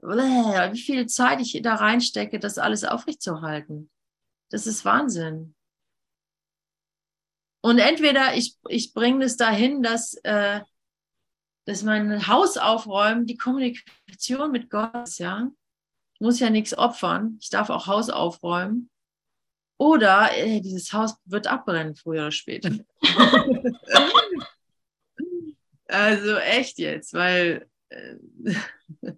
Wie 0.00 0.80
viel 0.80 1.06
Zeit 1.06 1.40
ich 1.40 1.60
da 1.62 1.74
reinstecke, 1.74 2.38
das 2.38 2.58
alles 2.58 2.84
aufrechtzuerhalten. 2.84 3.90
Das 4.50 4.66
ist 4.66 4.84
Wahnsinn. 4.84 5.54
Und 7.60 7.78
entweder 7.78 8.34
ich, 8.34 8.56
ich 8.68 8.94
bringe 8.94 9.24
es 9.24 9.36
dahin, 9.36 9.82
dass, 9.82 10.14
äh, 10.22 10.60
dass 11.66 11.82
mein 11.82 12.28
Haus 12.28 12.56
aufräumen, 12.56 13.26
die 13.26 13.36
Kommunikation 13.36 14.52
mit 14.52 14.70
Gott 14.70 14.94
ist, 15.04 15.18
ja. 15.18 15.50
Ich 16.18 16.24
muss 16.24 16.40
ja 16.40 16.50
nichts 16.50 16.76
opfern. 16.76 17.38
Ich 17.40 17.48
darf 17.48 17.70
auch 17.70 17.86
Haus 17.86 18.10
aufräumen. 18.10 18.90
Oder 19.76 20.36
ey, 20.36 20.60
dieses 20.60 20.92
Haus 20.92 21.14
wird 21.26 21.46
abbrennen, 21.46 21.94
früher 21.94 22.22
oder 22.22 22.32
später. 22.32 22.70
also 25.86 26.36
echt 26.38 26.78
jetzt, 26.78 27.14
weil, 27.14 27.68
äh, 27.90 28.16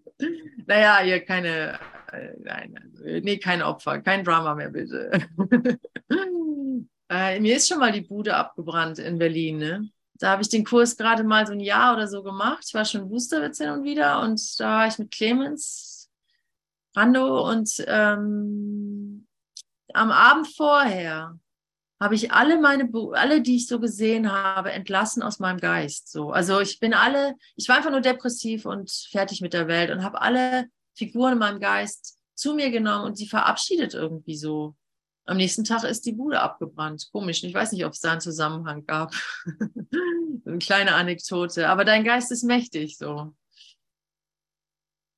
naja, 0.66 0.98
hier 0.98 1.20
keine, 1.24 1.80
äh, 2.12 2.34
nein, 2.40 2.78
also, 2.82 3.04
nee, 3.04 3.38
kein 3.38 3.62
Opfer, 3.62 4.02
kein 4.02 4.22
Drama 4.22 4.54
mehr, 4.54 4.68
bitte. 4.68 5.10
äh, 7.08 7.40
mir 7.40 7.56
ist 7.56 7.66
schon 7.66 7.78
mal 7.78 7.92
die 7.92 8.02
Bude 8.02 8.36
abgebrannt 8.36 8.98
in 8.98 9.18
Berlin, 9.18 9.56
ne? 9.56 9.88
Da 10.18 10.32
habe 10.32 10.42
ich 10.42 10.50
den 10.50 10.64
Kurs 10.64 10.98
gerade 10.98 11.24
mal 11.24 11.46
so 11.46 11.54
ein 11.54 11.60
Jahr 11.60 11.94
oder 11.94 12.06
so 12.06 12.22
gemacht. 12.22 12.64
Ich 12.66 12.74
war 12.74 12.84
schon 12.84 13.08
Boosterwitz 13.08 13.56
hin 13.56 13.70
und 13.70 13.84
wieder 13.84 14.20
und 14.20 14.60
da 14.60 14.80
war 14.80 14.86
ich 14.86 14.98
mit 14.98 15.10
Clemens 15.10 15.89
Rando 16.94 17.48
und 17.48 17.84
ähm, 17.86 19.26
am 19.92 20.10
Abend 20.10 20.48
vorher 20.48 21.38
habe 22.00 22.14
ich 22.14 22.32
alle 22.32 22.58
meine, 22.58 22.88
alle, 23.12 23.42
die 23.42 23.56
ich 23.56 23.66
so 23.66 23.78
gesehen 23.78 24.32
habe, 24.32 24.72
entlassen 24.72 25.22
aus 25.22 25.38
meinem 25.38 25.58
Geist. 25.58 26.10
So, 26.10 26.30
also 26.30 26.60
ich 26.60 26.80
bin 26.80 26.94
alle, 26.94 27.34
ich 27.56 27.68
war 27.68 27.76
einfach 27.76 27.90
nur 27.90 28.00
depressiv 28.00 28.64
und 28.64 28.90
fertig 29.10 29.42
mit 29.42 29.52
der 29.52 29.68
Welt 29.68 29.90
und 29.90 30.02
habe 30.02 30.20
alle 30.22 30.66
Figuren 30.94 31.34
in 31.34 31.38
meinem 31.38 31.60
Geist 31.60 32.18
zu 32.34 32.54
mir 32.54 32.70
genommen 32.70 33.04
und 33.04 33.16
sie 33.18 33.28
verabschiedet 33.28 33.92
irgendwie 33.94 34.36
so. 34.36 34.74
Am 35.26 35.36
nächsten 35.36 35.64
Tag 35.64 35.84
ist 35.84 36.06
die 36.06 36.12
Bude 36.12 36.40
abgebrannt. 36.40 37.08
Komisch. 37.12 37.44
Ich 37.44 37.54
weiß 37.54 37.72
nicht, 37.72 37.84
ob 37.84 37.92
es 37.92 38.00
da 38.00 38.12
einen 38.12 38.20
Zusammenhang 38.20 38.84
gab. 38.86 39.14
Eine 40.46 40.58
kleine 40.58 40.94
Anekdote. 40.94 41.68
Aber 41.68 41.84
dein 41.84 42.02
Geist 42.02 42.32
ist 42.32 42.42
mächtig 42.42 42.96
so. 42.96 43.32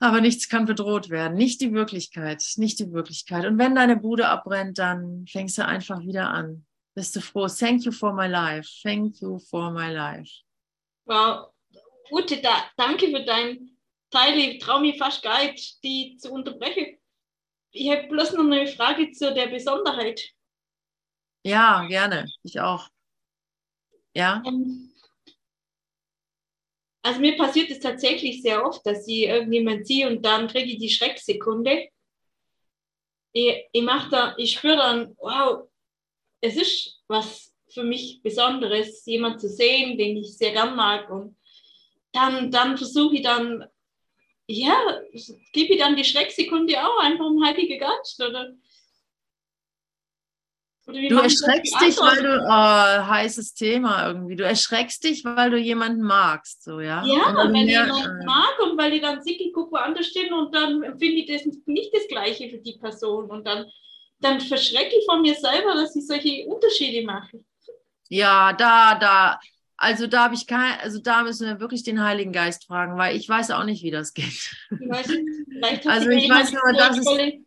Aber 0.03 0.21
nichts 0.21 0.49
kann 0.49 0.65
bedroht 0.65 1.11
werden. 1.11 1.35
Nicht 1.35 1.61
die 1.61 1.73
Wirklichkeit. 1.73 2.43
Nicht 2.57 2.81
die 2.81 2.91
Wirklichkeit. 2.93 3.47
Und 3.47 3.57
wenn 3.59 3.77
deine 3.77 3.97
Bude 3.97 4.27
abbrennt, 4.27 4.79
dann 4.79 5.29
fängst 5.29 5.59
du 5.59 5.65
einfach 5.65 6.01
wieder 6.01 6.29
an. 6.29 6.67
Bist 6.97 7.15
du 7.15 7.21
froh? 7.21 7.47
Thank 7.47 7.85
you 7.85 7.93
for 7.93 8.13
my 8.13 8.27
life. 8.27 8.69
Thank 8.83 9.21
you 9.21 9.39
for 9.39 9.71
my 9.71 9.93
life. 9.93 10.29
Wow. 11.05 11.53
Ute, 12.11 12.43
da, 12.43 12.69
danke 12.77 13.13
für 13.13 13.25
dein 13.25 13.79
Teil. 14.11 14.37
Ich 14.39 14.59
traue 14.59 14.81
mich 14.81 14.99
fast 14.99 15.23
gar 15.23 15.45
nicht, 15.45 15.81
die 15.85 16.17
zu 16.17 16.33
unterbrechen. 16.33 16.99
Ich 17.71 17.89
habe 17.89 18.09
bloß 18.09 18.33
noch 18.33 18.45
eine 18.45 18.67
Frage 18.67 19.13
zu 19.13 19.33
der 19.33 19.47
Besonderheit. 19.47 20.21
Ja, 21.45 21.87
gerne. 21.87 22.29
Ich 22.43 22.59
auch. 22.59 22.89
Ja. 24.17 24.43
Ähm, 24.45 24.92
also 27.03 27.21
mir 27.21 27.37
passiert 27.37 27.71
es 27.71 27.81
tatsächlich 27.81 28.43
sehr 28.43 28.65
oft, 28.65 28.87
dass 28.87 29.07
ich 29.09 29.25
irgendjemand 29.25 29.87
sehe 29.87 30.09
und 30.09 30.25
dann 30.25 30.47
kriege 30.47 30.71
ich 30.71 30.79
die 30.79 30.91
Schrecksekunde. 30.91 31.89
Ich, 33.33 33.65
ich 33.73 33.83
mache 33.83 34.11
da, 34.11 34.35
ich 34.37 34.53
spüre 34.53 34.77
dann, 34.77 35.17
wow, 35.19 35.69
es 36.41 36.57
ist 36.57 37.03
was 37.09 37.53
für 37.69 37.83
mich 37.83 38.21
Besonderes, 38.23 39.05
jemand 39.07 39.41
zu 39.41 39.49
sehen, 39.49 39.97
den 39.99 40.19
ich 40.19 40.37
sehr 40.37 40.53
gern 40.53 40.77
mag. 40.77 41.11
Und 41.11 41.37
dann, 42.13 42.51
dann 42.51 42.77
versuche 42.77 43.17
ich 43.17 43.23
dann, 43.23 43.65
ja, 44.47 45.01
gebe 45.53 45.73
ich 45.73 45.79
dann 45.79 45.97
die 45.97 46.05
Schrecksekunde 46.05 46.87
auch 46.87 46.99
einfach 46.99 47.27
im 47.27 47.43
Heiligen 47.43 47.79
Geist, 47.79 48.23
oder? 48.23 48.53
Du 50.87 51.17
erschreckst 51.17 51.81
dich, 51.81 51.97
weil 51.99 52.23
du, 52.23 52.45
oh, 52.45 53.07
heißes 53.09 53.55
Thema 53.55 54.09
irgendwie, 54.09 54.35
du 54.35 54.45
erschreckst 54.45 55.05
dich, 55.05 55.25
weil 55.25 55.51
du 55.51 55.57
jemanden 55.57 56.03
magst, 56.03 56.65
so, 56.65 56.81
ja? 56.81 57.05
Ja, 57.05 57.35
weil 57.37 57.55
ich 57.55 57.71
jemanden 57.71 58.21
äh, 58.21 58.25
mag 58.25 58.59
und 58.61 58.77
weil 58.77 58.93
ich 58.95 59.01
dann 59.01 59.23
sehe, 59.23 59.37
ich 59.37 59.53
gucke 59.53 59.73
woanders 59.73 60.07
stehen 60.07 60.33
und 60.33 60.53
dann 60.53 60.83
finde 60.99 61.21
ich 61.21 61.27
das 61.27 61.43
nicht 61.67 61.95
das 61.95 62.09
Gleiche 62.09 62.51
für 62.51 62.59
die 62.59 62.79
Person 62.79 63.31
und 63.31 63.47
dann 63.47 63.67
dann 64.23 64.41
verschrecke 64.41 64.97
ich 64.97 65.05
von 65.05 65.21
mir 65.21 65.35
selber, 65.35 65.75
dass 65.75 65.95
ich 65.97 66.07
solche 66.07 66.47
Unterschiede 66.47 67.05
mache. 67.05 67.45
Ja, 68.09 68.53
da, 68.53 68.95
da, 68.95 69.41
also 69.77 70.07
da 70.07 70.25
habe 70.25 70.35
ich 70.35 70.47
kein, 70.47 70.79
also 70.81 71.01
da 71.01 71.23
müssen 71.23 71.47
wir 71.47 71.61
wirklich 71.61 71.83
den 71.83 72.03
Heiligen 72.03 72.33
Geist 72.33 72.67
fragen, 72.67 72.97
weil 72.97 73.17
ich 73.17 73.29
weiß 73.29 73.51
auch 73.51 73.65
nicht, 73.65 73.83
wie 73.83 73.91
das 73.91 74.15
geht. 74.15 74.27
Ich 74.71 74.89
weiß 74.89 75.09
nicht, 75.09 75.29
vielleicht 75.49 75.87
also 75.87 76.09
ich 76.11 76.31
weiß 76.31 76.53
nur, 76.53 76.73
das 76.77 76.99
ist 76.99 77.05
tolle, 77.05 77.45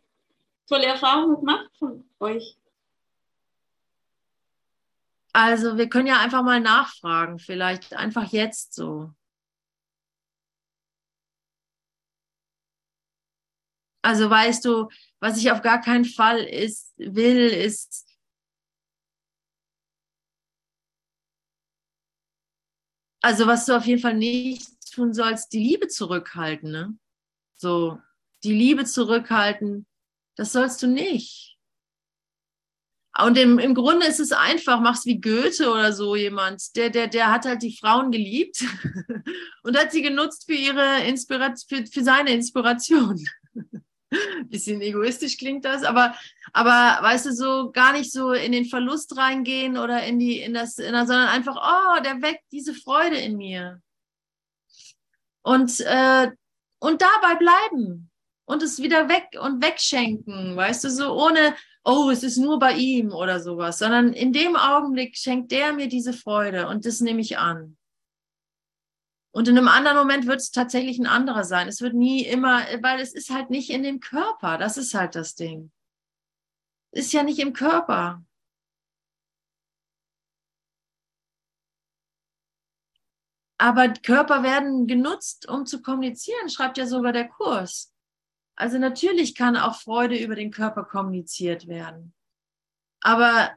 tolle 0.68 0.86
Erfahrungen 0.86 1.40
gemacht 1.40 1.70
von 1.80 2.10
euch. 2.20 2.58
Also 5.36 5.78
wir 5.78 5.90
können 5.90 6.08
ja 6.08 6.22
einfach 6.22 6.44
mal 6.44 6.62
nachfragen, 6.62 7.40
vielleicht 7.40 7.94
einfach 7.94 8.32
jetzt 8.32 8.74
so. 8.74 9.14
Also 14.02 14.30
weißt 14.30 14.64
du, 14.66 14.88
was 15.20 15.38
ich 15.38 15.52
auf 15.52 15.62
gar 15.62 15.82
keinen 15.82 16.06
Fall 16.06 16.40
ist, 16.40 16.94
will, 16.98 17.50
ist 17.50 18.06
also 23.22 23.48
was 23.48 23.66
du 23.66 23.76
auf 23.76 23.86
jeden 23.86 24.02
Fall 24.02 24.14
nicht 24.14 24.68
tun 24.94 25.14
sollst, 25.14 25.52
die 25.54 25.60
Liebe 25.60 25.88
zurückhalten, 25.88 26.72
ne? 26.72 26.98
So, 27.56 28.00
die 28.44 28.54
Liebe 28.54 28.86
zurückhalten, 28.86 29.88
das 30.36 30.54
sollst 30.54 30.84
du 30.84 30.88
nicht. 30.88 31.55
Und 33.18 33.38
im, 33.38 33.60
im 33.60 33.74
Grunde 33.74 34.06
ist 34.08 34.20
es 34.20 34.34
einfach, 34.34 34.82
mach's 34.82 35.06
wie 35.06 35.22
Goethe 35.22 35.72
oder 35.72 35.94
so 35.94 36.18
jemand, 36.18 36.76
der, 36.76 36.90
der, 36.90 37.08
der 37.08 37.32
hat 37.32 37.46
halt 37.46 37.62
die 37.62 37.78
Frauen 37.78 38.12
geliebt 38.12 38.62
und 39.64 39.78
hat 39.78 39.94
sie 39.94 40.02
genutzt 40.02 40.46
für 40.46 40.56
ihre 40.56 41.02
Inspiration, 41.06 41.86
für, 41.86 41.88
für 41.90 42.04
seine 42.04 42.32
Inspiration. 42.32 43.24
Bisschen 44.46 44.82
egoistisch 44.82 45.38
klingt 45.38 45.64
das, 45.64 45.84
aber, 45.84 46.16
aber 46.52 47.02
weißt 47.04 47.28
du, 47.28 47.34
so 47.34 47.72
gar 47.72 47.94
nicht 47.94 48.12
so 48.12 48.34
in 48.34 48.52
den 48.52 48.66
Verlust 48.66 49.16
reingehen 49.18 49.78
oder 49.78 50.04
in 50.04 50.20
die, 50.20 50.40
in 50.42 50.54
das, 50.54 50.78
in 50.78 50.94
das 50.94 51.08
sondern 51.08 51.30
einfach, 51.30 51.56
oh, 51.56 52.02
der 52.04 52.22
weckt 52.22 52.44
diese 52.52 52.74
Freude 52.74 53.18
in 53.18 53.38
mir. 53.38 53.82
Und, 55.42 55.80
äh, 55.82 56.32
und 56.80 57.02
dabei 57.02 57.36
bleiben 57.36 58.10
und 58.46 58.62
es 58.62 58.82
wieder 58.82 59.08
weg 59.10 59.38
und 59.40 59.64
wegschenken, 59.64 60.56
weißt 60.56 60.84
du, 60.84 60.90
so 60.90 61.14
ohne, 61.14 61.56
oh, 61.86 62.10
es 62.10 62.24
ist 62.24 62.38
nur 62.38 62.60
bei 62.60 62.74
ihm 62.74 63.12
oder 63.14 63.40
sowas, 63.40 63.78
sondern 63.78 64.12
in 64.14 64.34
dem 64.34 64.56
Augenblick 64.56 65.16
schenkt 65.18 65.52
der 65.52 65.72
mir 65.74 65.88
diese 65.88 66.14
Freude 66.14 66.68
und 66.68 66.86
das 66.86 67.00
nehme 67.00 67.22
ich 67.22 67.38
an. 67.38 67.78
Und 69.32 69.48
in 69.48 69.58
einem 69.58 69.68
anderen 69.68 69.98
Moment 69.98 70.28
wird 70.28 70.40
es 70.40 70.52
tatsächlich 70.52 70.98
ein 70.98 71.08
anderer 71.08 71.44
sein. 71.44 71.68
Es 71.68 71.82
wird 71.82 71.94
nie 71.94 72.24
immer, 72.26 72.62
weil 72.82 73.02
es 73.02 73.14
ist 73.14 73.30
halt 73.30 73.50
nicht 73.50 73.70
in 73.70 73.84
dem 73.84 74.00
Körper. 74.00 74.58
Das 74.58 74.78
ist 74.78 74.94
halt 74.94 75.16
das 75.16 75.36
Ding. 75.36 75.72
Ist 76.92 77.12
ja 77.12 77.22
nicht 77.22 77.40
im 77.40 77.52
Körper. 77.52 78.24
Aber 83.58 83.90
Körper 83.90 84.44
werden 84.44 84.88
genutzt, 84.88 85.48
um 85.50 85.66
zu 85.66 85.82
kommunizieren, 85.82 86.50
schreibt 86.50 86.78
ja 86.78 86.88
sogar 86.88 87.12
der 87.12 87.28
Kurs. 87.28 87.95
Also 88.56 88.78
natürlich 88.78 89.36
kann 89.36 89.58
auch 89.58 89.76
Freude 89.76 90.18
über 90.18 90.36
den 90.36 90.52
Körper 90.52 90.84
kommuniziert 90.84 91.68
werden. 91.68 92.14
Aber 93.02 93.54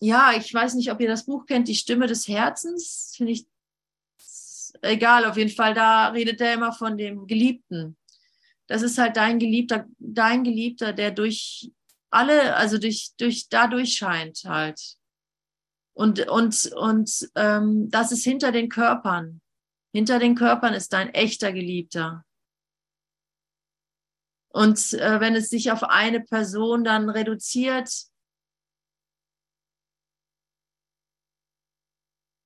ja, 0.00 0.32
ich 0.36 0.52
weiß 0.52 0.74
nicht, 0.74 0.92
ob 0.92 1.00
ihr 1.00 1.08
das 1.08 1.24
Buch 1.24 1.46
kennt, 1.46 1.68
Die 1.68 1.74
Stimme 1.74 2.06
des 2.06 2.28
Herzens. 2.28 3.14
Finde 3.16 3.32
ich 3.32 3.46
egal, 4.82 5.24
auf 5.24 5.36
jeden 5.36 5.50
Fall, 5.50 5.74
da 5.74 6.08
redet 6.08 6.40
er 6.40 6.54
immer 6.54 6.72
von 6.72 6.96
dem 6.96 7.26
Geliebten. 7.26 7.96
Das 8.66 8.82
ist 8.82 8.98
halt 8.98 9.16
dein 9.16 9.38
Geliebter, 9.38 9.86
dein 9.98 10.44
Geliebter, 10.44 10.92
der 10.92 11.10
durch 11.10 11.72
alle, 12.10 12.56
also 12.56 12.78
durch, 12.78 13.12
durch 13.18 13.48
dadurch 13.48 13.94
scheint 13.94 14.44
halt. 14.44 14.96
Und, 15.94 16.28
und, 16.28 16.72
und 16.76 17.30
ähm, 17.34 17.90
das 17.90 18.12
ist 18.12 18.24
hinter 18.24 18.52
den 18.52 18.68
Körpern. 18.68 19.40
Hinter 19.92 20.18
den 20.18 20.34
Körpern 20.34 20.74
ist 20.74 20.92
dein 20.92 21.12
echter 21.14 21.52
Geliebter. 21.52 22.24
Und 24.50 24.94
äh, 24.94 25.20
wenn 25.20 25.34
es 25.34 25.48
sich 25.48 25.70
auf 25.70 25.82
eine 25.82 26.20
Person 26.20 26.84
dann 26.84 27.10
reduziert, 27.10 27.90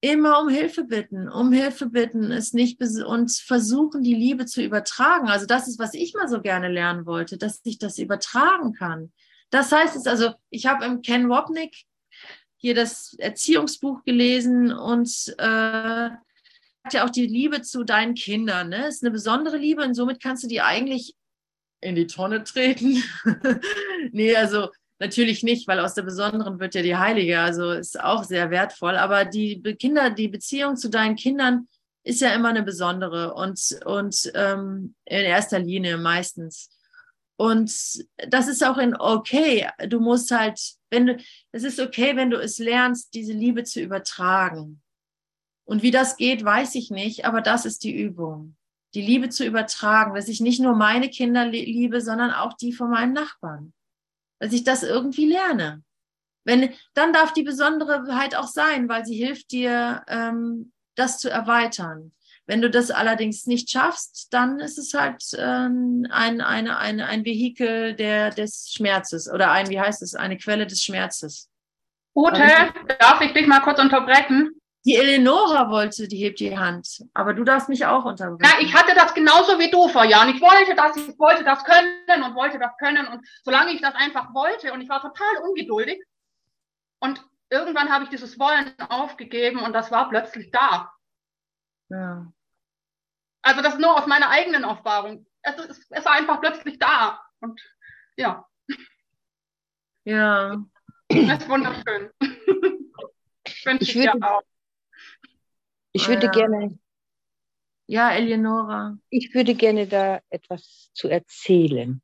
immer 0.02 0.40
um 0.40 0.48
Hilfe 0.48 0.84
bitten, 0.84 1.28
um 1.28 1.52
Hilfe 1.52 1.86
bitten, 1.86 2.32
es 2.32 2.52
nicht 2.52 2.82
und 3.04 3.32
versuchen, 3.32 4.02
die 4.02 4.14
Liebe 4.14 4.46
zu 4.46 4.60
übertragen. 4.60 5.28
Also 5.28 5.46
das 5.46 5.68
ist, 5.68 5.78
was 5.78 5.94
ich 5.94 6.12
mal 6.14 6.28
so 6.28 6.42
gerne 6.42 6.68
lernen 6.68 7.06
wollte, 7.06 7.38
dass 7.38 7.60
ich 7.62 7.78
das 7.78 7.98
übertragen 7.98 8.72
kann. 8.72 9.12
Das 9.50 9.70
heißt 9.70 9.94
es 9.94 10.06
also, 10.06 10.34
ich 10.50 10.66
habe 10.66 10.84
im 10.84 11.02
Ken 11.02 11.28
Wapnick 11.28 11.84
hier 12.56 12.74
das 12.74 13.14
Erziehungsbuch 13.14 14.02
gelesen 14.04 14.72
und 14.72 15.34
äh, 15.38 16.10
ja 16.90 17.04
auch 17.04 17.10
die 17.10 17.26
Liebe 17.26 17.62
zu 17.62 17.84
deinen 17.84 18.14
Kindern. 18.14 18.70
Ne? 18.70 18.88
Ist 18.88 19.02
eine 19.02 19.10
besondere 19.10 19.56
Liebe 19.56 19.82
und 19.82 19.94
somit 19.94 20.22
kannst 20.22 20.44
du 20.44 20.48
die 20.48 20.60
eigentlich 20.60 21.14
in 21.80 21.94
die 21.94 22.06
Tonne 22.06 22.44
treten. 22.44 23.02
nee, 24.12 24.34
also 24.34 24.68
Natürlich 25.02 25.42
nicht, 25.42 25.66
weil 25.66 25.80
aus 25.80 25.94
der 25.94 26.02
Besonderen 26.02 26.60
wird 26.60 26.76
ja 26.76 26.82
die 26.82 26.94
Heilige, 26.94 27.40
also 27.40 27.72
ist 27.72 27.98
auch 27.98 28.22
sehr 28.22 28.52
wertvoll. 28.52 28.96
Aber 28.96 29.24
die 29.24 29.60
Kinder, 29.74 30.10
die 30.10 30.28
Beziehung 30.28 30.76
zu 30.76 30.88
deinen 30.88 31.16
Kindern 31.16 31.66
ist 32.04 32.20
ja 32.20 32.32
immer 32.32 32.50
eine 32.50 32.62
besondere 32.62 33.34
und, 33.34 33.80
und 33.84 34.30
ähm, 34.36 34.94
in 35.04 35.22
erster 35.22 35.58
Linie 35.58 35.98
meistens. 35.98 36.70
Und 37.36 37.72
das 38.28 38.46
ist 38.46 38.64
auch 38.64 38.78
in 38.78 38.94
okay. 38.94 39.68
Du 39.88 39.98
musst 39.98 40.30
halt, 40.30 40.60
wenn 40.90 41.06
du, 41.06 41.16
es 41.50 41.64
ist 41.64 41.80
okay, 41.80 42.14
wenn 42.14 42.30
du 42.30 42.36
es 42.36 42.58
lernst, 42.58 43.12
diese 43.14 43.32
Liebe 43.32 43.64
zu 43.64 43.80
übertragen. 43.80 44.81
Und 45.64 45.82
wie 45.82 45.90
das 45.90 46.16
geht, 46.16 46.44
weiß 46.44 46.74
ich 46.74 46.90
nicht, 46.90 47.24
aber 47.24 47.40
das 47.40 47.64
ist 47.64 47.84
die 47.84 47.94
Übung. 47.94 48.56
Die 48.94 49.02
Liebe 49.02 49.28
zu 49.28 49.44
übertragen, 49.44 50.14
dass 50.14 50.28
ich 50.28 50.40
nicht 50.40 50.60
nur 50.60 50.74
meine 50.74 51.08
Kinder 51.08 51.46
liebe, 51.46 52.00
sondern 52.00 52.30
auch 52.30 52.52
die 52.54 52.72
von 52.72 52.90
meinen 52.90 53.12
Nachbarn 53.12 53.72
dass 54.42 54.52
ich 54.52 54.64
das 54.64 54.82
irgendwie 54.82 55.26
lerne. 55.26 55.84
Wenn, 56.44 56.74
dann 56.94 57.12
darf 57.12 57.32
die 57.32 57.44
Besonderheit 57.44 58.34
auch 58.34 58.48
sein, 58.48 58.88
weil 58.88 59.04
sie 59.04 59.14
hilft 59.14 59.52
dir, 59.52 60.02
ähm, 60.08 60.72
das 60.96 61.18
zu 61.18 61.30
erweitern. 61.30 62.10
Wenn 62.46 62.60
du 62.60 62.68
das 62.68 62.90
allerdings 62.90 63.46
nicht 63.46 63.70
schaffst, 63.70 64.34
dann 64.34 64.58
ist 64.58 64.78
es 64.78 64.94
halt 64.94 65.22
ähm, 65.38 66.08
ein, 66.10 66.40
eine, 66.40 66.76
eine, 66.76 67.06
ein 67.06 67.24
Vehikel 67.24 67.94
der, 67.94 68.30
des 68.30 68.72
Schmerzes 68.72 69.30
oder 69.30 69.52
ein, 69.52 69.68
wie 69.70 69.78
heißt 69.78 70.02
es, 70.02 70.16
eine 70.16 70.36
Quelle 70.36 70.66
des 70.66 70.82
Schmerzes. 70.82 71.48
Ute, 72.12 72.42
darf 72.98 73.20
ich 73.20 73.32
dich 73.32 73.46
mal 73.46 73.60
kurz 73.60 73.78
unterbrechen? 73.78 74.60
Die 74.84 74.96
Eleonora 74.96 75.70
wollte, 75.70 76.08
die 76.08 76.16
hebt 76.16 76.40
die 76.40 76.58
Hand. 76.58 77.04
Aber 77.14 77.34
du 77.34 77.44
darfst 77.44 77.68
mich 77.68 77.86
auch 77.86 78.04
unterbrechen. 78.04 78.52
Ja, 78.52 78.66
ich 78.66 78.74
hatte 78.74 78.94
das 78.96 79.14
genauso 79.14 79.58
wie 79.58 79.70
du 79.70 79.88
vor 79.88 80.04
Jahren. 80.04 80.30
Ich 80.30 80.40
wollte 80.40 80.74
das, 80.74 80.96
ich 80.96 81.16
wollte 81.18 81.44
das 81.44 81.62
können 81.64 82.22
und 82.24 82.34
wollte 82.34 82.58
das 82.58 82.76
können. 82.78 83.06
Und 83.06 83.26
solange 83.44 83.72
ich 83.72 83.80
das 83.80 83.94
einfach 83.94 84.34
wollte 84.34 84.72
und 84.72 84.80
ich 84.80 84.88
war 84.88 85.00
total 85.00 85.36
ungeduldig. 85.48 86.02
Und 86.98 87.24
irgendwann 87.48 87.90
habe 87.90 88.04
ich 88.04 88.10
dieses 88.10 88.38
Wollen 88.40 88.72
aufgegeben 88.88 89.60
und 89.60 89.72
das 89.72 89.92
war 89.92 90.08
plötzlich 90.08 90.50
da. 90.50 90.92
Ja. 91.88 92.32
Also 93.42 93.62
das 93.62 93.78
nur 93.78 93.96
aus 93.96 94.06
meiner 94.06 94.30
eigenen 94.30 94.64
Erfahrung. 94.64 95.26
Es 95.42 95.56
ist, 95.64 95.86
es 95.90 96.04
war 96.04 96.12
einfach 96.12 96.40
plötzlich 96.40 96.78
da. 96.80 97.20
Und 97.40 97.60
ja. 98.16 98.48
Ja. 100.04 100.64
Das 101.08 101.42
ist 101.42 101.48
wunderschön. 101.48 102.10
ich 103.80 103.94
würde, 103.94 104.26
auch. 104.26 104.42
Ich 105.92 106.08
würde 106.08 106.26
ja. 106.26 106.32
gerne. 106.32 106.78
Ja, 107.86 108.12
Eleonora. 108.12 108.96
Ich 109.10 109.34
würde 109.34 109.54
gerne 109.54 109.86
da 109.86 110.20
etwas 110.30 110.90
zu 110.94 111.08
erzählen. 111.08 112.00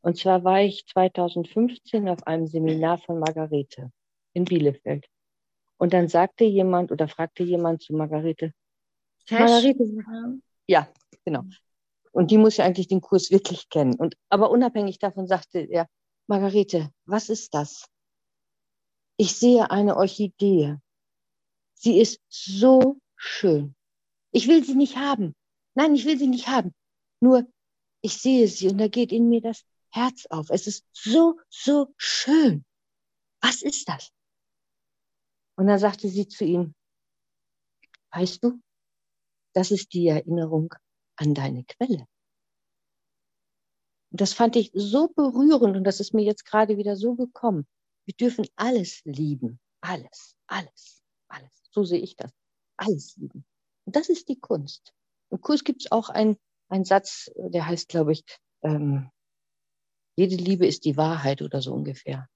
Und 0.00 0.18
zwar 0.18 0.44
war 0.44 0.62
ich 0.62 0.86
2015 0.86 2.08
auf 2.08 2.26
einem 2.26 2.46
Seminar 2.46 2.98
von 2.98 3.18
Margarete 3.18 3.90
in 4.32 4.44
Bielefeld. 4.44 5.06
Und 5.78 5.92
dann 5.92 6.08
sagte 6.08 6.44
jemand 6.44 6.92
oder 6.92 7.08
fragte 7.08 7.42
jemand 7.42 7.82
zu 7.82 7.92
Margarete, 7.94 8.52
Tesch. 9.26 9.38
Margarete, 9.38 10.40
ja, 10.66 10.88
genau. 11.24 11.42
Und 12.12 12.30
die 12.30 12.38
muss 12.38 12.56
ja 12.56 12.64
eigentlich 12.64 12.88
den 12.88 13.00
Kurs 13.00 13.30
wirklich 13.30 13.68
kennen. 13.68 13.94
Und, 13.94 14.16
aber 14.30 14.50
unabhängig 14.50 14.98
davon 14.98 15.26
sagte 15.26 15.58
er, 15.58 15.86
Margarete, 16.26 16.90
was 17.04 17.28
ist 17.28 17.54
das? 17.54 17.86
Ich 19.16 19.36
sehe 19.36 19.70
eine 19.70 19.96
Orchidee. 19.96 20.76
Sie 21.76 22.00
ist 22.00 22.20
so 22.28 22.98
schön. 23.16 23.74
Ich 24.32 24.48
will 24.48 24.64
sie 24.64 24.74
nicht 24.74 24.96
haben. 24.96 25.34
Nein, 25.74 25.94
ich 25.94 26.04
will 26.04 26.18
sie 26.18 26.26
nicht 26.26 26.48
haben. 26.48 26.74
Nur, 27.20 27.46
ich 28.02 28.18
sehe 28.18 28.48
sie 28.48 28.68
und 28.68 28.78
da 28.78 28.88
geht 28.88 29.12
in 29.12 29.28
mir 29.28 29.40
das 29.40 29.64
Herz 29.90 30.26
auf. 30.26 30.50
Es 30.50 30.66
ist 30.66 30.84
so, 30.92 31.38
so 31.48 31.94
schön. 31.96 32.64
Was 33.40 33.62
ist 33.62 33.88
das? 33.88 34.10
Und 35.56 35.66
dann 35.68 35.78
sagte 35.78 36.08
sie 36.08 36.28
zu 36.28 36.44
ihm, 36.44 36.74
weißt 38.10 38.42
du, 38.42 38.60
das 39.54 39.70
ist 39.70 39.92
die 39.92 40.08
Erinnerung 40.08 40.74
an 41.16 41.34
deine 41.34 41.64
Quelle. 41.64 42.06
Und 44.10 44.20
das 44.20 44.32
fand 44.32 44.56
ich 44.56 44.70
so 44.74 45.08
berührend 45.08 45.76
und 45.76 45.84
das 45.84 46.00
ist 46.00 46.14
mir 46.14 46.24
jetzt 46.24 46.44
gerade 46.44 46.76
wieder 46.76 46.96
so 46.96 47.14
gekommen. 47.14 47.66
Wir 48.06 48.14
dürfen 48.14 48.46
alles 48.56 49.02
lieben. 49.04 49.58
Alles, 49.80 50.34
alles, 50.46 51.02
alles. 51.28 51.50
So 51.70 51.84
sehe 51.84 52.00
ich 52.00 52.16
das. 52.16 52.32
Alles 52.76 53.16
lieben. 53.16 53.44
Und 53.84 53.96
das 53.96 54.08
ist 54.08 54.28
die 54.28 54.38
Kunst. 54.38 54.92
Im 55.30 55.40
Kurs 55.40 55.64
gibt 55.64 55.82
es 55.82 55.92
auch 55.92 56.08
einen 56.08 56.38
Satz, 56.84 57.30
der 57.36 57.66
heißt, 57.66 57.88
glaube 57.88 58.12
ich, 58.12 58.24
ähm, 58.62 59.10
jede 60.16 60.36
Liebe 60.36 60.66
ist 60.66 60.84
die 60.84 60.96
Wahrheit 60.96 61.42
oder 61.42 61.60
so 61.60 61.74
ungefähr. 61.74 62.28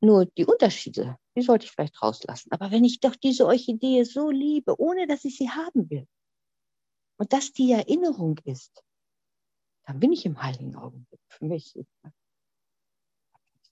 Nur 0.00 0.26
die 0.26 0.44
Unterschiede, 0.44 1.16
die 1.34 1.42
sollte 1.42 1.64
ich 1.64 1.72
vielleicht 1.72 2.02
rauslassen. 2.02 2.52
Aber 2.52 2.70
wenn 2.70 2.84
ich 2.84 3.00
doch 3.00 3.16
diese 3.16 3.46
Orchidee 3.46 4.04
so 4.04 4.30
liebe, 4.30 4.78
ohne 4.78 5.06
dass 5.06 5.24
ich 5.24 5.36
sie 5.36 5.50
haben 5.50 5.88
will, 5.90 6.06
und 7.18 7.32
das 7.32 7.52
die 7.52 7.72
Erinnerung 7.72 8.38
ist, 8.44 8.84
dann 9.86 10.00
bin 10.00 10.12
ich 10.12 10.26
im 10.26 10.42
heiligen 10.42 10.76
Augenblick. 10.76 11.20
Für 11.28 11.46
mich 11.46 11.78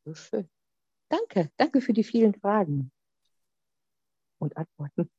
so 0.05 0.15
schön. 0.15 0.49
Danke, 1.11 1.51
danke 1.59 1.81
für 1.81 1.93
die 1.93 2.05
vielen 2.05 2.35
Fragen 2.35 2.91
und 4.45 4.57
Antworten. 4.57 5.11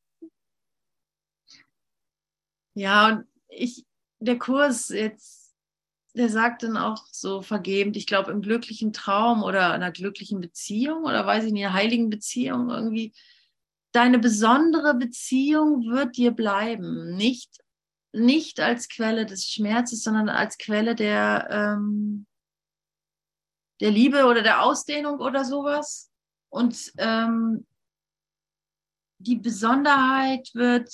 Ja, 2.75 3.07
und 3.07 3.27
ich, 3.47 3.85
der 4.19 4.37
Kurs 4.37 4.89
jetzt, 4.89 5.55
der 6.13 6.29
sagt 6.29 6.63
dann 6.63 6.77
auch 6.77 7.05
so 7.11 7.41
vergebend, 7.41 7.95
ich 7.97 8.07
glaube, 8.07 8.31
im 8.31 8.41
glücklichen 8.41 8.93
Traum 8.93 9.43
oder 9.43 9.71
einer 9.71 9.91
glücklichen 9.91 10.41
Beziehung 10.41 11.03
oder 11.03 11.25
weiß 11.25 11.45
ich 11.45 11.53
nicht, 11.53 11.65
einer 11.65 11.73
heiligen 11.73 12.09
Beziehung 12.09 12.69
irgendwie, 12.69 13.13
deine 13.91 14.19
besondere 14.19 14.93
Beziehung 14.93 15.85
wird 15.85 16.17
dir 16.17 16.31
bleiben. 16.31 17.15
Nicht, 17.15 17.59
nicht 18.11 18.59
als 18.59 18.89
Quelle 18.89 19.25
des 19.25 19.45
Schmerzes, 19.47 20.03
sondern 20.03 20.27
als 20.27 20.57
Quelle 20.57 20.95
der, 20.95 21.47
ähm, 21.49 22.25
der 23.79 23.91
Liebe 23.91 24.25
oder 24.25 24.41
der 24.41 24.63
Ausdehnung 24.63 25.19
oder 25.19 25.45
sowas. 25.45 26.11
Und 26.49 26.91
ähm, 26.97 27.65
die 29.25 29.37
Besonderheit 29.37 30.51
wird, 30.53 30.93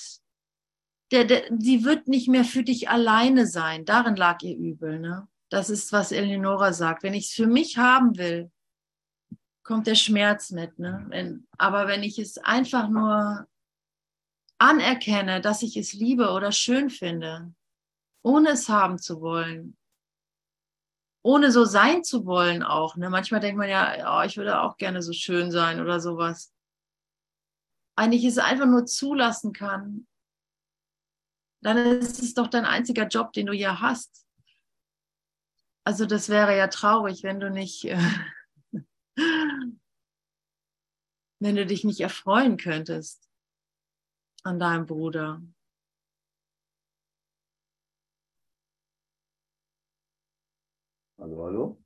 der, 1.11 1.25
der, 1.25 1.43
sie 1.59 1.83
wird 1.83 2.07
nicht 2.07 2.29
mehr 2.29 2.45
für 2.45 2.63
dich 2.63 2.89
alleine 2.89 3.45
sein. 3.45 3.85
Darin 3.85 4.15
lag 4.15 4.41
ihr 4.41 4.55
Übel. 4.55 4.99
Ne? 4.99 5.27
Das 5.49 5.69
ist, 5.69 5.91
was 5.91 6.11
Eleonora 6.11 6.73
sagt. 6.73 7.03
Wenn 7.03 7.13
ich 7.13 7.25
es 7.25 7.33
für 7.33 7.47
mich 7.47 7.77
haben 7.77 8.17
will, 8.17 8.51
kommt 9.63 9.87
der 9.87 9.95
Schmerz 9.95 10.51
mit. 10.51 10.79
Ne? 10.79 11.05
Wenn, 11.09 11.47
aber 11.57 11.87
wenn 11.87 12.03
ich 12.03 12.17
es 12.17 12.37
einfach 12.37 12.89
nur 12.89 13.47
anerkenne, 14.57 15.41
dass 15.41 15.63
ich 15.63 15.75
es 15.75 15.93
liebe 15.93 16.29
oder 16.31 16.51
schön 16.51 16.89
finde, 16.89 17.53
ohne 18.23 18.51
es 18.51 18.69
haben 18.69 18.97
zu 18.97 19.19
wollen, 19.19 19.75
ohne 21.23 21.51
so 21.51 21.65
sein 21.65 22.03
zu 22.03 22.25
wollen 22.25 22.63
auch. 22.63 22.95
Ne? 22.95 23.09
Manchmal 23.09 23.41
denkt 23.41 23.57
man 23.57 23.69
ja, 23.69 24.17
oh, 24.17 24.25
ich 24.25 24.37
würde 24.37 24.61
auch 24.61 24.77
gerne 24.77 25.01
so 25.01 25.13
schön 25.13 25.51
sein 25.51 25.81
oder 25.81 25.99
sowas. 25.99 26.53
Eigentlich 28.01 28.25
es 28.25 28.39
einfach 28.39 28.65
nur 28.65 28.87
zulassen 28.87 29.53
kann, 29.53 30.07
dann 31.61 31.77
ist 31.77 32.17
es 32.17 32.33
doch 32.33 32.47
dein 32.47 32.65
einziger 32.65 33.07
Job, 33.07 33.31
den 33.31 33.45
du 33.45 33.53
hier 33.53 33.79
hast. 33.79 34.25
Also 35.83 36.07
das 36.07 36.27
wäre 36.27 36.57
ja 36.57 36.67
traurig, 36.67 37.21
wenn 37.21 37.39
du 37.39 37.51
nicht, 37.51 37.85
äh, 37.85 37.99
wenn 41.39 41.55
du 41.55 41.63
dich 41.63 41.83
nicht 41.83 41.99
erfreuen 41.99 42.57
könntest 42.57 43.29
an 44.41 44.57
deinem 44.57 44.87
Bruder. 44.87 45.43
Hallo, 51.19 51.43
hallo? 51.45 51.83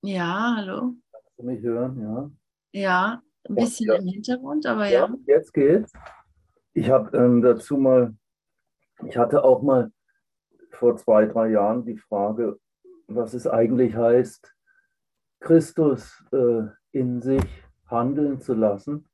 Ja, 0.00 0.54
hallo. 0.56 0.94
Kannst 1.12 1.38
du 1.38 1.42
mich 1.42 1.62
hören? 1.62 2.00
Ja. 2.00 2.30
Ja, 2.72 3.22
ein 3.48 3.54
bisschen 3.54 3.88
ja. 3.88 3.94
im 3.96 4.06
Hintergrund, 4.06 4.66
aber 4.66 4.86
ja. 4.88 5.06
ja 5.06 5.14
jetzt 5.26 5.52
geht's. 5.52 5.92
Ich 6.72 6.90
habe 6.90 7.16
ähm, 7.16 7.42
dazu 7.42 7.76
mal, 7.76 8.14
ich 9.06 9.16
hatte 9.16 9.44
auch 9.44 9.62
mal 9.62 9.92
vor 10.70 10.96
zwei, 10.96 11.26
drei 11.26 11.50
Jahren 11.50 11.84
die 11.84 11.96
Frage, 11.96 12.58
was 13.06 13.34
es 13.34 13.46
eigentlich 13.46 13.94
heißt, 13.94 14.52
Christus 15.40 16.24
äh, 16.32 16.62
in 16.92 17.20
sich 17.20 17.44
handeln 17.86 18.40
zu 18.40 18.54
lassen. 18.54 19.08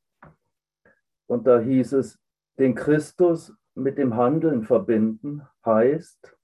Und 1.27 1.47
da 1.47 1.61
hieß 1.61 1.93
es, 1.95 2.19
den 2.59 2.75
Christus 2.75 3.53
mit 3.75 3.99
dem 3.99 4.17
Handeln 4.17 4.65
verbinden 4.65 5.43
heißt, 5.65 6.37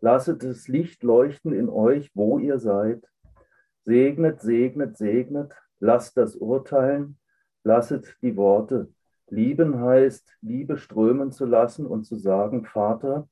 lasset 0.00 0.42
das 0.42 0.68
Licht 0.68 1.02
leuchten 1.02 1.52
in 1.52 1.68
euch, 1.68 2.10
wo 2.14 2.38
ihr 2.38 2.58
seid. 2.58 3.04
Segnet, 3.84 4.40
segnet, 4.40 4.96
segnet, 4.96 5.54
lasst 5.80 6.16
das 6.16 6.36
urteilen, 6.36 7.18
lasset 7.64 8.16
die 8.22 8.36
Worte. 8.36 8.92
Lieben 9.28 9.80
heißt, 9.80 10.38
Liebe 10.40 10.78
strömen 10.78 11.32
zu 11.32 11.46
lassen 11.46 11.86
und 11.86 12.04
zu 12.04 12.16
sagen, 12.16 12.64
Vater, 12.64 13.28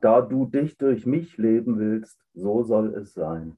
da 0.00 0.20
du 0.20 0.46
dich 0.46 0.76
durch 0.76 1.06
mich 1.06 1.38
leben 1.38 1.78
willst, 1.78 2.18
so 2.34 2.64
soll 2.64 2.94
es 2.94 3.14
sein. 3.14 3.56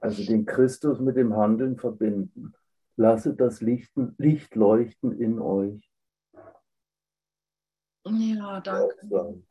Also 0.00 0.24
den 0.24 0.46
Christus 0.46 0.98
mit 1.00 1.16
dem 1.16 1.36
Handeln 1.36 1.76
verbinden. 1.76 2.54
Lasset 2.96 3.38
das 3.40 3.60
Licht, 3.60 3.92
Licht 4.16 4.54
leuchten 4.54 5.12
in 5.12 5.38
euch. 5.38 5.90
Ja, 8.06 8.60
danke. 8.60 9.42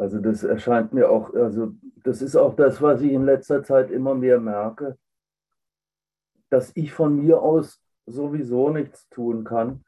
Also 0.00 0.18
das 0.18 0.42
erscheint 0.42 0.94
mir 0.94 1.10
auch, 1.10 1.34
also 1.34 1.74
das 2.04 2.22
ist 2.22 2.34
auch 2.34 2.54
das, 2.54 2.80
was 2.80 3.02
ich 3.02 3.12
in 3.12 3.26
letzter 3.26 3.62
Zeit 3.62 3.90
immer 3.90 4.14
mehr 4.14 4.40
merke, 4.40 4.96
dass 6.48 6.74
ich 6.74 6.94
von 6.94 7.16
mir 7.16 7.42
aus 7.42 7.82
sowieso 8.06 8.70
nichts 8.70 9.10
tun 9.10 9.44
kann, 9.44 9.84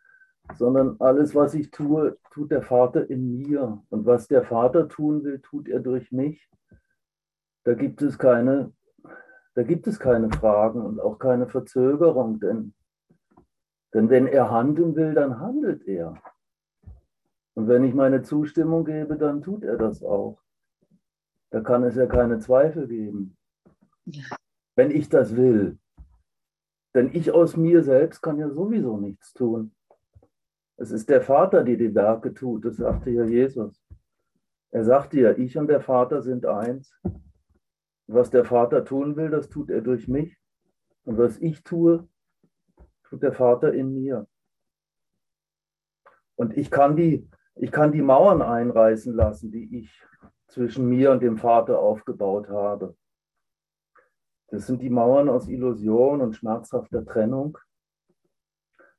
sondern 0.54 0.96
alles, 1.00 1.34
was 1.34 1.54
ich 1.54 1.70
tue, 1.70 2.18
tut 2.30 2.50
der 2.50 2.60
Vater 2.60 3.08
in 3.08 3.38
mir. 3.38 3.82
Und 3.88 4.04
was 4.04 4.28
der 4.28 4.44
Vater 4.44 4.86
tun 4.86 5.24
will, 5.24 5.40
tut 5.40 5.66
er 5.66 5.80
durch 5.80 6.12
mich. 6.12 6.46
Da 7.64 7.72
gibt 7.72 8.02
es 8.02 8.18
keine, 8.18 8.72
da 9.54 9.62
gibt 9.62 9.86
es 9.86 9.98
keine 9.98 10.28
Fragen 10.30 10.82
und 10.82 11.00
auch 11.00 11.18
keine 11.18 11.48
Verzögerung, 11.48 12.38
denn 12.38 12.74
Denn 13.94 14.10
wenn 14.10 14.26
er 14.26 14.50
handeln 14.50 14.94
will, 14.94 15.14
dann 15.14 15.40
handelt 15.40 15.86
er. 15.86 16.14
Und 17.55 17.68
wenn 17.68 17.84
ich 17.84 17.94
meine 17.94 18.22
Zustimmung 18.22 18.84
gebe, 18.84 19.16
dann 19.16 19.42
tut 19.42 19.64
er 19.64 19.76
das 19.76 20.03
auch. 20.03 20.40
Da 21.50 21.61
kann 21.61 21.84
es 21.84 21.96
ja 21.96 22.07
keine 22.07 22.38
Zweifel 22.38 22.88
geben. 22.88 23.36
Wenn 24.74 24.90
ich 24.90 25.09
das 25.09 25.36
will. 25.36 25.78
Denn 26.94 27.11
ich 27.12 27.30
aus 27.32 27.57
mir 27.57 27.82
selbst 27.82 28.22
kann 28.22 28.38
ja 28.38 28.50
sowieso 28.50 28.96
nichts 28.96 29.32
tun. 29.32 29.74
Es 30.76 30.90
ist 30.90 31.09
der 31.09 31.20
Vater, 31.20 31.62
der 31.62 31.76
die 31.76 31.94
Werke 31.94 32.32
tut, 32.32 32.64
das 32.64 32.76
sagte 32.76 33.11
ja 33.11 33.24
Jesus. 33.24 33.82
Er 34.70 34.84
sagte 34.84 35.20
ja, 35.20 35.32
ich 35.32 35.57
und 35.59 35.68
der 35.68 35.80
Vater 35.80 36.22
sind 36.22 36.46
eins. 36.46 36.94
Was 38.07 38.30
der 38.30 38.44
Vater 38.44 38.84
tun 38.84 39.16
will, 39.16 39.30
das 39.30 39.48
tut 39.48 39.70
er 39.70 39.82
durch 39.82 40.09
mich. 40.09 40.36
Und 41.05 41.18
was 41.18 41.38
ich 41.38 41.62
tue, 41.62 42.09
tut 43.05 43.22
der 43.22 43.32
Vater 43.32 43.72
in 43.72 43.92
mir. 43.92 44.26
Und 46.36 46.57
ich 46.57 46.70
kann 46.70 46.96
die, 46.96 47.28
ich 47.57 47.70
kann 47.70 47.92
die 47.92 48.03
Mauern 48.03 48.42
einreißen 48.42 49.14
lassen, 49.14 49.50
die 49.50 49.78
ich 49.78 50.03
zwischen 50.48 50.88
mir 50.88 51.11
und 51.12 51.22
dem 51.22 51.38
Vater 51.38 51.78
aufgebaut 51.78 52.48
habe. 52.48 52.96
Das 54.48 54.66
sind 54.66 54.82
die 54.82 54.90
Mauern 54.90 55.28
aus 55.28 55.48
Illusion 55.48 56.20
und 56.20 56.36
schmerzhafter 56.36 57.05
Trennung. 57.05 57.57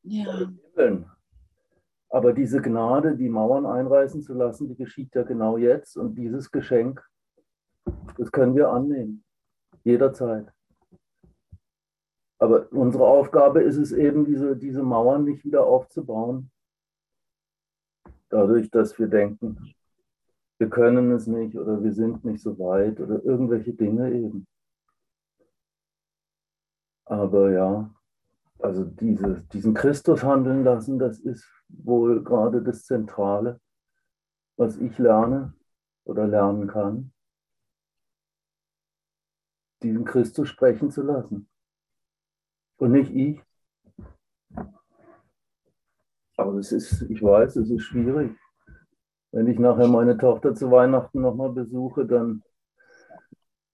Ja. 0.02 0.48
Aber 2.10 2.34
diese 2.34 2.62
Gnade, 2.62 3.16
die 3.16 3.30
Mauern 3.30 3.66
einreißen 3.66 4.22
zu 4.22 4.34
lassen, 4.34 4.68
die 4.68 4.76
geschieht 4.76 5.14
ja 5.16 5.24
genau 5.24 5.58
jetzt. 5.58 5.98
Und 5.98 6.16
dieses 6.16 6.52
Geschenk, 6.52 7.04
das 8.18 8.32
können 8.32 8.56
wir 8.56 8.70
annehmen. 8.70 9.24
Jederzeit. 9.84 10.52
Aber 12.40 12.68
unsere 12.72 13.06
Aufgabe 13.06 13.62
ist 13.62 13.78
es 13.78 13.92
eben, 13.92 14.26
diese, 14.26 14.56
diese 14.56 14.84
Mauern 14.84 15.24
nicht 15.24 15.46
wieder 15.46 15.66
aufzubauen. 15.66 16.52
Dadurch, 18.34 18.72
dass 18.72 18.98
wir 18.98 19.06
denken, 19.06 19.76
wir 20.58 20.68
können 20.68 21.12
es 21.12 21.28
nicht 21.28 21.56
oder 21.56 21.84
wir 21.84 21.94
sind 21.94 22.26
nicht 22.26 22.42
so 22.42 22.58
weit 22.58 23.00
oder 23.00 23.24
irgendwelche 23.24 23.74
Dinge 23.74 24.12
eben. 24.12 24.48
Aber 27.06 27.52
ja, 27.52 27.94
also 28.58 28.86
diese, 28.86 29.44
diesen 29.54 29.76
Christus 29.76 30.24
handeln 30.24 30.64
lassen, 30.64 30.98
das 30.98 31.20
ist 31.20 31.48
wohl 31.68 32.24
gerade 32.24 32.64
das 32.64 32.86
Zentrale, 32.86 33.62
was 34.58 34.78
ich 34.78 34.98
lerne 34.98 35.54
oder 36.04 36.26
lernen 36.26 36.66
kann, 36.68 37.14
diesen 39.84 40.06
Christus 40.06 40.50
sprechen 40.50 40.90
zu 40.90 41.04
lassen. 41.04 41.48
Und 42.78 42.94
nicht 42.94 43.14
ich. 43.14 43.44
Aber 46.44 46.60
es 46.60 46.72
ist, 46.72 47.04
ich 47.10 47.24
weiß, 47.24 47.56
es 47.56 47.70
ist 47.70 47.84
schwierig. 47.84 48.32
Wenn 49.32 49.48
ich 49.48 49.58
nachher 49.58 49.88
meine 49.88 50.18
Tochter 50.18 50.54
zu 50.54 50.70
Weihnachten 50.70 51.22
nochmal 51.22 51.52
besuche, 51.52 52.06
dann 52.06 52.44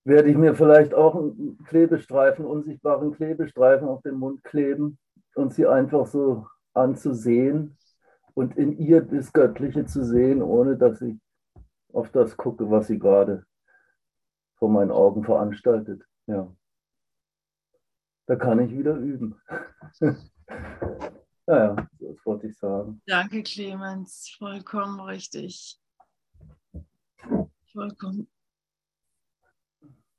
werde 0.06 0.30
ich 0.30 0.38
mir 0.38 0.56
vielleicht 0.56 0.94
auch 0.94 1.16
einen 1.16 1.58
Klebestreifen, 1.66 2.46
unsichtbaren 2.46 3.12
Klebestreifen 3.12 3.88
auf 3.88 4.02
den 4.02 4.16
Mund 4.16 4.44
kleben 4.44 4.98
und 5.36 5.54
sie 5.54 5.68
einfach 5.68 6.08
so 6.08 6.48
anzusehen 6.74 7.78
und 8.34 8.56
in 8.58 8.78
ihr 8.78 9.02
das 9.02 9.34
Göttliche 9.34 9.86
zu 9.86 10.04
sehen, 10.04 10.42
ohne 10.42 10.78
dass 10.78 11.02
ich 11.02 11.20
auf 11.92 12.12
das 12.12 12.38
gucke, 12.38 12.70
was 12.70 12.88
sie 12.88 13.00
gerade 13.00 13.44
vor 14.56 14.70
meinen 14.70 14.92
Augen 14.92 15.24
veranstaltet. 15.24 16.04
Ja. 16.28 16.54
Da 18.28 18.36
kann 18.36 18.60
ich 18.60 18.72
wieder 18.72 18.96
üben. 18.96 19.36
naja, 21.50 21.88
das 22.00 22.26
wollte 22.26 22.47
ich 22.47 22.58
sagen. 22.58 23.02
Danke, 23.08 23.41
Clemens. 23.41 24.36
Vollkommen 24.38 25.00
richtig. 25.00 25.80
Vollkommen. 27.72 28.30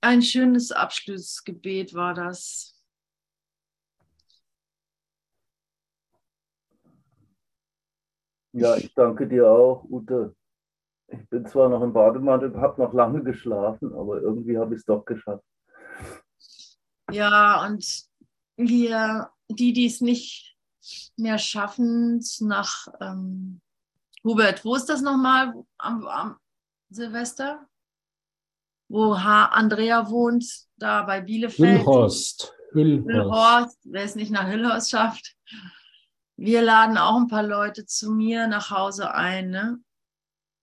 Ein 0.01 0.23
schönes 0.23 0.73
Abschlussgebet 0.73 1.95
war 1.95 2.15
das. 2.15 2.77
Ja, 8.53 8.77
ich 8.77 8.93
danke 8.95 9.29
dir 9.29 9.49
auch, 9.49 9.85
Ute. 9.85 10.35
Ich 11.07 11.29
bin 11.29 11.47
zwar 11.47 11.69
noch 11.69 11.83
im 11.83 11.93
Bademantel, 11.93 12.61
habe 12.61 12.83
noch 12.83 12.93
lange 12.93 13.23
geschlafen, 13.23 13.93
aber 13.93 14.21
irgendwie 14.21 14.59
habe 14.59 14.75
ich 14.75 14.81
es 14.81 14.85
doch 14.85 15.05
geschafft. 15.05 15.45
Ja, 17.13 17.65
und 17.67 18.09
wir, 18.57 19.31
die, 19.49 19.73
die 19.73 19.87
es 19.87 20.01
nicht 20.01 20.51
mehr 21.17 21.39
schaffen, 21.39 22.25
nach 22.41 22.89
ähm, 23.01 23.61
Hubert, 24.25 24.65
wo 24.65 24.75
ist 24.75 24.87
das 24.87 25.01
nochmal 25.01 25.55
am, 25.79 26.07
am 26.07 26.37
Silvester? 26.91 27.67
Wo 28.89 29.19
H. 29.19 29.47
Andrea 29.47 30.11
wohnt, 30.11 30.45
da 30.77 31.03
bei 31.03 31.21
Bielefeld. 31.21 31.81
Hüllhorst. 31.81 32.53
Hüllhorst. 32.73 33.09
Hüllhorst. 33.09 33.79
Wer 33.85 34.05
es 34.05 34.15
nicht 34.17 34.31
nach 34.31 34.49
Hüllhorst 34.49 34.91
schafft. 34.91 35.37
Wir 36.37 36.63
laden 36.63 36.99
auch 36.99 37.17
ein 37.17 37.29
paar 37.29 37.43
Leute 37.43 37.87
zu 37.87 38.11
mir 38.11 38.47
nach 38.47 38.71
Hause 38.71 39.15
ein, 39.15 39.51
ne? 39.51 39.79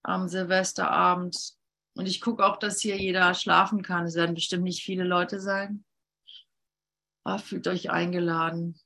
Am 0.03 0.27
Silvesterabend. 0.27 1.53
Und 1.95 2.07
ich 2.07 2.21
gucke 2.21 2.45
auch, 2.45 2.57
dass 2.57 2.81
hier 2.81 2.97
jeder 2.97 3.33
schlafen 3.33 3.81
kann. 3.81 4.05
Es 4.05 4.15
werden 4.15 4.35
bestimmt 4.35 4.63
nicht 4.63 4.83
viele 4.83 5.03
Leute 5.03 5.39
sein. 5.39 5.83
Oh, 7.25 7.37
fühlt 7.37 7.67
euch 7.67 7.89
eingeladen. 7.89 8.79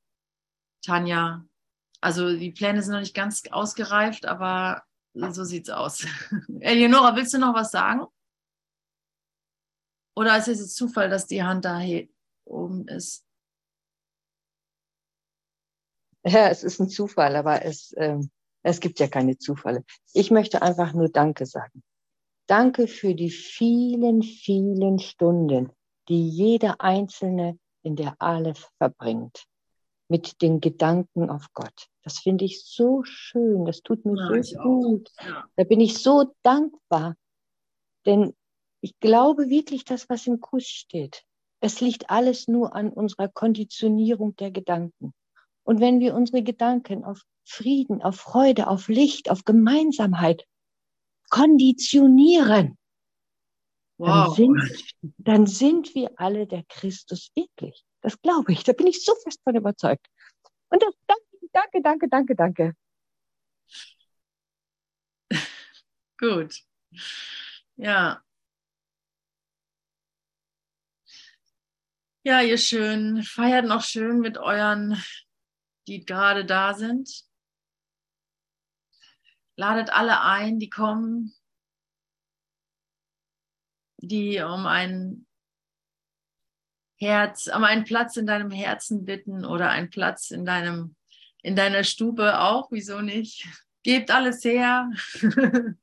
Tanja, 0.81 1.45
also 2.01 2.35
die 2.35 2.51
Pläne 2.51 2.81
sind 2.81 2.93
noch 2.93 2.99
nicht 2.99 3.15
ganz 3.15 3.43
ausgereift, 3.51 4.25
aber 4.25 4.83
so 5.13 5.43
sieht's 5.43 5.69
aus. 5.69 6.05
Eleonora, 6.59 7.15
willst 7.15 7.33
du 7.33 7.37
noch 7.37 7.53
was 7.53 7.71
sagen? 7.71 8.05
Oder 10.15 10.37
ist 10.37 10.47
es 10.47 10.59
jetzt 10.59 10.75
Zufall, 10.75 11.09
dass 11.09 11.27
die 11.27 11.43
Hand 11.43 11.65
da 11.65 11.81
oben 12.45 12.87
ist? 12.87 13.25
Ja, 16.23 16.49
es 16.49 16.63
ist 16.63 16.79
ein 16.79 16.89
Zufall, 16.89 17.35
aber 17.35 17.65
es, 17.65 17.93
äh, 17.93 18.19
es 18.63 18.79
gibt 18.79 18.99
ja 18.99 19.07
keine 19.07 19.37
Zufälle. 19.37 19.83
Ich 20.13 20.29
möchte 20.29 20.61
einfach 20.61 20.93
nur 20.93 21.09
Danke 21.09 21.45
sagen. 21.45 21.83
Danke 22.47 22.87
für 22.87 23.15
die 23.15 23.29
vielen, 23.29 24.21
vielen 24.21 24.99
Stunden, 24.99 25.71
die 26.09 26.27
jeder 26.29 26.81
Einzelne 26.81 27.57
in 27.81 27.95
der 27.95 28.15
Aleph 28.19 28.69
verbringt, 28.77 29.45
mit 30.11 30.41
den 30.41 30.59
Gedanken 30.59 31.29
auf 31.29 31.47
Gott. 31.53 31.87
Das 32.03 32.19
finde 32.19 32.45
ich 32.45 32.63
so 32.65 33.03
schön, 33.03 33.65
das 33.65 33.81
tut 33.81 34.05
mir 34.05 34.15
ja, 34.17 34.43
so 34.43 34.59
gut. 34.59 35.09
Ja. 35.25 35.45
Da 35.55 35.63
bin 35.63 35.79
ich 35.79 35.97
so 35.97 36.35
dankbar, 36.43 37.15
denn 38.05 38.35
ich 38.81 38.99
glaube 38.99 39.49
wirklich 39.49 39.85
das, 39.85 40.09
was 40.09 40.27
im 40.27 40.41
Kuss 40.41 40.65
steht. 40.65 41.23
Es 41.61 41.79
liegt 41.79 42.09
alles 42.09 42.47
nur 42.47 42.75
an 42.75 42.89
unserer 42.89 43.29
Konditionierung 43.29 44.35
der 44.35 44.51
Gedanken. 44.51 45.13
Und 45.63 45.79
wenn 45.79 45.99
wir 45.99 46.13
unsere 46.13 46.43
Gedanken 46.43 47.05
auf 47.05 47.21
Frieden, 47.45 48.01
auf 48.01 48.17
Freude, 48.17 48.67
auf 48.67 48.89
Licht, 48.89 49.31
auf 49.31 49.45
Gemeinsamkeit 49.45 50.45
konditionieren, 51.29 52.77
Wow. 54.01 54.35
Dann, 54.35 54.35
sind, 54.35 54.85
dann 55.19 55.45
sind 55.45 55.93
wir 55.93 56.09
alle 56.15 56.47
der 56.47 56.63
Christus 56.63 57.31
wirklich. 57.35 57.85
Das 58.01 58.19
glaube 58.21 58.51
ich. 58.51 58.63
Da 58.63 58.73
bin 58.73 58.87
ich 58.87 59.03
so 59.03 59.15
fest 59.15 59.41
von 59.43 59.55
überzeugt. 59.55 60.07
Und 60.69 60.81
das 60.81 60.93
danke, 61.07 61.49
danke, 61.53 61.81
danke, 61.81 62.09
danke, 62.09 62.35
danke. 62.35 62.75
Gut. 66.19 66.55
Ja. 67.75 68.23
Ja, 72.23 72.41
ihr 72.41 72.57
schön, 72.59 73.23
feiert 73.23 73.65
noch 73.65 73.83
schön 73.83 74.19
mit 74.19 74.37
euren, 74.37 75.01
die 75.87 76.05
gerade 76.05 76.45
da 76.45 76.75
sind. 76.75 77.25
Ladet 79.55 79.89
alle 79.91 80.21
ein, 80.21 80.59
die 80.59 80.69
kommen 80.69 81.33
die 84.01 84.41
um 84.41 84.65
ein 84.65 85.25
Herz, 87.01 87.47
um 87.47 87.63
einen 87.63 87.83
Platz 87.83 88.15
in 88.15 88.27
deinem 88.27 88.51
Herzen 88.51 89.05
bitten 89.05 89.43
oder 89.43 89.71
einen 89.71 89.89
Platz 89.89 90.29
in 90.29 90.45
deinem, 90.45 90.95
in 91.41 91.55
deiner 91.55 91.83
Stube 91.83 92.39
auch, 92.39 92.71
wieso 92.71 93.01
nicht? 93.01 93.47
Gebt 93.81 94.11
alles 94.11 94.43
her, 94.45 94.87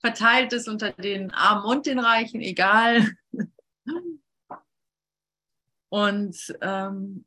verteilt 0.00 0.52
es 0.52 0.68
unter 0.68 0.92
den 0.92 1.32
Armen 1.32 1.64
und 1.64 1.86
den 1.86 1.98
Reichen, 1.98 2.40
egal. 2.40 3.16
Und 5.88 6.56
ähm, 6.60 7.24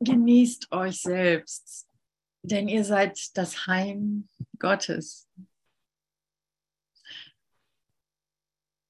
genießt 0.00 0.72
euch 0.72 1.00
selbst, 1.00 1.88
denn 2.42 2.68
ihr 2.68 2.84
seid 2.84 3.34
das 3.38 3.66
Heim 3.66 4.28
Gottes. 4.58 5.26